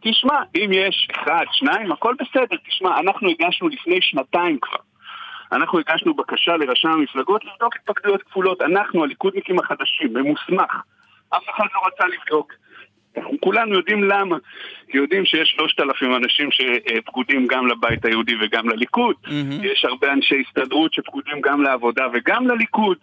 [0.00, 2.56] תשמע, אם יש אחד, שניים, הכל בסדר.
[2.68, 4.78] תשמע, אנחנו הגשנו לפני שנתיים כבר.
[5.52, 8.62] אנחנו הגשנו בקשה לרשם המפלגות לבדוק התפקדויות כפולות.
[8.62, 10.74] אנחנו, הליכודניקים החדשים, במוסמך.
[11.30, 12.52] אף אחד לא רצה לבדוק.
[13.16, 14.36] אנחנו כולנו יודעים למה.
[14.88, 19.16] כי יודעים שיש שלושת אלפים אנשים שפקודים גם לבית היהודי וגם לליכוד.
[19.62, 22.98] יש הרבה אנשי הסתדרות שפקודים גם לעבודה וגם לליכוד.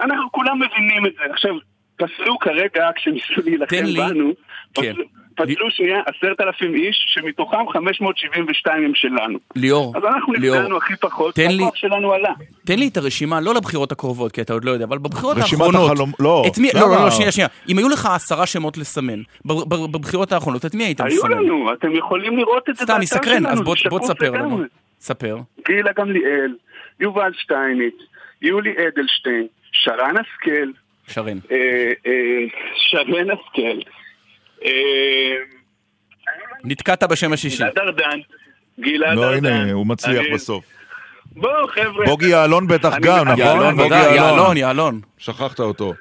[0.00, 1.32] אנחנו כולם מבינים את זה.
[1.32, 1.54] עכשיו,
[1.96, 4.30] פסלו כרגע, כשניסו להילחם בנו,
[4.74, 4.92] כן.
[4.92, 5.04] פסלו-
[5.36, 9.38] פסלו שנייה עשרת אלפים איש, שמתוכם 572 הם שלנו.
[9.56, 12.32] ליאור, אז אנחנו נפגענו הכי פחות, והכוח שלנו עלה.
[12.66, 15.60] תן לי את הרשימה, לא לבחירות הקרובות, כי אתה עוד לא יודע, אבל בבחירות רשימת
[15.60, 15.90] האחרונות...
[15.92, 16.80] החלום- לא, את מי, לא?
[16.80, 17.48] לא, לא, שנייה, שנייה.
[17.68, 19.22] אם היו לך עשרה שמות לסמן,
[19.92, 21.30] בבחירות האחרונות, את מי היית היו מסמן?
[21.30, 24.30] לנו, אתם יכולים לראות את זה סתם, באתר מסקרן, שלנו, אז זה בוא בוא תספר
[24.30, 24.62] לנו.
[25.00, 25.36] ספר.
[25.66, 26.54] גילה גמליאל,
[27.00, 27.94] יובל שטייניץ,
[28.42, 30.70] יולי אדלשטיין, שרן השכל,
[31.08, 31.38] שרן.
[31.50, 31.56] אה,
[32.06, 32.12] אה,
[32.76, 33.90] שרן השכל,
[34.64, 34.70] אה,
[36.64, 37.58] נתקעת בשם השישי.
[37.58, 38.18] גלעד ארדן,
[38.80, 39.46] גלעד לא, ארדן.
[39.52, 40.64] הנה, הוא מצליח אני- בסוף.
[41.32, 42.06] בואו חבר'ה.
[42.06, 43.38] בוגי יעלון בטח גם, נכון?
[43.38, 45.00] יעלון, בוגי יעלון, יעלון.
[45.18, 45.94] שכחת אותו.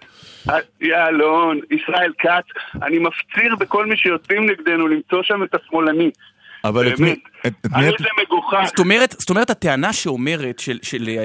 [0.81, 2.45] יעלון, ישראל כץ,
[2.83, 6.11] אני מפציר בכל מי שיוצאים נגדנו למצוא שם את השמאלני.
[6.63, 7.17] אבל את מי, באמת.
[7.17, 7.28] את, את
[7.73, 7.91] הרי.
[7.99, 8.63] זה מגוחך.
[8.65, 11.23] זאת אומרת, זאת אומרת, הטענה שאומרת, של, של אה,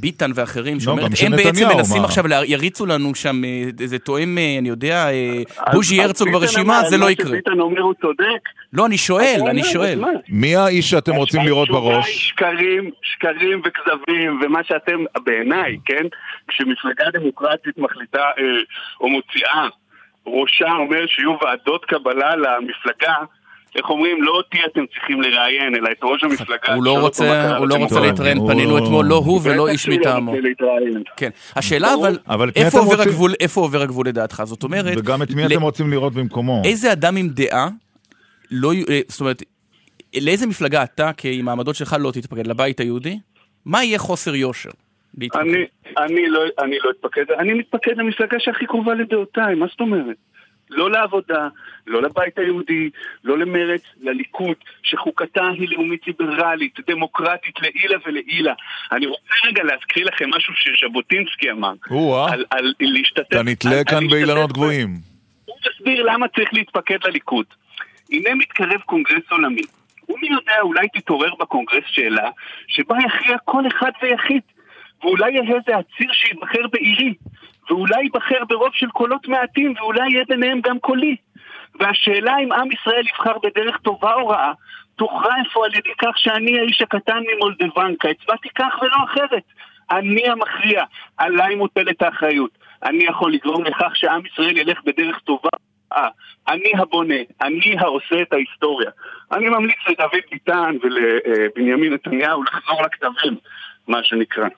[0.00, 2.04] ביטן ואחרים, שאומרת, גם של הם בעצם מנסים מה?
[2.08, 3.50] עכשיו, לה- יריצו לנו שם אה,
[3.80, 5.42] איזה תואם, אה, אני יודע, אה,
[5.72, 7.26] בוז'י הרצוג ביטן ברשימה, זה לא מה יקרה.
[7.28, 8.48] שביטן אומר הוא צודק.
[8.72, 10.00] לא, אני שואל, אני שואל.
[10.28, 12.28] מי האיש שאתם רוצים לראות התשובה היא בראש?
[12.28, 16.04] שקרים, שקרים וכזבים, ומה שאתם, בעיניי, כן?
[16.48, 18.44] כשמפלגה דמוקרטית מחליטה אה,
[19.00, 19.68] או מוציאה,
[20.26, 23.14] ראשה אומר שיהיו ועדות קבלה למפלגה,
[23.76, 26.74] איך אומרים, לא אותי אתם צריכים לראיין, אלא את ראש המפלגה.
[26.74, 28.00] הוא לא רוצה, הוא לא רוצה.
[28.00, 30.34] להתראיין, פנינו אתמול, לא הוא ולא איש לא מטעמו.
[31.16, 31.30] כן.
[31.56, 31.94] השאלה
[32.28, 34.42] אבל, איפה עובר הגבול, איפה עובר הגבול לדעתך?
[34.44, 36.62] זאת אומרת, וגם את מי אתם רוצים לראות במקומו?
[36.64, 37.68] איזה אדם עם דעה,
[38.50, 39.42] לא, אה, זאת אומרת,
[40.20, 43.18] לאיזה מפלגה אתה, כי עם העמדות שלך לא תתפקד, לבית היהודי?
[43.64, 44.70] מה יהיה חוסר יושר?
[45.34, 45.64] אני,
[45.98, 50.16] אני, לא, אני לא אתפקד, אני מתפקד למפלגה שהכי קרובה לדעותיי, מה זאת אומרת?
[50.72, 51.48] לא לעבודה,
[51.86, 52.90] לא לבית היהודי,
[53.24, 58.52] לא למרצ, לליכוד, שחוקתה היא לאומית ליברלית, דמוקרטית לעילה ולעילה.
[58.92, 61.72] אני רוצה רגע להזכיר לכם משהו שז'בוטינסקי אמר.
[61.90, 62.32] או-אה.
[62.32, 63.28] על, על להשתתף...
[63.28, 64.88] אתה נתלה כאן באילנות גבוהים.
[65.44, 67.46] הוא מסביר למה צריך להתפקד לליכוד.
[68.10, 69.62] הנה מתקרב קונגרס עולמי.
[70.08, 72.30] ומי יודע, אולי תתעורר בקונגרס שאלה
[72.68, 74.42] שבה יכריע כל אחד ויחיד.
[75.02, 77.14] ואולי יהיה איזה עציר שייבחר בעירי.
[77.70, 81.16] ואולי ייבחר ברוב של קולות מעטים, ואולי יהיה ביניהם גם קולי.
[81.80, 84.52] והשאלה אם עם ישראל יבחר בדרך טובה או רעה,
[84.96, 89.42] תוכרע אפוא על ידי כך שאני האיש הקטן ממולדבנקה, הצבעתי כך ולא אחרת.
[89.90, 90.84] אני המכריע,
[91.16, 92.50] עליי מוטלת האחריות.
[92.82, 95.48] אני יכול לגרום לכך שעם ישראל ילך בדרך טובה.
[96.48, 98.90] אני הבונה, אני העושה את ההיסטוריה.
[99.32, 103.36] אני ממליץ לדוד ביטן ולבנימין נתניהו לחזור לכתבים,
[103.88, 104.48] מה שנקרא.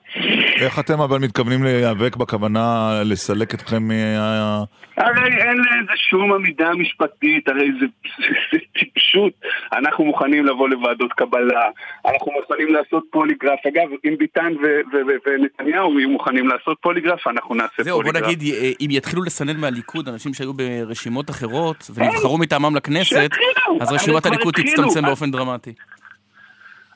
[0.61, 4.63] איך אתם אבל מתכוונים להיאבק בכוונה לסלק אתכם מה...
[4.97, 7.85] הרי אין לזה שום עמידה משפטית, הרי זה,
[8.79, 9.33] טיפשות.
[9.73, 11.69] אנחנו מוכנים לבוא לוועדות קבלה,
[12.05, 13.59] אנחנו מוכנים לעשות פוליגרף.
[13.67, 18.11] אגב, אם ביטן ו- ו- ו- ונתניהו יהיו מוכנים לעשות פוליגרף, אנחנו נעשה זהו, בוא
[18.11, 18.31] פוליגרף.
[18.31, 23.29] נגיד, אה, אם יתחילו לסנן מהליכוד אנשים שהיו ברשימות אחרות ונבחרו מטעמם לכנסת,
[23.81, 24.53] אז רשימת הליכוד.
[24.53, 25.73] תצטמצם באופן דרמטי.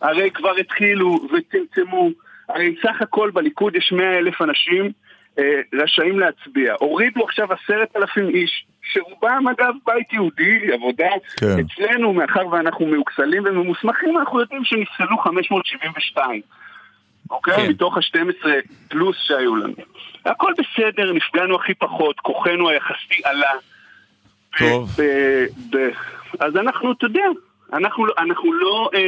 [0.01, 2.09] הרי כבר התחילו וצמצמו.
[2.49, 4.91] הרי סך הכל בליכוד יש 100 אלף אנשים
[5.39, 6.75] אה, רשאים להצביע.
[6.79, 11.09] הורידו עכשיו עשרת אלפים איש, שרובם אגב בית יהודי, עבודה.
[11.37, 11.45] כן.
[11.59, 16.41] אצלנו, מאחר ואנחנו מאוכסלים וממוסמכים, אנחנו יודעים שנפסלו 572.
[17.31, 17.55] אוקיי?
[17.55, 17.69] כן.
[17.69, 18.47] מתוך ה-12
[18.87, 19.73] פלוס שהיו לנו.
[20.25, 23.51] הכל בסדר, נפגענו הכי פחות, כוחנו היחסי עלה.
[24.57, 24.89] טוב.
[24.97, 25.45] ב-
[25.75, 25.89] ב-
[26.39, 27.25] אז אנחנו, אתה יודע,
[27.73, 28.99] אנחנו, לא- אנחנו לא אה,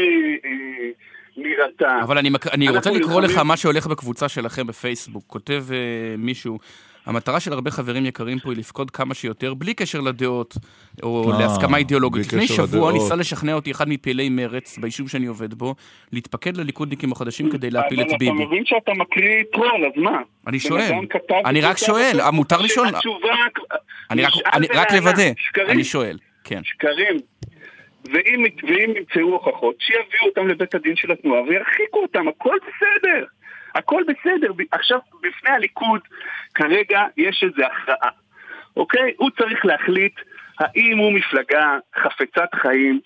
[0.45, 0.89] אה,
[1.37, 1.99] נירתע.
[2.03, 2.47] אבל אני, מק...
[2.47, 5.23] אני רוצה לקרוא לך מה שהולך בקבוצה שלכם בפייסבוק.
[5.27, 5.73] כותב uh,
[6.17, 6.59] מישהו,
[7.05, 10.57] המטרה של הרבה חברים יקרים פה היא לפקוד כמה שיותר, בלי קשר לדעות
[11.03, 12.27] או אה, להסכמה אידיאולוגית.
[12.27, 12.93] לפני שבוע לדעות.
[12.93, 15.75] ניסה לשכנע אותי אחד מפעילי מרץ ביישוב שאני עובד בו,
[16.11, 18.43] להתפקד לליכודניקים החדשים כדי להפיל את אבל ביבי.
[18.43, 20.21] אתה מבין שאתה מקריא טרול, אז מה?
[20.47, 20.91] אני שואל.
[21.45, 22.87] אני רק שואל, אה, מותר לשאול?
[24.11, 24.91] אני רק.
[24.93, 25.23] לוודא.
[25.69, 26.17] אני שואל.
[26.43, 26.61] כן.
[26.63, 27.30] שקרים.
[28.05, 33.25] ואם, ואם ימצאו הוכחות, שיביאו אותם לבית הדין של התנועה וירחיקו אותם, הכל בסדר.
[33.75, 34.51] הכל בסדר.
[34.71, 36.01] עכשיו, בפני הליכוד,
[36.53, 38.09] כרגע יש איזו הכרעה.
[38.77, 39.13] אוקיי?
[39.17, 40.13] הוא צריך להחליט
[40.59, 42.99] האם הוא מפלגה חפצת חיים,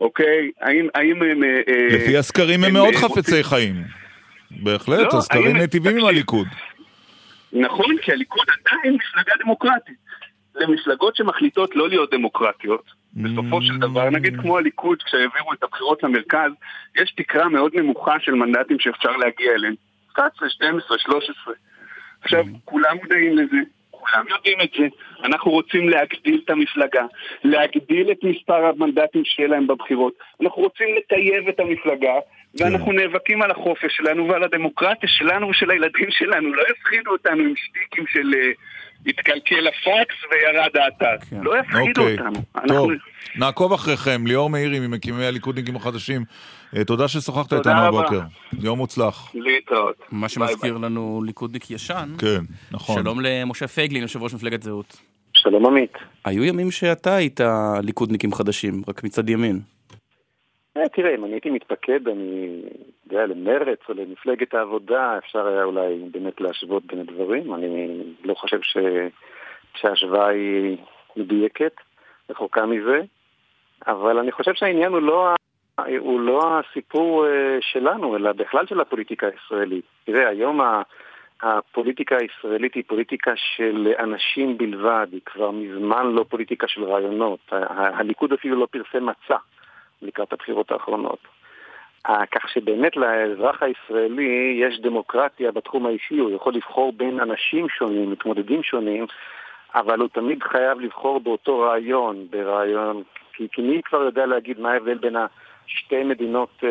[0.00, 0.50] אוקיי?
[0.60, 1.44] האם, האם הם...
[1.44, 3.74] אה, אה, לפי הסקרים הם הם, מאוד אה, חפצי חיים.
[4.50, 6.46] בהחלט, לא, הסקרים מיטיבים עם הליכוד.
[7.52, 10.09] נכון, כי הליכוד עדיין מפלגה דמוקרטית.
[10.54, 16.52] למפלגות שמחליטות לא להיות דמוקרטיות, בסופו של דבר, נגיד כמו הליכוד, כשהעבירו את הבחירות למרכז,
[17.00, 19.74] יש תקרה מאוד נמוכה של מנדטים שאפשר להגיע אליהם.
[20.12, 21.54] 11, 12, 13.
[22.22, 23.56] עכשיו, כולם מודעים לזה,
[23.90, 24.86] כולם יודעים את זה.
[25.24, 27.04] אנחנו רוצים להגדיל את המפלגה,
[27.44, 30.12] להגדיל את מספר המנדטים שיהיה להם בבחירות.
[30.42, 32.12] אנחנו רוצים לטייב את המפלגה,
[32.54, 36.54] ואנחנו נאבקים על החופש שלנו ועל הדמוקרטיה שלנו ושל הילדים שלנו.
[36.54, 38.50] לא יפחידו אותנו עם שטיקים של אה,
[39.06, 41.36] התקלקל הפקס וירד האתר.
[41.42, 42.32] לא יפחידו אוקיי, אותנו.
[42.32, 42.64] טוב.
[42.64, 42.92] אנחנו...
[43.36, 44.26] נעקוב אחריכם.
[44.26, 46.24] ליאור מאירי ממקימי הליכודניקים החדשים.
[46.76, 47.80] אה, תודה ששוחחת איתנו.
[47.80, 48.20] הבוקר.
[48.60, 49.32] יום מוצלח.
[49.34, 49.96] להתראות.
[50.12, 52.08] מה שמזכיר לנו ליכודניק ישן.
[52.18, 52.40] כן,
[52.70, 53.02] נכון.
[53.02, 54.96] שלום למשה פייגלין, יושב ראש מפלגת זהות.
[55.34, 55.92] שלום עמית.
[56.24, 57.40] היו ימים שאתה היית
[57.82, 59.60] ליכודניקים חדשים, רק מצד ימין.
[60.76, 62.62] אה, תראה, אם אני הייתי מתפקד, אני
[63.06, 67.54] יודע, למרץ או למפלגת העבודה, אפשר היה אולי באמת להשוות בין הדברים.
[67.54, 68.76] אני לא חושב ש...
[69.74, 70.76] שההשוואה היא
[71.16, 71.72] מדויקת,
[72.30, 73.00] רחוקה מזה,
[73.86, 75.34] אבל אני חושב שהעניין הוא לא,
[75.98, 79.84] הוא לא הסיפור אה, שלנו, אלא בכלל של הפוליטיקה הישראלית.
[80.04, 80.60] תראה, היום.
[81.42, 87.40] הפוליטיקה הישראלית היא פוליטיקה של אנשים בלבד, היא כבר מזמן לא פוליטיקה של רעיונות.
[87.70, 89.36] הליכוד אפילו לא פרסם מצע.
[90.02, 91.18] לקראת הבחירות האחרונות.
[92.08, 98.10] אה, כך שבאמת לאזרח הישראלי יש דמוקרטיה בתחום האישי, הוא יכול לבחור בין אנשים שונים,
[98.10, 99.06] מתמודדים שונים,
[99.74, 103.02] אבל הוא תמיד חייב לבחור באותו רעיון, ברעיון,
[103.32, 105.16] כי, כי מי כבר יודע להגיד מה ההבדל בין
[105.66, 106.64] שתי מדינות uh,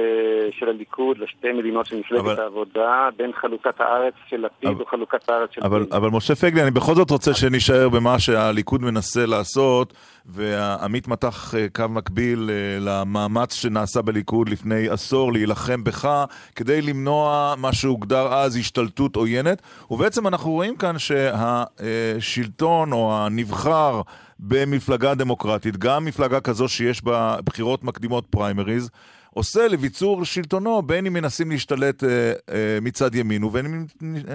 [0.59, 2.39] של הליכוד לשתי מדינות של מפלגת אבל...
[2.39, 4.81] העבודה, בין חלוקת הארץ של לפיד אבל...
[4.81, 5.61] או חלוקת הארץ של...
[5.63, 9.93] אבל, אבל משה פייגלין, אני בכל זאת רוצה שנישאר במה שהליכוד מנסה לעשות,
[10.31, 16.25] ועמית מתח uh, קו מקביל uh, למאמץ שנעשה בליכוד לפני עשור להילחם בך,
[16.55, 19.61] כדי למנוע מה שהוגדר אז השתלטות עוינת,
[19.91, 24.01] ובעצם אנחנו רואים כאן שהשלטון או הנבחר
[24.39, 28.89] במפלגה דמוקרטית, גם מפלגה כזו שיש בה בחירות מקדימות פריימריז,
[29.33, 32.09] עושה לביצור שלטונו, בין אם מנסים להשתלט אה,
[32.49, 33.85] אה, מצד ימין ובין אם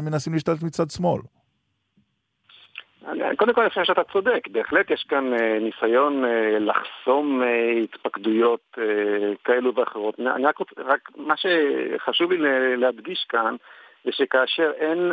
[0.04, 1.20] מנסים להשתלט מצד שמאל.
[3.36, 8.78] קודם כל אני חושב שאתה צודק, בהחלט יש כאן אה, ניסיון אה, לחסום אה, התפקדויות
[9.44, 10.20] כאלו ואחרות.
[10.20, 12.39] אני רק, רק מה שחשוב לי
[12.76, 13.56] להדגיש כאן,
[14.05, 15.12] זה שכאשר אין,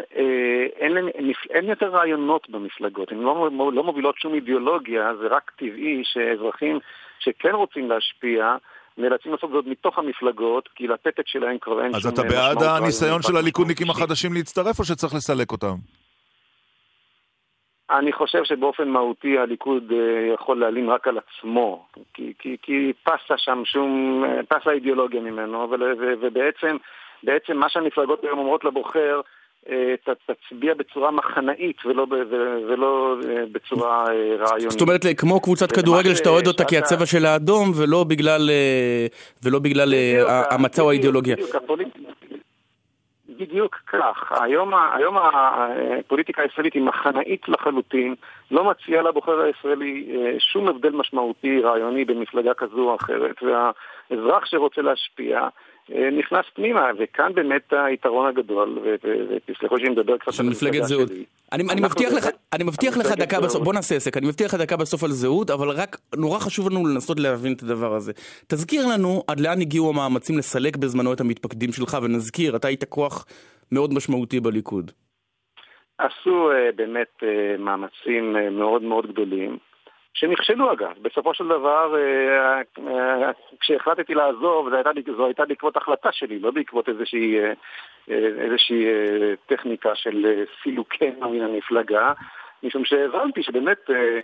[0.76, 6.01] אין, אין, אין יותר רעיונות במפלגות, הן לא, לא מובילות שום אידיאולוגיה, זה רק טבעי
[6.03, 6.80] שאזרחים
[7.19, 8.55] שכן רוצים להשפיע,
[8.97, 11.95] נאלצים לעשות זאת מתוך המפלגות, כי לפתק שלהם כבר אין שום...
[11.95, 16.00] אז אתה בעד הניסיון של הליכודניקים החדשים להצטרף, או שצריך לסלק אותם?
[17.91, 23.38] אני חושב שבאופן מהותי הליכוד אה, יכול להלין רק על עצמו, כי, כי, כי פסה
[23.38, 25.68] שם שום, אה, פסה אידיאולוגיה ממנו,
[26.22, 26.77] ובעצם
[27.23, 29.22] בעצם מה שהמפלגות היום אומרות לבוחר,
[29.69, 29.93] אה,
[30.26, 32.07] תצביע בצורה מחנאית ולא,
[32.69, 33.15] ולא
[33.51, 34.03] בצורה
[34.39, 34.72] רעיונית.
[34.72, 38.49] זאת אומרת, כמו קבוצת כדורגל שאתה אוהד אותה כי הצבע של האדום ולא בגלל,
[39.43, 39.93] ולא בגלל
[40.51, 41.35] המצע או האידיאולוגיה.
[41.35, 41.55] בדיוק
[43.87, 44.41] כך.
[44.41, 48.15] היום, היום הפוליטיקה הישראלית היא מחנאית לחלוטין,
[48.51, 50.07] לא מציעה לבוחר הישראלי
[50.39, 55.47] שום הבדל משמעותי רעיוני במפלגה כזו או אחרת, והאזרח שרוצה להשפיע
[55.91, 61.09] אה, נכנס פנימה, וכאן באמת היתרון הגדול, ותסלחו שאני מדבר קצת על מפלגת זהות.
[61.51, 64.59] אני, אני מבטיח לך, אני מבטיח לך דקה בסוף, בוא נעשה עסק, אני מבטיח לך
[64.59, 68.11] דקה בסוף על זהות, אבל רק נורא חשוב לנו לנסות להבין את הדבר הזה.
[68.47, 73.25] תזכיר לנו עד לאן הגיעו המאמצים לסלק בזמנו את המתפקדים שלך, ונזכיר, אתה היית כוח
[73.71, 74.91] מאוד משמעותי בליכוד.
[76.01, 79.57] עשו uh, באמת uh, מאמצים uh, מאוד מאוד גדולים.
[80.13, 80.93] שנכשלו אגב.
[81.01, 86.51] בסופו של דבר, אה, אה, כשהחלטתי לעזוב, זו הייתה, זו הייתה בעקבות החלטה שלי, לא
[86.51, 87.53] בעקבות איזושהי, אה,
[88.39, 88.85] איזושהי
[89.45, 92.13] טכניקה של סילוקנו מן המפלגה,
[92.63, 94.19] משום שהבנתי שבאמת אה,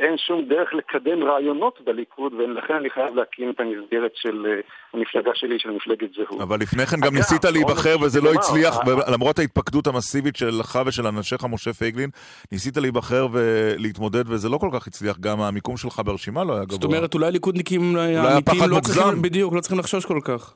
[0.00, 4.60] אין שום דרך לקדם רעיונות בליכוד, ולכן אני חייב להקים את המסגרת של אה,
[4.92, 6.40] המפלגה שלי, של מפלגת זהות.
[6.40, 8.74] אבל לפני כן גם ניסית להיבחר וזה לא הצליח,
[9.12, 12.10] למרות ההתפקדות המסיבית שלך ושל אנשיך, משה פייגלין,
[12.52, 16.74] ניסית להיבחר ולהתמודד וזה לא כל כך הצליח, גם המיקום שלך ברשימה לא היה גבוה.
[16.74, 20.54] זאת אומרת, אולי ליכודניקים האמיתיים לא צריכים, בדיוק, לא צריכים לחשוש כל כך.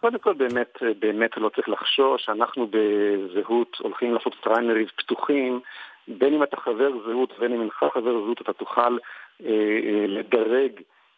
[0.00, 5.60] קודם כל באמת, באמת לא צריך לחשוש, אנחנו בזהות הולכים לעשות פריימריז פתוחים
[6.08, 8.98] בין אם אתה חבר זהות ובין אם אינך חבר זהות, אתה תוכל
[9.44, 9.50] אה,
[9.84, 10.72] אה, לדרג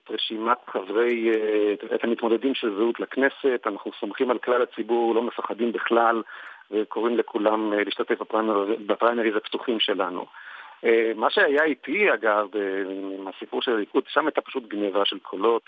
[0.05, 3.61] את רשימת חברי, אה, את המתמודדים של זהות לכנסת.
[3.67, 6.23] אנחנו סומכים על כלל הציבור, לא מפחדים בכלל,
[6.71, 8.19] וקוראים לכולם להשתתף
[8.87, 10.27] בפריימריז הפתוחים שלנו.
[11.17, 12.49] מה שהיה איתי, אגב,
[13.17, 15.63] עם הסיפור של הליכוד, שם הייתה פשוט גניבה של קולות.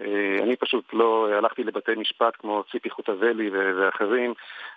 [0.00, 4.34] אה, אני פשוט לא הלכתי לבתי משפט כמו ציפי חוטובלי ואחרים,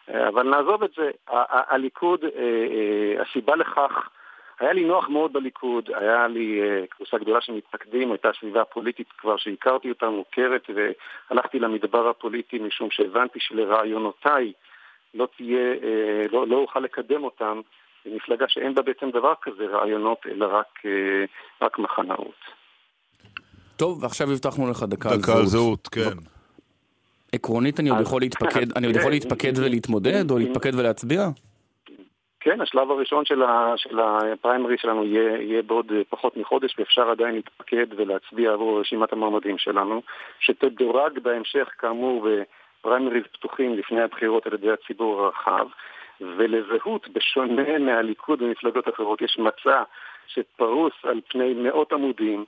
[0.10, 1.11] אה, אבל נעזוב את זה.
[1.48, 4.10] הליכוד, אה, הסיבה לכך,
[4.60, 9.38] היה לי נוח מאוד בליכוד, היה לי קבוצה גדולה של מתפקדים, הייתה סביבה פוליטית כבר
[9.38, 14.53] שהכרתי אותה מוכרת, והלכתי למדבר הפוליטי משום שהבנתי שלרעיונותיי
[15.14, 15.76] לא תהיה,
[16.31, 17.61] לא, לא אוכל לקדם אותם
[18.06, 20.81] במפלגה שאין בה בעצם דבר כזה רעיונות, אלא רק,
[21.61, 22.61] רק מחנאות.
[23.82, 25.24] טוב, ועכשיו הבטחנו לך דקה על זהות.
[25.24, 26.18] דקה על זהות, כן.
[27.34, 31.22] עקרונית אני עוד יכול להתפקד, אני עוד יכול להתפקד ולהתמודד, או להתפקד ולהצביע?
[32.40, 37.36] כן, השלב הראשון של, ה, של הפריימרי שלנו יהיה, יהיה בעוד פחות מחודש, ואפשר עדיין
[37.36, 40.02] להתפקד ולהצביע עבור רשימת המועמדים שלנו,
[40.40, 45.68] שתדורג בהמשך, כאמור, בפריימריז פתוחים לפני הבחירות על ידי הציבור הרחב,
[46.22, 49.84] ולזהות, בשונה מהליכוד ומפלגות אחרות, יש מצע
[50.28, 52.45] שפרוס על פני מאות עמודים, אה,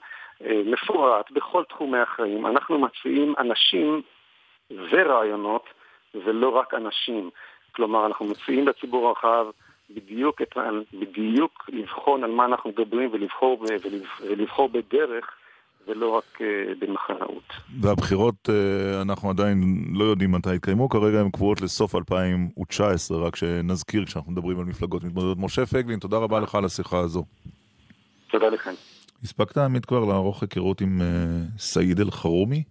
[0.65, 2.45] מפורט בכל תחומי החיים.
[2.45, 4.01] אנחנו מציעים אנשים
[4.91, 5.65] ורעיונות
[6.15, 7.29] ולא רק אנשים.
[7.71, 9.45] כלומר, אנחנו מציעים לציבור הרחב
[9.89, 10.57] בדיוק, את,
[10.93, 13.65] בדיוק לבחון על מה אנחנו מדברים ולבחור,
[14.23, 15.31] ולבחור בדרך
[15.87, 16.43] ולא רק uh,
[16.79, 17.53] במחנאות.
[17.81, 19.63] והבחירות, uh, אנחנו עדיין
[19.93, 25.03] לא יודעים מתי יתקיימו, כרגע הן קבועות לסוף 2019, רק שנזכיר כשאנחנו מדברים על מפלגות
[25.03, 25.37] מתמודדות.
[25.39, 27.23] משה פייגלין, תודה רבה לך על השיחה הזו.
[28.31, 28.92] תודה לכם.
[29.23, 32.63] הספקת, עמית, כבר לערוך היכרות עם uh, סעיד אל-חרומי?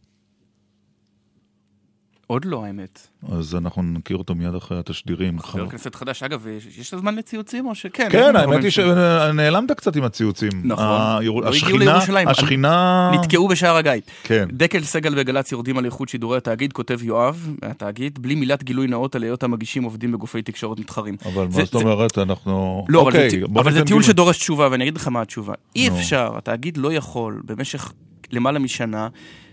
[2.32, 3.08] עוד לא, האמת.
[3.32, 5.38] אז אנחנו נכיר אותו מיד אחרי התשדירים.
[5.38, 6.22] חבר כנסת חדש.
[6.22, 6.46] אגב,
[6.78, 8.08] יש זמן לציוצים או שכן?
[8.10, 10.50] כן, האמת היא שנעלמת קצת עם הציוצים.
[10.64, 10.84] נכון.
[11.24, 12.28] לא הגיעו לירושלים.
[12.28, 13.10] השכינה...
[13.14, 13.92] נתקעו בשער הגיא.
[14.22, 14.48] כן.
[14.52, 19.14] דקל סגל וגל"צ יורדים על איכות שידורי התאגיד, כותב יואב, התאגיד, בלי מילת גילוי נאות
[19.14, 21.16] על היות המגישים עובדים בגופי תקשורת מתחרים.
[21.24, 22.84] אבל מה זאת אומרת, אנחנו...
[22.88, 23.08] לא,
[23.54, 25.54] אבל זה טיול שדורש תשובה, ואני אגיד לך מה התשובה.
[25.76, 27.92] אי אפשר, התאגיד לא יכול במשך
[28.30, 29.08] למעלה משנה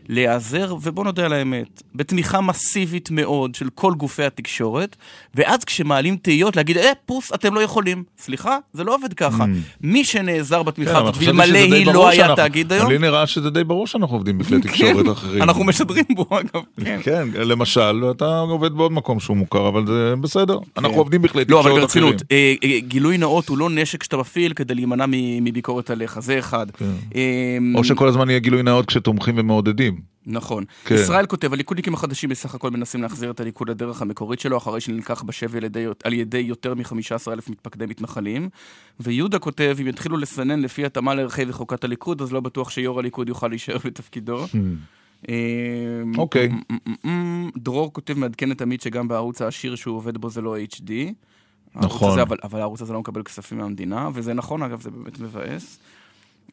[0.10, 4.95] להיעזר, ובוא נודה על האמת, בתמיכה מסיבית מאוד של כל גופי התקשורת,
[5.36, 8.03] ואז כשמעלים תהיות להגיד, אה, פוס, אתם לא יכולים.
[8.18, 9.44] סליחה, זה לא עובד ככה.
[9.44, 9.48] Mm.
[9.81, 12.91] מי שנעזר בתמיכה הזאת, כן, ואלמלא היא לא היה תאגיד היום...
[12.91, 15.44] לי נראה שזה די ברור שאנחנו עובדים בכלי תקשורת אחרים.
[15.44, 16.99] אנחנו משדרים בו, אגב, כן.
[17.03, 20.57] כן, למשל, אתה עובד בעוד מקום שהוא מוכר, אבל זה בסדר.
[20.77, 21.76] אנחנו עובדים בכלי תקשורת אחרים.
[21.76, 25.06] לא, אבל ברצינות, אה, אה, גילוי נאות הוא לא נשק שאתה מפעיל כדי להימנע
[25.41, 26.65] מביקורת עליך, זה אחד.
[26.72, 27.19] כן.
[27.76, 29.98] או שכל הזמן יהיה גילוי נאות כשתומכים ומעודדים.
[30.26, 30.63] נכון.
[30.85, 30.95] כן.
[30.95, 35.21] ישראל כותב, הליכודניקים החדשים בסך הכל מנסים להחזיר את הליכוד לדרך המקורית שלו, אחרי שנלקח
[35.21, 38.49] בשבי על ידי, על ידי יותר מ-15 אלף מתפקדי מתנחלים.
[38.99, 43.30] ויהודה כותב, אם יתחילו לסנן לפי התאמה לערכי וחוקת הליכוד, אז לא בטוח שיו"ר הליכוד
[43.30, 44.45] יוכל להישאר בתפקידו.
[44.45, 45.27] Hmm.
[46.17, 46.49] אוקיי.
[47.57, 50.91] דרור כותב, מעדכן את עמית שגם בערוץ העשיר שהוא עובד בו זה לא HD.
[51.76, 52.11] נכון.
[52.11, 55.80] הזה, אבל, אבל הערוץ הזה לא מקבל כספים מהמדינה, וזה נכון, אגב, זה באמת מבאס.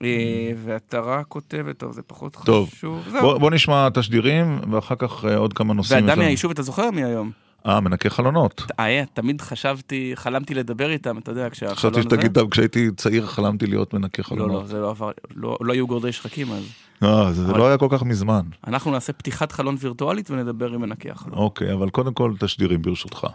[0.02, 2.70] אה, ואתה רק כותבת, טוב, זה פחות טוב.
[2.70, 3.08] חשוב.
[3.20, 6.06] בוא, בוא נשמע תשדירים, ואחר כך אה, עוד כמה נושאים.
[6.06, 7.30] ואדם מהיישוב, אתה זוכר מי היום?
[7.66, 8.62] אה, מנקה חלונות.
[8.80, 12.00] אה, תמיד חשבתי, חלמתי לדבר איתם, אתה יודע, כשהחלון הזה...
[12.00, 14.48] חשבתי שתגיד, כשהייתי צעיר חלמתי להיות מנקה חלונות.
[14.48, 16.64] לא, לא, זה לא עבר, לא, לא היו גורדי שחקים אז.
[17.02, 17.58] אה, זה אבל...
[17.58, 18.42] לא היה כל כך מזמן.
[18.66, 21.38] אנחנו נעשה פתיחת חלון וירטואלית ונדבר עם מנקה החלון.
[21.38, 23.26] אוקיי, אבל קודם כל תשדירים ברשותך.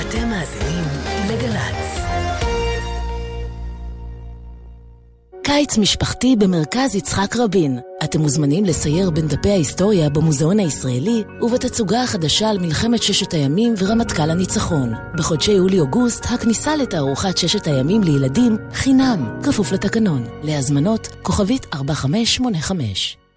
[0.00, 0.84] אתם מאזינים
[1.28, 2.07] לגל"צ.
[5.50, 7.80] קיץ משפחתי במרכז יצחק רבין.
[8.04, 14.30] אתם מוזמנים לסייר בין דפי ההיסטוריה במוזיאון הישראלי ובתצוגה החדשה על מלחמת ששת הימים ורמטכ"ל
[14.30, 14.92] הניצחון.
[15.14, 20.26] בחודשי יולי-אוגוסט הכניסה לתערוכת ששת הימים לילדים חינם, כפוף לתקנון.
[20.42, 23.27] להזמנות כוכבית 4585.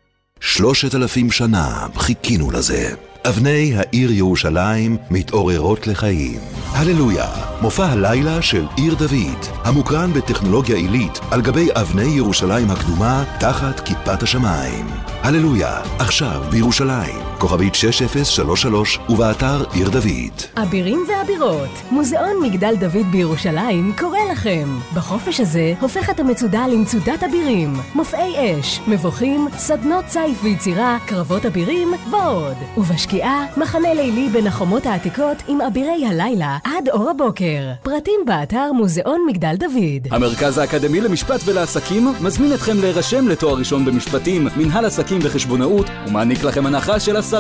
[0.42, 2.90] שלושת אלפים שנה חיכינו לזה.
[3.28, 6.40] אבני העיר ירושלים מתעוררות לחיים.
[6.72, 7.28] הללויה,
[7.62, 14.24] מופע הלילה של עיר דוד, המוקרן בטכנולוגיה עילית על גבי אבני ירושלים הקדומה תחת כיפת
[14.24, 14.88] השמיים.
[15.22, 20.62] הללויה, עכשיו בירושלים, כוכבית 6033 ובאתר עיר דוד.
[20.64, 24.70] אבירים ואבירות, מוזיאון מגדל דוד בירושלים קורא לכם.
[24.96, 32.56] בחופש הזה הופכת המצודה למצודת אבירים, מופעי אש, מבוכים, סדנות צייף ויצירה, קרבות אבירים ועוד.
[32.78, 37.72] ובשקיעה, מחנה לילי בין החומות העתיקות עם אבירי הלילה עד אור הבוקר.
[37.84, 40.08] פרטים באתר מוזיאון מגדל דוד.
[40.12, 46.66] המרכז האקדמי למשפט ולעסקים מזמין אתכם להירשם לתואר ראשון במשפטים, מנהל עסקים וחשבונאות, ומעניק לכם
[46.66, 47.36] הנחה של 10%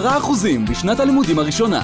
[0.69, 1.81] בשנת הלימודים הראשונה.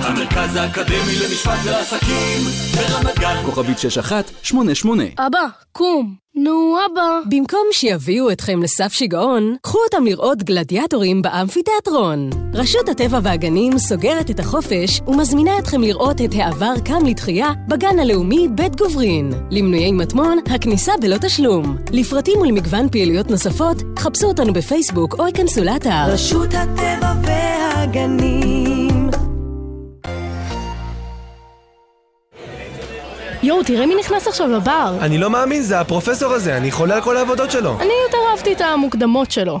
[0.00, 2.40] המרכז האקדמי למשפט ולעסקים
[2.76, 3.42] ברמת גן.
[3.44, 5.38] כוכבית 6188 אבא,
[5.72, 6.14] קום.
[6.38, 7.20] נו, אבא.
[7.30, 12.30] במקום שיביאו אתכם לסף שיגעון, קחו אותם לראות גלדיאטורים באמפיתיאטרון.
[12.54, 18.48] רשות הטבע והגנים סוגרת את החופש ומזמינה אתכם לראות את העבר קם לתחייה בגן הלאומי
[18.54, 19.32] בית גוברין.
[19.50, 21.76] למנויי מטמון, הכניסה בלא תשלום.
[21.92, 26.04] לפרטים ולמגוון פעילויות נוספות, חפשו אותנו בפייסבוק או ייכנסו לאתר.
[26.08, 28.95] רשות הטבע והגנים
[33.46, 34.96] יואו, תראה מי נכנס עכשיו לבר.
[35.00, 37.76] אני לא מאמין, זה הפרופסור הזה, אני חולה על כל העבודות שלו.
[37.80, 39.58] אני יותר אהבתי את המוקדמות שלו.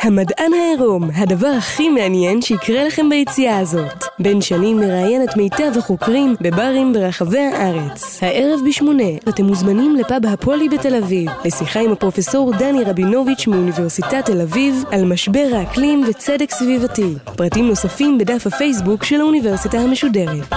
[0.00, 4.04] המדען העירום, הדבר הכי מעניין שיקרה לכם ביציאה הזאת.
[4.18, 8.22] בן שנים מראיין את מיטב החוקרים בברים ברחבי הארץ.
[8.22, 14.40] הערב בשמונה, אתם מוזמנים לפאב הפולי בתל אביב, לשיחה עם הפרופסור דני רבינוביץ' מאוניברסיטת תל
[14.40, 17.14] אביב על משבר האקלים וצדק סביבתי.
[17.36, 20.54] פרטים נוספים בדף הפייסבוק של האוניברסיטה המשודרת.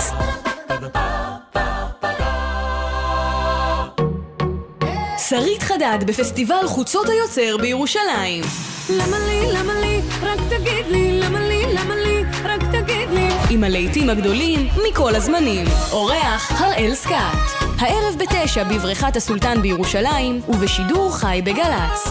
[5.29, 8.43] שרית חדד בפסטיבל חוצות היוצר בירושלים.
[8.89, 13.27] למה לי, למה לי, רק תגיד לי, למה לי, למה לי, רק תגיד לי.
[13.49, 15.65] עם הלהיטים הגדולים מכל הזמנים.
[15.91, 17.37] אורח הראל סקאט.
[17.79, 22.07] הערב בתשע בבריכת הסולטן בירושלים, ובשידור חי בגל"צ.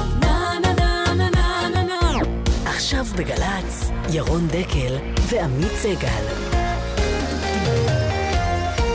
[2.65, 4.97] עכשיו בגל"צ, ירון דקל
[5.29, 6.36] ועמית סגל.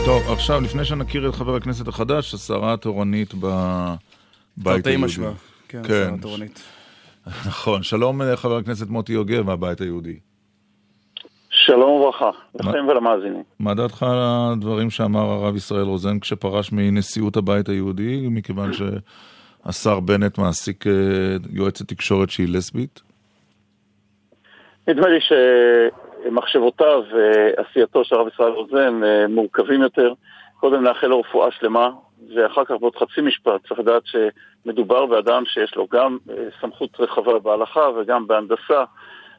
[0.04, 5.04] טוב, עכשיו, לפני שנכיר את חבר הכנסת החדש, השרה התורנית בבית היהודי.
[5.04, 5.30] משמע,
[5.68, 6.62] כן, השרה התורנית.
[7.48, 10.18] נכון, שלום חבר הכנסת מוטי יוגב מהבית היהודי.
[11.50, 13.42] שלום וברכה, לכם ולמאזינים.
[13.58, 18.70] מה דעתך על הדברים שאמר הרב ישראל רוזן כשפרש מנשיאות הבית היהודי, מכיוון
[19.64, 20.92] השר בנט מעסיק אה,
[21.50, 23.00] יועצת תקשורת שהיא לסבית?
[24.88, 25.20] נדמה לי
[26.24, 30.12] שמחשבותיו ועשייתו של הרב ישראל רוזן אה, מורכבים יותר.
[30.60, 31.90] קודם נאחל לו רפואה שלמה,
[32.36, 37.38] ואחר כך בעוד חצי משפט צריך לדעת שמדובר באדם שיש לו גם אה, סמכות רחבה
[37.38, 38.84] בהלכה וגם בהנדסה,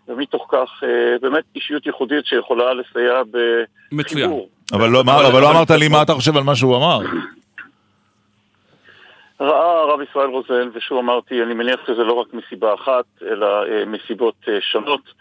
[0.07, 3.21] ומתוך כך אה, באמת אישיות ייחודית שיכולה לסייע
[3.91, 4.49] בחיבור.
[4.73, 6.99] אבל לא, מה, אבל לא אמרת לי מה אתה חושב על מה שהוא אמר.
[9.41, 13.85] ראה הרב ישראל רוזן, ושוב אמרתי, אני מניח שזה לא רק מסיבה אחת, אלא אה,
[13.85, 15.13] מסיבות אה, שונות, אה,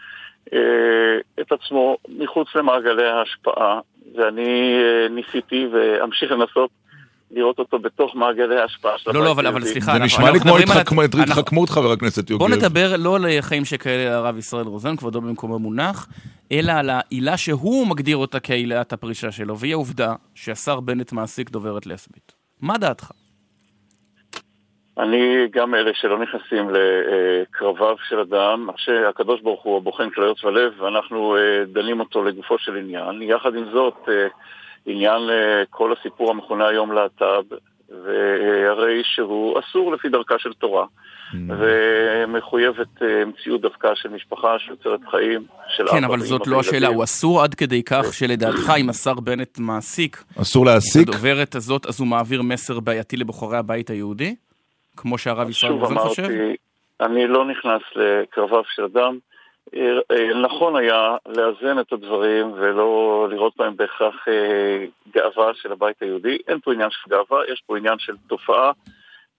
[1.40, 3.80] את עצמו מחוץ למעגלי ההשפעה,
[4.16, 6.70] ואני אה, ניסיתי ואמשיך לנסות
[7.30, 10.40] לראות אותו בתוך מעגלי ההשפעה של לא, לא, אבל, אבל סליחה, זה אנחנו- נשמע לי
[10.40, 12.46] כמו מדברים על- התחכמ- אנחנו- התחכמות, חבר הכנסת יוגב.
[12.46, 16.08] בוא נדבר לא על חיים שכאלה הרב ישראל רוזן, כבודו במקומו מונח,
[16.52, 21.86] אלא על העילה שהוא מגדיר אותה כעילת הפרישה שלו, והיא העובדה שהשר בנט מעסיק דוברת
[21.86, 22.32] לסבית.
[22.60, 23.10] מה דעתך?
[24.98, 30.72] אני גם אלה שלא נכנסים לקרביו של אדם, שהקדוש ברוך הוא הבוחן של היות ולב,
[30.80, 33.22] ואנחנו אה, דנים אותו לגופו של עניין.
[33.22, 34.26] יחד עם זאת, אה,
[34.86, 37.54] עניין אה, כל הסיפור המכונה היום להט"ב,
[38.04, 40.86] והרי שהוא אסור לפי דרכה של תורה,
[41.48, 45.44] ומחויבת אה, מציאות דווקא של משפחה שיוצרת חיים,
[45.76, 46.88] של כן, אבא אבל ואמא זאת לא השאלה.
[46.88, 51.08] הוא אסור עד כדי כך שלדעתך, אם השר בנט מעסיק אסור להעסיק?
[51.08, 54.34] את הדוברת הזאת, אז הוא מעביר מסר בעייתי לבוחרי הבית היהודי?
[54.96, 56.28] כמו שהרב ישראל רוזן חושב?
[57.00, 59.18] אני לא נכנס לקרביו של אדם.
[59.74, 66.02] אה, אה, נכון היה לאזן את הדברים ולא לראות בהם בהכרח אה, גאווה של הבית
[66.02, 66.38] היהודי.
[66.48, 68.72] אין פה עניין של גאווה, יש פה עניין של תופעה.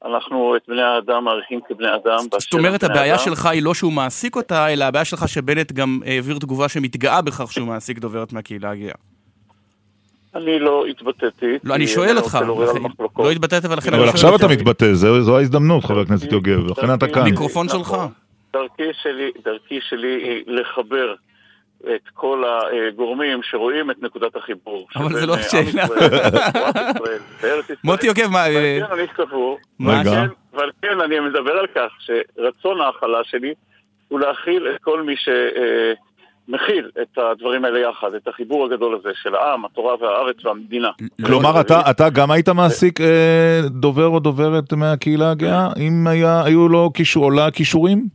[0.05, 2.17] אנחנו את בני האדם מעריכים כבני אדם.
[2.37, 6.39] זאת אומרת, הבעיה שלך היא לא שהוא מעסיק אותה, אלא הבעיה שלך שבנט גם העביר
[6.39, 8.93] תגובה שמתגאה בכך שהוא מעסיק דוברת מהקהילה הגאה.
[10.35, 11.57] אני לא התבטאתי.
[11.63, 13.23] לא, אני שואל אני אותך, רוצה לעורר על לכן-.
[13.23, 13.79] לא התבטאת אבל
[14.09, 14.35] עכשיו.
[14.35, 17.23] אתה מתבטא, זו ההזדמנות, חבר הכנסת יוגב, לכן אתה כאן.
[17.23, 17.95] מיקרופון שלך.
[18.53, 21.13] דרכי שלי, דרכי שלי היא לחבר
[21.95, 22.43] את כל
[22.87, 24.87] הגורמים שרואים את נקודת החיבור.
[24.95, 25.85] אבל זה לא אה, השאלה.
[27.83, 29.57] מוטי יוגב, מה, ועל אה, כן אני סבור.
[30.03, 33.53] כן- ועל כן אני מדבר על כך שרצון ההכלה שלי
[34.07, 35.13] הוא להכיל את כל מי
[36.47, 40.89] שמכיל את הדברים האלה יחד, את החיבור הגדול הזה של העם, התורה והארץ והמדינה.
[41.25, 45.67] כלומר, אתה, אתה גם היית מעסיק אה, דובר או דוברת מהקהילה הגאה?
[45.77, 48.07] אם היה, היו לו כישור, לה כישורים?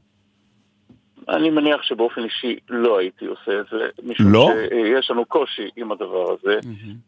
[1.28, 4.50] אני מניח שבאופן אישי לא הייתי עושה את זה, משום לא?
[4.68, 6.58] שיש לנו קושי עם הדבר הזה,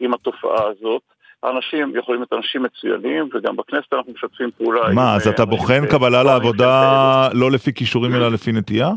[0.00, 1.02] עם התופעה הזאת.
[1.42, 4.92] האנשים יכולים להיות אנשים מצוינים, וגם בכנסת אנחנו משתפים פעולה.
[4.94, 8.90] מה, אז אה, אתה בוחן קבלה לעבודה לא לפי כישורים אלא לפי נטייה?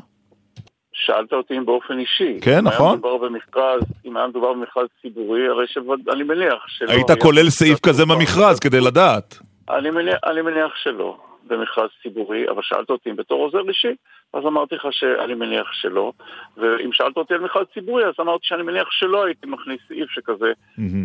[0.94, 2.40] שאלת אותי אם באופן אישי.
[2.42, 2.86] כן, אם נכון.
[2.86, 6.92] היה מדובר במכרז, אם היה מדובר במכרז ציבורי, הרי שאני מניח שלא...
[6.92, 9.38] היית כולל סעיף כזה במכרז כדי לדעת.
[9.70, 11.18] אני מניח, אני מניח שלא,
[11.48, 13.96] במכרז ציבורי, אבל שאלת אותי אם בתור עוזר אישי,
[14.34, 16.12] אז אמרתי לך שאני מניח שלא.
[16.58, 20.52] ואם שאלת אותי על מכרז ציבורי, אז אמרתי שאני מניח שלא הייתי מכניס סעיף שכזה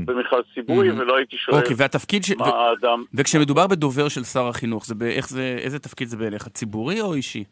[0.05, 2.31] במכרז ציבורי, ולא הייתי שואל אוקיי, והתפקיד ש...
[2.31, 3.05] מה ו- האדם...
[3.15, 7.45] וכשמדובר בדובר של שר החינוך, זה באיך זה, איזה תפקיד זה בעיניך, ציבורי או אישי?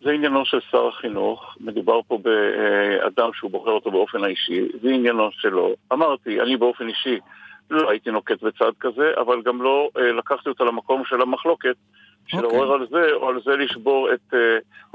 [0.00, 5.28] זה עניינו של שר החינוך, מדובר פה באדם שהוא בוחר אותו באופן האישי, זה עניינו
[5.32, 5.74] שלו.
[5.92, 7.18] אמרתי, אני באופן אישי
[7.70, 11.76] לא הייתי נוקט בצעד כזה, אבל גם לא אה, לקחתי אותו למקום של המחלוקת,
[12.26, 12.58] של אוקיי.
[12.58, 14.38] לעורר על זה, או על זה לשבור את אה,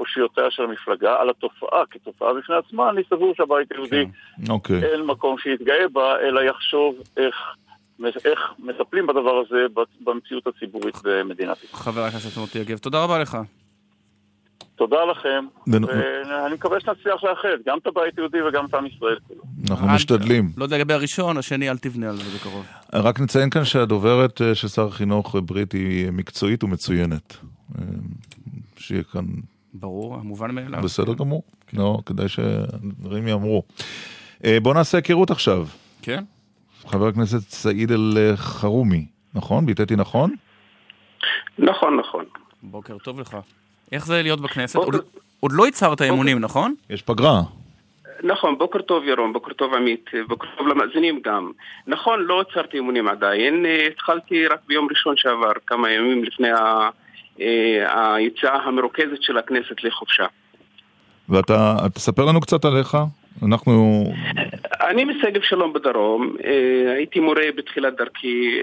[0.00, 1.20] אושיותיה של המפלגה.
[1.20, 4.04] על התופעה כתופעה בפני עצמה, אני סבור שהבית היהודי
[4.48, 4.84] אוקיי.
[4.84, 7.34] אין מקום שיתגאה בה, אלא יחשוב איך...
[8.24, 9.66] איך מטפלים בדבר הזה
[10.00, 11.82] במציאות הציבורית במדינת ישראל.
[11.82, 13.36] חבר הכנסת מוטי יוגב, תודה רבה לך.
[14.76, 19.18] תודה לכם, ואני מקווה שנצליח לאחד גם את הבית היהודי וגם את עם ישראל.
[19.70, 20.48] אנחנו משתדלים.
[20.56, 22.66] לא יודע לגבי הראשון, השני אל תבנה על זה בקרוב.
[22.92, 27.36] רק נציין כאן שהדוברת אה, של שר החינוך אה, ברית היא מקצועית ומצוינת.
[27.78, 27.84] אה,
[28.76, 29.24] שיהיה כאן
[29.74, 30.82] ברור, המובן מאליו.
[30.82, 31.42] בסדר גמור.
[31.72, 33.62] לא, כדאי שדברים ייאמרו.
[34.44, 35.66] אה, בוא נעשה היכרות עכשיו.
[36.02, 36.24] כן.
[36.86, 39.66] חבר הכנסת סעיד אל-חרומי, נכון?
[39.66, 40.34] ביטאתי נכון?
[41.58, 42.24] נכון, נכון.
[42.62, 43.36] בוקר טוב לך.
[43.94, 44.76] איך זה להיות בכנסת?
[44.76, 45.04] בוקר- עוד-
[45.40, 46.74] עוד לא הצהרת אמונים, נכון?
[46.90, 47.40] יש פגרה.
[48.22, 51.50] נכון, בוקר טוב ירון, בוקר טוב עמית, בוקר טוב למאזינים גם.
[51.86, 56.88] נכון, לא עצרתי אימונים עדיין, אה, התחלתי רק ביום ראשון שעבר, כמה ימים לפני ה-
[57.40, 60.26] אה, היציאה המרוכזת של הכנסת לחופשה.
[61.28, 62.96] ואתה, תספר לנו קצת עליך.
[63.42, 64.04] אנחנו...
[64.88, 68.60] אני משגב שלום בדרום, אה, הייתי מורה בתחילת דרכי,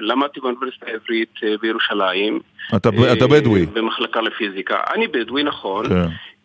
[0.00, 2.40] למדתי באוניברסיטה העברית בירושלים.
[2.76, 3.66] אתה, אה, אתה בדואי.
[3.66, 4.76] במחלקה לפיזיקה.
[4.94, 5.88] אני בדואי, נכון.
[5.88, 5.94] כן.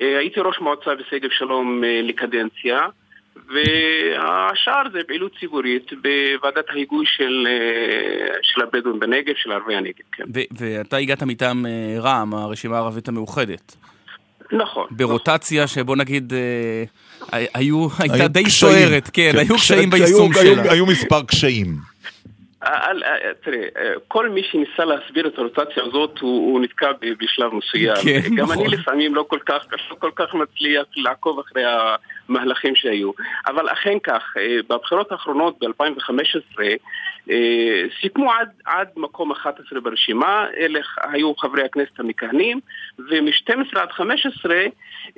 [0.01, 2.79] אה, הייתי ראש מועצה בשגב שלום אה, לקדנציה,
[3.35, 10.23] והשאר זה פעילות ציבורית בוועדת ההיגוי של, אה, של הבדואים בנגב, של ערבי הנגב, כן.
[10.35, 13.75] ו- ואתה הגעת מטעם אה, רע"מ, הרשימה הערבית המאוחדת.
[14.51, 14.87] נכון.
[14.91, 18.71] ברוטציה שבוא נגיד, אה, היו, הייתה היו די קשיים.
[18.73, 20.41] סוערת, כן, כן, היו קש- קשיים ביישום שלה.
[20.63, 21.90] היו- היו מספר קשיים.
[22.73, 23.03] אל-
[23.43, 27.95] תראה, אה, כל מי שניסה להסביר את הרוטציה הזאת, הוא, נתקע בשלב מסוים.
[28.03, 28.65] כן, גם נכון.
[28.65, 31.63] אני לפעמים לא כל כך, לא כל כך מצליח לעקוב אחרי
[32.29, 33.11] המהלכים שהיו.
[33.47, 36.73] אבל אכן כך, אה, בבחירות האחרונות ב-2015, אה,
[38.01, 42.59] סיכמו עד, עד מקום 11 ברשימה, אלה היו חברי הכנסת המכהנים,
[42.99, 44.55] ומ-12 עד 15,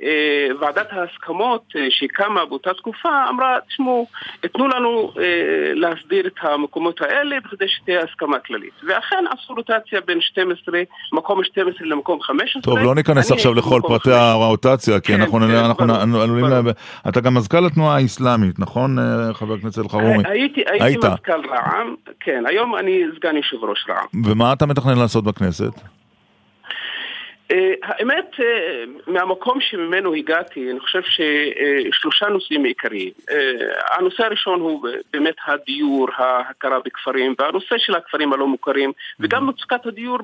[0.02, 4.06] אה, ועדת ההסכמות אה, שקמה באותה תקופה אמרה, תשמעו,
[4.40, 8.72] תנו לנו אה, להסדיר את המקומות האלה בכדי שתהיה הסכמה כללית.
[8.88, 10.82] ואכן עשו רוטציה בין 12,
[11.12, 12.62] מקום 12 למקום 15.
[12.62, 16.44] טוב, לא ניכנס עכשיו לכל פרטי הרוטציה, כי כן, אנחנו כן, אנחנו ברור, עלולים...
[16.44, 16.70] ל-
[17.08, 20.22] אתה גם מזכ"ל התנועה האסלאמית, נכון, אה, חבר הכנסת אלחרומי?
[20.24, 21.04] הייתי, הייתי היית.
[21.04, 24.22] מזכ"ל רע"מ, כן, היום אני סגן יושב ראש רע"מ.
[24.26, 25.72] ומה אתה מתכנן לעשות בכנסת?
[27.50, 33.10] אה, האמת, אה, מהמקום שממנו הגעתי, אני חושב ששלושה נושאים עיקריים.
[33.30, 39.86] אה, הנושא הראשון הוא באמת הדיור, ההכרה בכפרים, והנושא של הכפרים הלא מוכרים, וגם מצוקת
[39.86, 40.18] הדיור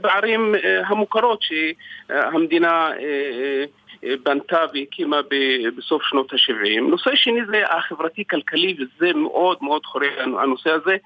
[0.00, 3.64] בערים אה, המוכרות שהמדינה אה,
[4.22, 5.20] בנתה והקימה
[5.76, 6.80] בסוף שנות ה-70.
[6.80, 10.96] נושא שני זה החברתי-כלכלי, וזה מאוד מאוד חורה הנושא הזה.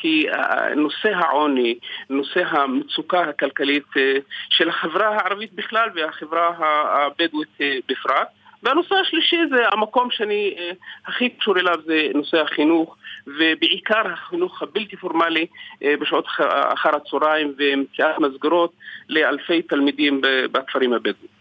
[0.00, 1.78] כי אה, נושא העוני,
[2.10, 4.14] נושא המצוקה הכלכלית אה,
[4.50, 8.28] של החברה הערבית בכלל והחברה הבדואית אה, בפרט.
[8.62, 10.70] והנושא השלישי זה המקום שאני אה,
[11.06, 12.96] הכי קשור אליו זה נושא החינוך
[13.26, 15.46] ובעיקר החינוך הבלתי פורמלי
[15.82, 18.72] אה, בשעות אחר הצהריים ומציאת מסגרות
[19.08, 20.20] לאלפי תלמידים
[20.52, 21.37] בכפרים הבדואיים.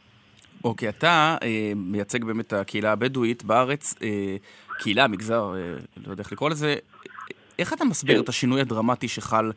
[0.68, 4.36] אוקיי, אתה אה, מייצג באמת את הקהילה הבדואית בארץ, אה,
[4.80, 6.76] קהילה, מגזר, אה, לא יודע איך לקרוא לזה.
[7.60, 8.22] איך אתה מסביר.
[8.22, 9.52] את השינוי הדרמטי שחל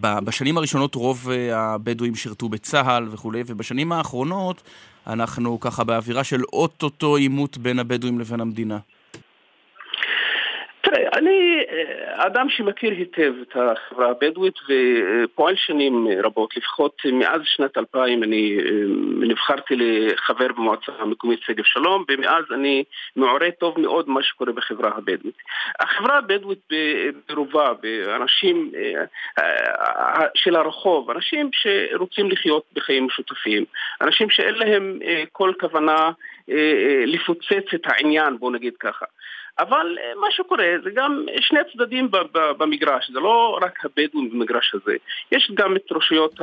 [0.00, 4.62] בשנים הראשונות רוב הבדואים שירתו בצה"ל וכולי, ובשנים האחרונות
[5.06, 8.78] אנחנו ככה באווירה של אוטוטו עימות בין הבדואים לבין המדינה.
[10.84, 17.78] תראה, אני אה, אדם שמכיר היטב את החברה הבדואית ופועל שנים רבות, לפחות מאז שנת
[17.78, 18.70] 2000 אני אה,
[19.20, 22.84] נבחרתי לחבר במועצה המקומית שגב שלום, ומאז אני
[23.16, 25.36] מעורה טוב מאוד מה שקורה בחברה הבדואית.
[25.80, 26.68] החברה הבדואית
[27.28, 28.70] ברובה, באנשים
[29.38, 33.64] אה, של הרחוב, אנשים שרוצים לחיות בחיים משותפים,
[34.00, 34.98] אנשים שאין להם
[35.32, 36.10] כל כוונה
[37.06, 39.04] לפוצץ את העניין, בואו נגיד ככה.
[39.58, 44.96] אבל אה, מה שקורה זה גם שני צדדים במגרש, זה לא רק הבדואים במגרש הזה,
[45.32, 46.40] יש גם את רשויות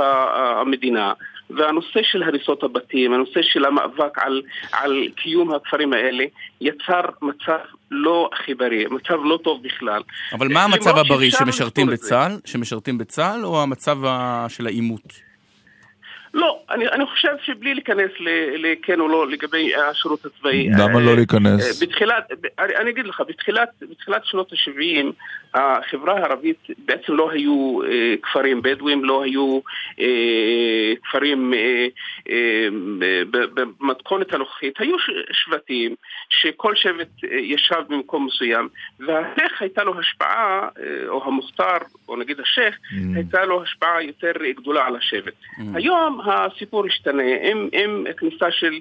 [0.62, 1.14] המדינה
[1.50, 6.24] והנושא של הריסות הבתים, הנושא של המאבק על, על קיום הכפרים האלה
[6.62, 7.58] יצר מצב
[7.92, 10.02] לא הכי בריא, מצב לא טוב בכלל.
[10.34, 11.88] אבל מה המצב הבריא, שמשרתים.
[11.88, 12.32] בצה"ל?
[12.46, 13.98] שמשרתים בצה"ל, או המצב
[14.48, 15.31] של העימות?
[16.34, 18.12] לא, אני, אני חושב שבלי להיכנס
[18.58, 20.70] לכן או לא לגבי השירות הצבאי.
[20.70, 21.82] למה אה, לא להיכנס?
[21.82, 25.06] אה, בתחילת, אני, אני אגיד לך, בתחילת, בתחילת שנות ה-70
[25.54, 29.60] החברה הערבית בעצם לא היו אה, כפרים בדואים, לא היו
[30.00, 30.06] אה,
[31.04, 31.88] כפרים אה,
[32.30, 32.68] אה,
[33.80, 35.96] במתכונת הנוכחית, היו ש- שבטים
[36.30, 41.78] שכל שבט אה, ישב במקום מסוים והשייח הייתה לו השפעה, אה, או המוכתר,
[42.10, 42.76] או נגיד השייח,
[43.16, 45.34] הייתה לו השפעה יותר גדולה על השבט.
[45.74, 48.74] היום הסיפור השתנה עם, עם כניסה של,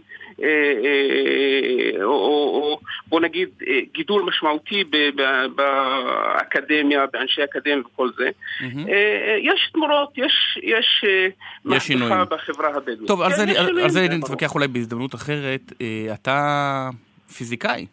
[0.43, 8.09] אה, אה, או, או, בוא נגיד, אה, גידול משמעותי ב- ב- באקדמיה, באנשי אקדמיה וכל
[8.19, 8.31] זה.
[8.63, 11.27] אה, אה, יש תמורות, יש, יש, אה,
[11.65, 12.15] מהפכה שינויים.
[12.31, 13.07] בחברה הבדואית.
[13.07, 14.09] טוב, על כן, זה יש על- שינויים, על זה.
[14.09, 15.73] נתווכח אולי בהזדמנות אחרת.
[15.81, 16.91] אה, אתה
[17.37, 17.87] פיזיקאי.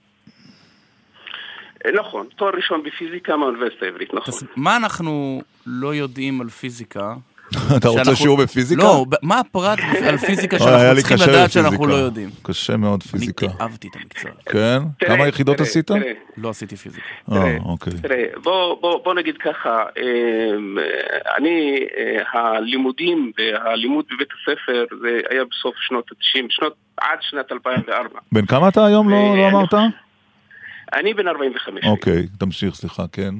[1.85, 4.33] אה, נכון, תואר ראשון בפיזיקה מהאוניברסיטה העברית, נכון.
[4.55, 7.13] מה אנחנו לא יודעים על פיזיקה?
[7.77, 8.81] אתה רוצה שיעור בפיזיקה?
[8.83, 11.51] לא, מה הפרט על פיזיקה היה שאנחנו צריכים לדעת.
[11.51, 12.29] שאנחנו לא יודעים?
[12.43, 13.45] קשה מאוד פיזיקה.
[13.45, 14.31] אני אהבתי את המקצוע.
[14.45, 14.79] כן?
[15.07, 15.91] כמה יחידות עשית?
[16.37, 17.05] לא עשיתי פיזיקה.
[17.31, 17.93] אה, אוקיי.
[18.01, 20.77] תראה, בוא, נגיד ככה, אמ,
[21.37, 28.19] אני, אה, הלימודים והלימוד בבית הספר זה היה בסוף שנות ה-90, שנות, עד שנת 2004.
[28.31, 29.09] בן כמה אתה היום?
[29.09, 29.73] לא לא אמרת?
[30.93, 31.83] אני בן 45.
[31.85, 33.33] אוקיי, תמשיך, סליחה, כן.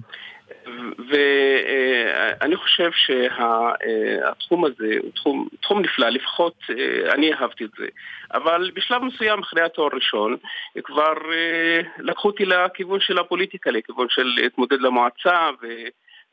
[1.10, 7.86] ואני חושב שהתחום הזה הוא תחום, תחום נפלא, לפחות אה, אני אהבתי את זה.
[8.34, 10.38] אבל בשלב מסוים, אחרי התואר הראשון,
[10.84, 15.68] כבר אה, לקחו אותי לכיוון של הפוליטיקה, לכיוון של להתמודד למועצה ו...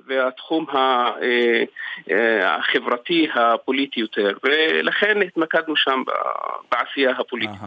[0.06, 0.76] והתחום ה-
[1.22, 1.62] אה,
[2.10, 6.02] אה, החברתי הפוליטי יותר, ולכן התמקדנו שם
[6.72, 7.60] בעשייה הפוליטית.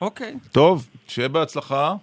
[0.00, 0.34] אוקיי.
[0.52, 1.94] טוב, שיהיה בהצלחה.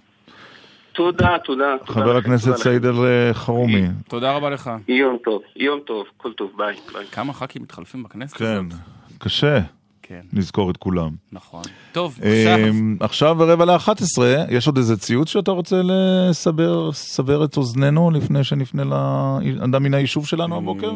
[0.94, 1.76] תודה, תודה.
[1.86, 3.88] חבר הכנסת סעיד אל-חרומי.
[4.10, 4.72] תודה רבה לך.
[4.88, 6.76] יום טוב, יום טוב, כל טוב, ביי.
[6.94, 7.06] ביי.
[7.06, 8.80] כמה ח"כים מתחלפים בכנסת כן, הזאת?
[9.18, 9.60] קשה
[10.02, 10.22] כן.
[10.34, 11.10] לזכור את כולם.
[11.32, 11.61] נכון.
[11.91, 17.45] טוב, עכשיו, אמ, עכשיו ברבע לאחת עשרה, יש עוד איזה ציוץ שאתה רוצה לסבר סבר
[17.45, 20.91] את אוזנינו לפני שנפנה לאדם מן היישוב שלנו הבוקר?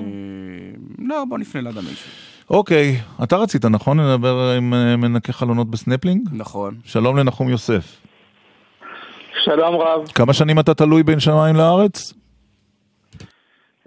[0.99, 2.11] לא, בוא נפנה לאדם מן היישוב.
[2.49, 3.99] אוקיי, אתה רצית, נכון?
[3.99, 6.29] לדבר עם אה, מנקה חלונות בסנפלינג?
[6.31, 6.75] נכון.
[6.85, 8.07] שלום לנחום יוסף.
[9.47, 10.07] שלום רב.
[10.15, 12.13] כמה שנים אתה תלוי בין שמיים לארץ?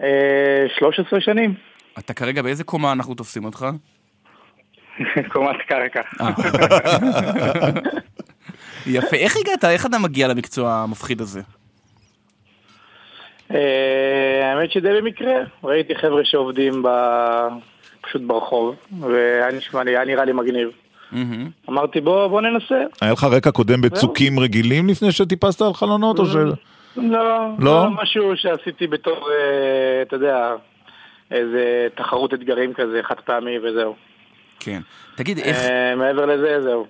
[0.03, 1.55] אה, 13 שנים.
[1.99, 3.67] אתה כרגע באיזה קומה אנחנו תופסים אותך?
[5.33, 6.01] קומת קרקע.
[6.21, 6.31] אה.
[8.97, 9.17] יפה.
[9.17, 9.65] איך הגעת?
[9.65, 11.41] איך אתה מגיע למקצוע המפחיד הזה?
[13.55, 15.35] אה, האמת שדי במקרה,
[15.65, 16.83] ראיתי חבר'ה שעובדים.
[18.01, 20.69] פשוט ברחוב, והיה נראה לי מגניב.
[21.69, 22.83] אמרתי בוא, בוא ננסה.
[23.01, 26.35] היה לך רקע קודם בצוקים רגילים לפני שטיפסת על חלונות או ש...
[26.35, 26.55] לא,
[26.97, 27.55] לא?
[27.59, 30.51] לא משהו שעשיתי בתור, אה, אתה יודע,
[31.31, 31.63] איזה
[31.97, 33.95] תחרות אתגרים כזה, חד פעמי וזהו.
[34.61, 34.81] כן.
[35.17, 35.57] תגיד, איך...
[35.57, 36.87] אה, מעבר לזה, זהו.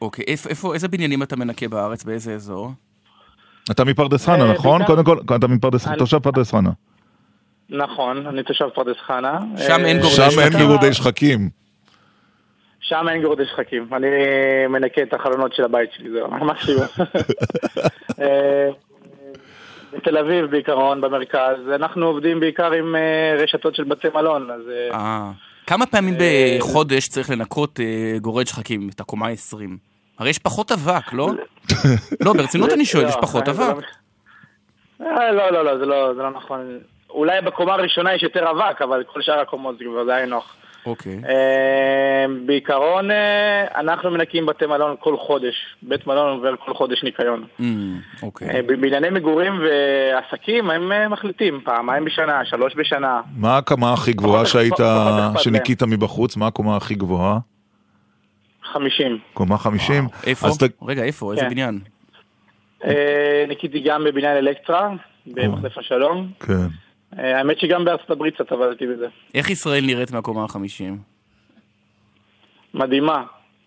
[0.00, 2.04] אוקיי, איפה, איפה, איזה בניינים אתה מנקה בארץ?
[2.04, 2.70] באיזה אזור?
[3.70, 4.78] אתה מפרדס חנה, אה, נכון?
[4.78, 6.70] בעיקר- קודם כל, אתה מפרדס, אני- תושב פרדס חנה.
[7.70, 9.38] נכון, אני תושב פרדס חנה.
[9.66, 11.48] שם אין גורדי שם אין גירודי שחקים.
[12.88, 14.06] שם אין גורדי שחקים, אני
[14.68, 16.84] מנקה את החלונות של הבית שלי, זהו, מקסימום.
[18.22, 18.68] אה,
[19.92, 24.60] בתל אביב בעיקרון, במרכז, אנחנו עובדים בעיקר עם אה, רשתות של בתי מלון, אז
[24.92, 25.30] אה.
[25.66, 26.14] כמה פעמים
[26.58, 27.80] בחודש צריך לנקות
[28.20, 29.58] גורד שחקים, את הקומה ה-20?
[30.18, 31.30] הרי יש פחות אבק, לא?
[32.24, 33.84] לא, ברצינות אני שואל, לא, יש פחות זה לא- אבק.
[35.00, 36.78] לא, לא, לא, זה לא זה לא נכון.
[37.10, 40.56] אולי בקומה הראשונה יש יותר אבק, אבל כל שאר הקומות זה בוודאי נוח.
[40.86, 41.20] אוקיי.
[41.28, 45.54] אה, בעיקרון, אה, אנחנו מנקים בתי מלון כל חודש.
[45.82, 47.44] בית מלון עובר כל חודש ניקיון.
[47.60, 48.48] אמ, אוקיי.
[48.50, 53.20] אה, בענייני מגורים ועסקים הם מחליטים פעמיים בשנה, שלוש בשנה.
[53.36, 54.74] מה הקומה הכי גבוהה שהיית.
[55.38, 56.36] שניקית מבחוץ?
[56.36, 57.38] מה הקומה הכי גבוהה?
[58.72, 59.18] חמישים.
[59.34, 60.04] קומה חמישים?
[60.26, 60.46] איפה?
[60.46, 61.32] אז ת- רגע, איפה?
[61.32, 61.50] איזה כן.
[61.50, 61.78] בניין?
[63.48, 64.88] ניקיתי גם בבניין אלקטרה,
[65.26, 66.28] במחלף השלום.
[66.40, 66.66] כן.
[67.18, 69.06] אה, האמת שגם בארצות הברית קצת עבדתי בזה.
[69.34, 70.98] איך ישראל נראית מהקומה החמישים?
[72.74, 73.22] מדהימה.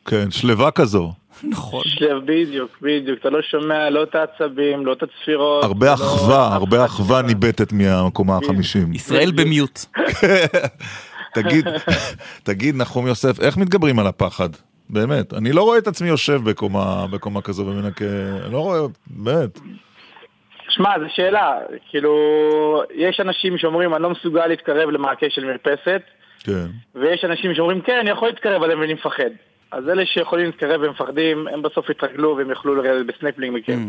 [0.05, 1.11] כן, שלווה כזו.
[1.43, 1.81] נכון.
[1.85, 3.19] שלב, בדיוק, בדיוק.
[3.19, 5.63] אתה לא שומע לא את העצבים, לא את הצפירות.
[5.63, 8.93] הרבה לא- אחווה, הרבה אחווה ניבטת מהקומה החמישים.
[8.93, 9.79] ישראל במיוט.
[11.35, 11.65] תגיד,
[12.43, 14.49] תגיד, נחום יוסף, איך מתגברים על הפחד?
[14.89, 18.05] באמת, אני לא רואה את עצמי יושב בקומה, בקומה כזו ומנקה,
[18.45, 19.59] אני לא רואה, באמת.
[20.79, 21.53] שמע, זו שאלה.
[21.89, 22.13] כאילו,
[22.95, 26.01] יש אנשים שאומרים, אני לא מסוגל להתקרב למעקה של מרפסת,
[26.39, 26.65] כן.
[26.95, 29.29] ויש אנשים שאומרים, כן, אני יכול להתקרב אליהם ואני מפחד.
[29.71, 33.79] אז אלה שיכולים להתקרב ומפחדים, הם בסוף יתרגלו והם יוכלו לרדת בסנפלינג מכם.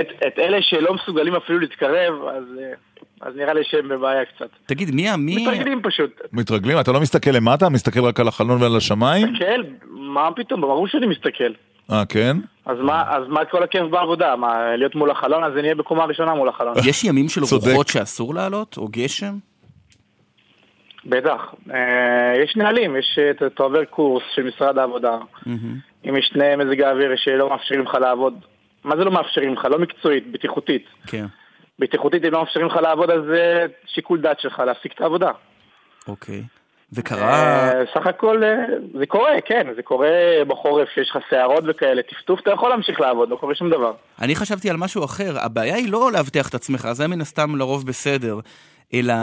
[0.00, 2.72] את, את אלה שלא מסוגלים אפילו להתקרב, אז, אה,
[3.20, 4.48] אז נראה לי שהם בבעיה קצת.
[4.66, 5.06] תגיד, מי...
[5.18, 5.46] מי...
[5.46, 6.20] מתרגלים פשוט.
[6.32, 6.80] מתרגלים?
[6.80, 7.68] אתה לא מסתכל למטה?
[7.68, 9.32] מסתכל רק על החלון ועל השמיים?
[9.32, 9.62] מסתכל?
[9.84, 10.60] מה פתאום?
[10.60, 11.52] ברור שאני מסתכל.
[11.92, 12.36] אה, כן?
[12.66, 14.36] אז מה, אז מה כל הכיף בעבודה?
[14.36, 15.44] מה, להיות מול החלון?
[15.44, 16.74] אז אני אהיה בקומה ראשונה מול החלון.
[16.88, 17.40] יש ימים של.
[17.40, 18.76] רוחות שאסור לעלות?
[18.76, 19.34] או גשם?
[21.06, 21.54] בטח.
[21.74, 25.18] אה, יש נהלים, יש, אה, אתה- עובר קורס של משרד העבודה.
[26.08, 28.34] אם יש תנאי מזג האוויר שלא מאפשרים לך לעבוד,
[28.84, 29.64] מה זה לא מאפשרים לך?
[29.64, 30.84] לא מקצועית, בטיחותית.
[31.06, 31.26] כן.
[31.78, 35.30] בטיחותית אם לא מאפשרים לך לעבוד, אז זה שיקול דעת שלך להפסיק את העבודה.
[36.08, 36.42] אוקיי.
[36.94, 37.72] וקרה...
[37.72, 38.64] אה, סך הכל אה,
[38.98, 40.08] זה קורה, כן, זה קורה
[40.48, 43.92] בחורף שיש לך שערות וכאלה, טפטוף אתה יכול להמשיך לעבוד, לא קורה שום דבר.
[44.22, 47.86] אני חשבתי על משהו אחר, הבעיה היא לא לאבטח את עצמך, זה מן הסתם לרוב
[47.86, 48.38] בסדר,
[48.94, 49.14] אלא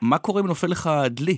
[0.00, 1.36] מה קורה אם נופל לך דלי?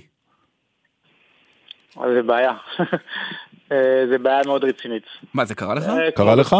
[1.97, 2.52] אז זה בעיה.
[3.73, 5.05] אה, זה בעיה מאוד רצינית.
[5.35, 5.89] מה, זה קרה לך?
[5.89, 6.56] אה, קרה לך?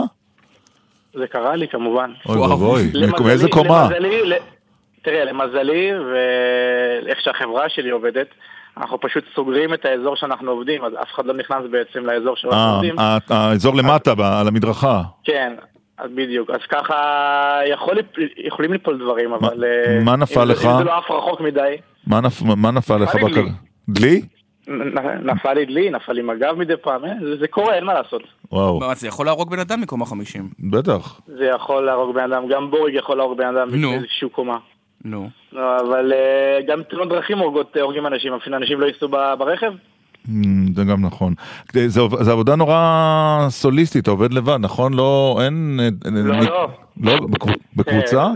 [1.15, 2.13] זה קרה לי כמובן.
[2.27, 2.93] אוי ואבוי,
[3.25, 3.89] מאיזה קומה?
[5.03, 8.27] תראה, למזלי, ואיך שהחברה שלי עובדת,
[8.77, 12.59] אנחנו פשוט סוגרים את האזור שאנחנו עובדים, אז אף אחד לא נכנס בעצם לאזור שאנחנו
[12.59, 12.99] אה, עובדים.
[12.99, 15.03] ה- האזור למטה, על המדרכה.
[15.25, 15.53] כן,
[15.99, 16.51] אז בדיוק.
[16.51, 16.97] אז ככה
[17.67, 17.99] יכול,
[18.37, 19.65] יכולים ליפול דברים, אבל...
[19.65, 20.65] אה, מה נפל לך?
[20.67, 21.77] אם זה לא עף רחוק מדי,
[22.07, 23.43] מה נפ- מה נפל לך בקר...
[23.89, 24.23] דלי?
[25.23, 28.23] נפל לי דלי, נפל לי מג"ב מדי פעם, אה, זה- זה קורה, אין מה לעשות.
[28.53, 30.49] וואו, מה, זה יכול להרוג בן אדם מקומה חמישים.
[30.71, 31.21] בטח.
[31.27, 33.91] זה יכול להרוג בן אדם, גם בורג יכול להרוג בן אדם נו.
[33.91, 34.59] באיזושהי קומה.
[35.05, 35.29] נו.
[35.53, 39.73] לא, אבל אה, גם תאונות דרכים הורגות, הורגים אנשים, אפילו אנשים לא ייסעו ברכב.
[40.27, 40.31] Mm,
[40.75, 41.35] זה גם נכון.
[41.73, 41.89] זה
[42.21, 42.79] זה עבודה נורא
[43.49, 44.95] סוליסטית, אתה עובד לבד, נכון?
[44.95, 45.81] לא, אין...
[46.05, 46.69] לא, אין- לא.
[47.03, 48.23] לא, בקב- בקבוצה?
[48.23, 48.33] אה,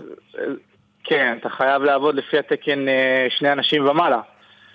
[1.05, 4.21] כן, אתה חייב לעבוד לפי התקן אה, שני אנשים ומעלה.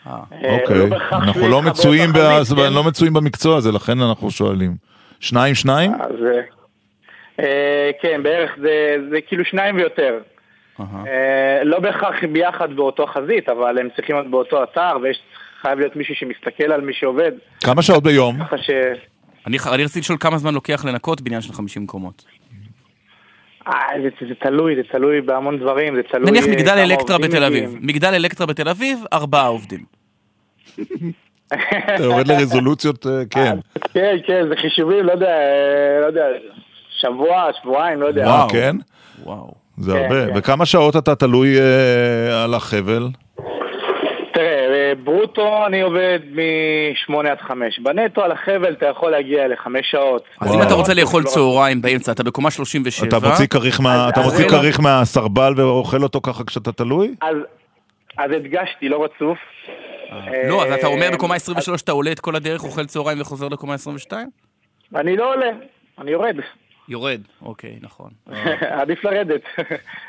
[0.08, 0.14] אה,
[0.44, 0.90] אוקיי.
[0.90, 2.74] לא אנחנו לא מצויים בחזית, ב- כן?
[2.74, 4.76] לא מצויים במקצוע הזה, לכן אנחנו שואלים.
[5.20, 5.92] שניים, שניים?
[5.94, 6.12] אז...
[6.26, 6.42] אה,
[7.40, 8.72] אה, כן, בערך זה,
[9.12, 10.20] זה כאילו שניים ויותר.
[10.80, 16.16] אה, לא בהכרח ביחד באותו חזית, אבל הם צריכים להיות באותו אתר, וחייב להיות מישהו
[16.16, 17.32] שמסתכל על מי שעובד.
[17.64, 18.44] כמה שעות ביום?
[18.44, 18.70] ככה ש...
[19.48, 22.26] אני אני רציתי לשאול כמה זמן לוקח לנקות בניין של 50 קומות.
[23.68, 23.74] אה,
[24.04, 26.32] זה, זה תלוי, זה תלוי בהמון דברים, זה תלוי...
[26.32, 27.44] נניח מגדל אלקטרה בתל.
[27.44, 27.76] אביב.
[27.82, 29.84] מגדל אלקטרה בתל אביב, ארבעה עובדים.
[31.54, 33.58] אתה יורד לרזולוציות, אה, כן.
[33.94, 35.36] כן, כן, זה חישובים, לא יודע,
[36.02, 36.26] לא יודע,
[36.90, 38.24] שבוע, שבועיים, לא יודע.
[38.24, 38.76] וואו, כן?
[39.24, 39.61] וואו.
[39.84, 40.26] זה כן, הרבה.
[40.28, 40.38] כן.
[40.38, 43.08] וכמה שעות אתה תלוי אה, על החבל?
[44.34, 47.80] תראה, אה, ברוטו אני עובד מ-8 עד 5.
[47.80, 50.24] בנטו על החבל אתה יכול להגיע לחמש שעות.
[50.42, 53.08] אז אם אתה רוצה לאכול צהריים באמצע, אתה בקומה 37.
[53.18, 54.10] אתה מוציא כריך מה-
[54.50, 57.16] כריך מהסרבל ואוכל אותו ככה כשאתה תלוי?
[57.22, 57.36] אז,
[58.18, 59.38] אז הדגשתי, לא רצוף.
[60.50, 63.48] לא, אז אתה אומר אה, בקומה 23 אתה עולה את כל הדרך, אוכל צהריים וחוזר
[63.48, 64.28] לקומה 22?
[64.96, 65.50] אני לא עולה,
[66.02, 66.36] אני יורד.
[66.90, 68.10] יורד, אוקיי, נכון.
[68.82, 69.42] עדיף לרדת.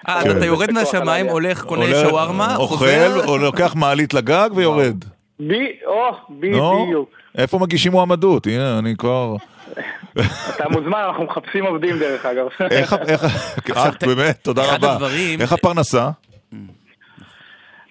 [0.09, 2.85] אה, אז אתה יורד מהשמיים, הולך, קונה שווארמה, אוכל.
[3.29, 5.05] או לוקח מעלית לגג ויורד.
[5.41, 7.11] בי, או, בדיוק.
[7.39, 8.47] איפה מגישים מועמדות?
[8.47, 9.37] הנה, אני כבר...
[10.57, 12.47] אתה מוזמן, אנחנו מחפשים עובדים דרך אגב.
[12.71, 12.97] איך...
[13.09, 13.25] איך-
[13.77, 14.99] אה, באמת, תודה רבה.
[15.41, 16.11] איך הפרנסה?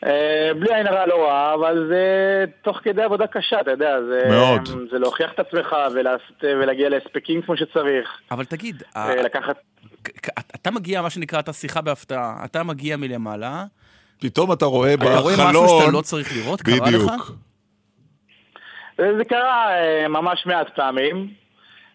[0.05, 2.05] אה, בלי עין הרע לא רע, אבל זה
[2.61, 4.69] תוך כדי עבודה קשה, אתה יודע, זה, מאוד.
[4.91, 8.09] זה להוכיח את עצמך ולעשות, ולהגיע להספקים כמו שצריך.
[8.31, 9.55] אבל תגיד, ולקחת...
[10.55, 13.63] אתה מגיע, מה שנקרא, אתה שיחה בהפתעה, אתה מגיע מלמעלה,
[14.21, 15.67] פתאום אתה רואה אתה רואה משהו בחלון...
[15.81, 16.81] שאתה לא צריך לראות, קרה לך?
[16.87, 17.11] בדיוק.
[19.17, 21.27] זה קרה אה, ממש מעט פעמים.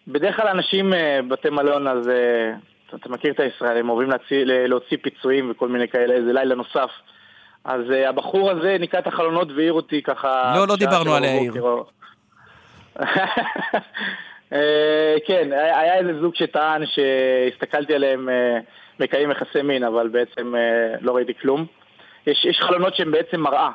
[0.07, 2.53] בדרך כלל אנשים אה, בבתי מלון, אז אה,
[2.87, 6.89] אתה- אתה מכיר את הישראלים, אוהבים להוציא, להוציא פיצויים וכל מיני כאלה, איזה לילה נוסף.
[7.67, 10.53] אז אה, הבחור הזה ניקה את החלונות והעיר אותי ככה...
[10.55, 11.53] לא, לא דיברנו על העיר.
[14.53, 18.59] אה, כן, היה איזה זוג שטען שהסתכלתי עליהם אה,
[18.99, 20.53] מקיים יחסי מין, אבל בעצם
[21.01, 21.65] לא ראיתי כלום.
[22.27, 23.69] יש, יש חלונות שהם בעצם מראה,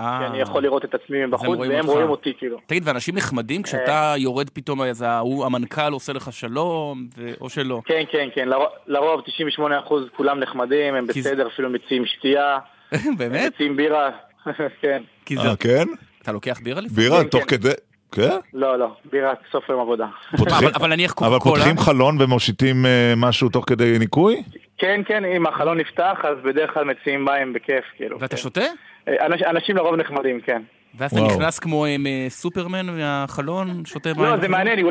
[0.00, 1.88] אה, שאני יכול לראות את עצמי מבחוץ, והם אותך.
[1.88, 2.58] רואים אותי כאילו.
[2.66, 7.80] תגיד, ואנשים נחמדים כשאתה יורד פתאום, אז ההוא, המנכ"ל עושה לך שלום, ו- או שלא?
[7.84, 12.58] כן, כן, כן, לרוב, לרוב 98% כולם נחמדים, הם כי בסדר, אפילו מציעים שתייה.
[13.18, 13.52] באמת?
[13.54, 14.10] מציעים בירה,
[14.82, 15.02] כן.
[15.26, 15.48] כי זה...
[15.48, 15.84] אה, כן?
[16.22, 16.96] אתה לוקח בירה לפעמים?
[17.10, 17.56] בירה כן, תוך כן.
[17.56, 17.68] כדי...
[18.12, 18.36] כן?
[18.54, 20.06] לא, לא, בירה סוף יום עבודה.
[20.36, 21.54] פותחים- אבל- אבל נניח אבל קוקה-קולה?
[21.56, 24.42] פותחים חלון ומושיטים אה, משהו תוך כדי ניקוי?
[24.78, 28.20] כן, כן, אם החלון נפתח, אז בדרך כלל מציעים מים בכיף, כאילו.
[28.20, 28.42] ואתה כן.
[28.42, 28.60] שותה?
[29.08, 30.62] אה, אנש, אנשים לרוב נחמדים, כן.
[30.94, 31.22] ואז אתה.
[31.22, 34.24] נכנס כמו עם אה, סופרמן מהחלון, שותה מים?
[34.24, 34.48] לא, זה?
[34.48, 34.86] מעניין,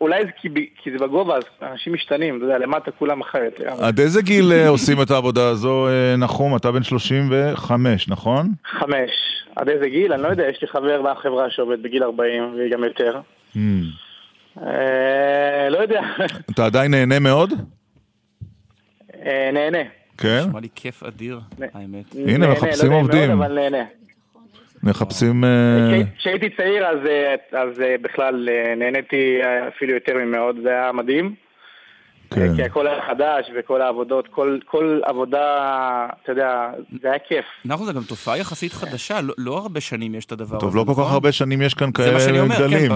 [0.00, 0.30] אולי, זה
[0.82, 3.60] כי, זה בגובה, אז אנשים משתנים, אתה יודע, למטה כולם אחרת.
[3.80, 6.56] עד איזה גיל אה, עושים את העבודה הזו, אה, נחום?
[6.56, 8.52] אתה בן 35, נכון?
[8.64, 9.10] חמש.
[9.56, 10.12] עד איזה גיל?
[10.12, 13.20] אני לא יודע, יש לי חבר מהחברה שעובד בגיל 40 וגם יותר.
[13.54, 13.58] Hmm.
[15.70, 16.00] לא יודע,
[16.50, 17.52] אתה עדיין נהנה מאוד?
[19.52, 19.78] נהנה.
[20.18, 20.44] כן?
[20.48, 21.40] נשמע לי כיף אדיר,
[21.74, 22.14] האמת.
[22.14, 23.28] הנה, נהנה, מחפשים לא יודע אם עובדים.
[23.28, 23.84] מאוד, אבל נהנה.
[24.86, 25.44] מחפשים...
[25.44, 25.48] אה,
[25.88, 29.38] כשהי- כשהייתי צעיר אז, אה, אז אה, בכלל נהניתי
[29.68, 31.34] אפילו יותר ממאוד, זה היה מדהים.
[32.34, 32.56] כן.
[32.56, 35.38] כי הכל היה חדש וכל העבודות, כל, כל עבודה,
[36.22, 36.70] אתה יודע,
[37.02, 37.44] זה היה כיף.
[37.64, 40.76] נכון, זו גם תופעה יחסית חדשה, לא- לא הרבה שנים יש את הדבר הזה, טוב,
[40.76, 41.12] לא כל כך נכון?
[41.12, 42.88] הרבה שנים יש כאן כאלה אומר, כן,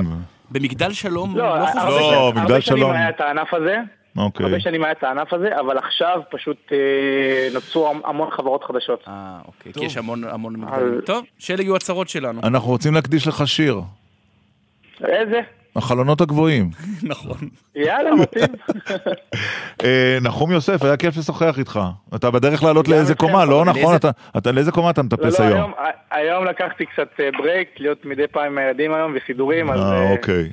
[0.50, 1.78] במגדל שלום, לא, לא חושב...
[1.78, 2.90] לא, שנים- מגדל הרבה שנים שלום.
[2.92, 3.76] היה את הענף הזה,
[4.16, 4.46] אוקיי.
[4.46, 6.78] הרבה שנים היה את הענף הזה, אבל עכשיו פשוט אה,
[7.54, 9.04] נוצרו המון חברות חדשות.
[9.08, 11.00] אה, אוקיי, כי יש המון המון אז- מגדלים.
[11.00, 12.40] טוב, שאלה יהיו הצרות שלנו.
[12.44, 13.80] אנחנו רוצים להקדיש לך שיר.
[15.04, 15.40] איזה?
[15.76, 16.70] החלונות הגבוהים.
[17.02, 17.36] נכון.
[17.76, 18.44] יאללה, מתאים.
[19.84, 21.80] אה, נחום יוסף, היה כיף לשוחח איתך.
[22.14, 23.92] אתה בדרך לעלות לאיזה קומה, לא נכון?
[23.92, 24.08] לאיזה-
[24.38, 25.58] אתה- לאיזה קומה אתה לא, מטפס לא, היום?
[25.60, 25.72] היום,
[26.10, 30.12] היום לקחתי קצת אה, break, להיות מדי פעם עם הילדים היום וסידורים, אז אה, אה,
[30.12, 30.48] אוקיי.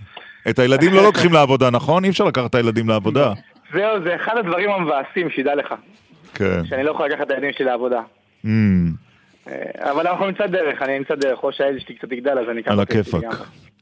[0.49, 2.03] את הילדים לא לוקחים לעבודה, נכון?
[2.03, 3.33] אי אפשר לקחת את הילדים לעבודה.
[3.73, 5.73] זהו, זה אחד הדברים המבאסים, שידע לך,
[6.33, 6.65] כן.
[6.65, 8.01] שאני לא יכול לקחת את הילדים שלי לעבודה.
[8.45, 8.47] Mm,
[9.47, 12.61] אה, אבל אנחנו נמצא דרך, אני אמצא דרך, או שהילד שלי קצת יגדל, אז אני
[12.61, 13.23] אקח על הכיפאק.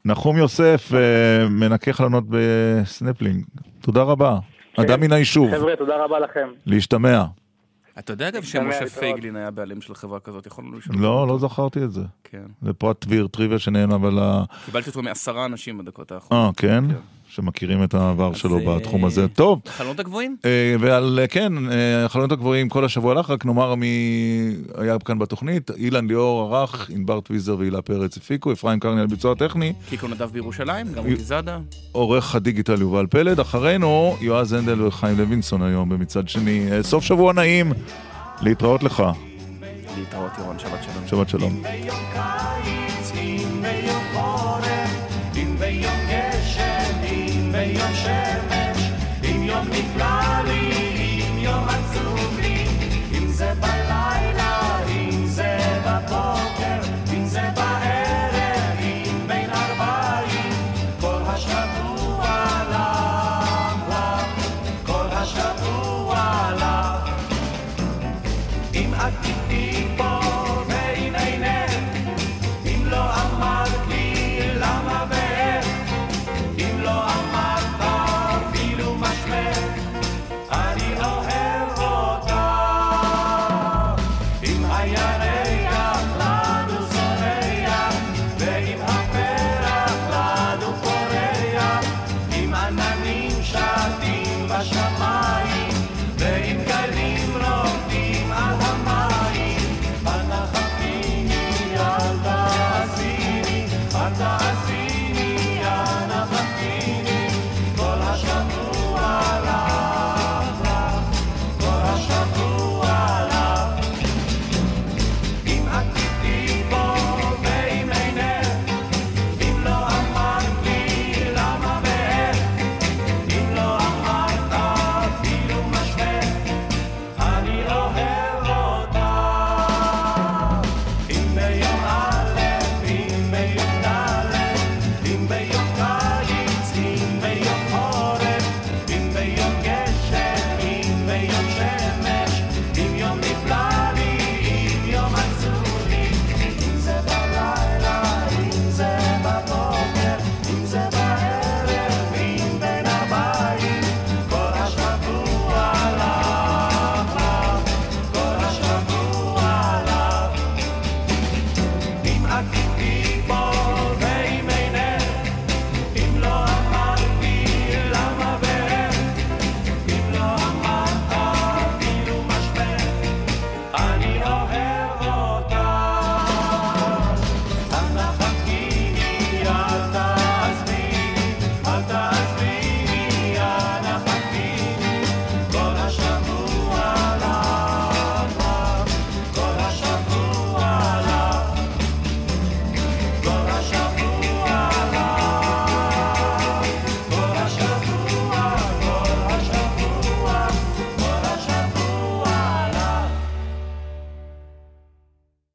[0.04, 3.44] נחום יוסף, אה, מנקה חלונות בסנפלינג.
[3.80, 4.38] תודה רבה.
[4.76, 5.50] אדם מן היישוב.
[5.50, 5.56] כן.
[5.56, 6.48] חבר'ה, תודה רבה לכם.
[6.66, 7.24] להשתמע.
[7.98, 8.86] אתה יודע אגב שמשה.
[8.86, 10.96] פייגלין היה בעלים של חברה כזאת, יכולנו לשאול.
[10.98, 12.02] לא, לא זכרתי את זה.
[12.24, 12.44] כן.
[12.62, 14.18] זה פרט טביר, טריוויה שנהנה, אבל...
[14.64, 16.46] קיבלתי אותו מעשרה אנשים בדקות האחרונות.
[16.46, 16.84] אה, כן?
[17.36, 19.28] שמכירים את העבר שלו אה, בתחום הזה.
[19.28, 19.60] טוב.
[19.66, 20.36] חלונות הגבוהים?
[20.44, 21.52] אה, ועל, אה, כן,
[22.04, 23.86] החלונות הגבוהים כל השבוע לך, רק נאמר מי
[24.78, 29.34] היה כאן בתוכנית, אילן ליאור ערך, ענבר טוויזר והילה פרץ הפיקו, אפרים קרני על ביצוע
[29.34, 31.58] טכני, קיקו נדב בירושלים, גם רותי זאדה.
[31.92, 36.68] עורך הדיגיטל יובל פלד, אחרינו יועז הנדל וחיים לוינסון היום במצד שני.
[36.82, 37.72] סוף שבוע נעים,
[38.42, 39.02] להתראות לך,
[39.98, 41.06] להתראות ירון, שבת שלום.
[41.06, 41.62] שבת שלום.
[49.76, 50.25] חורף, אם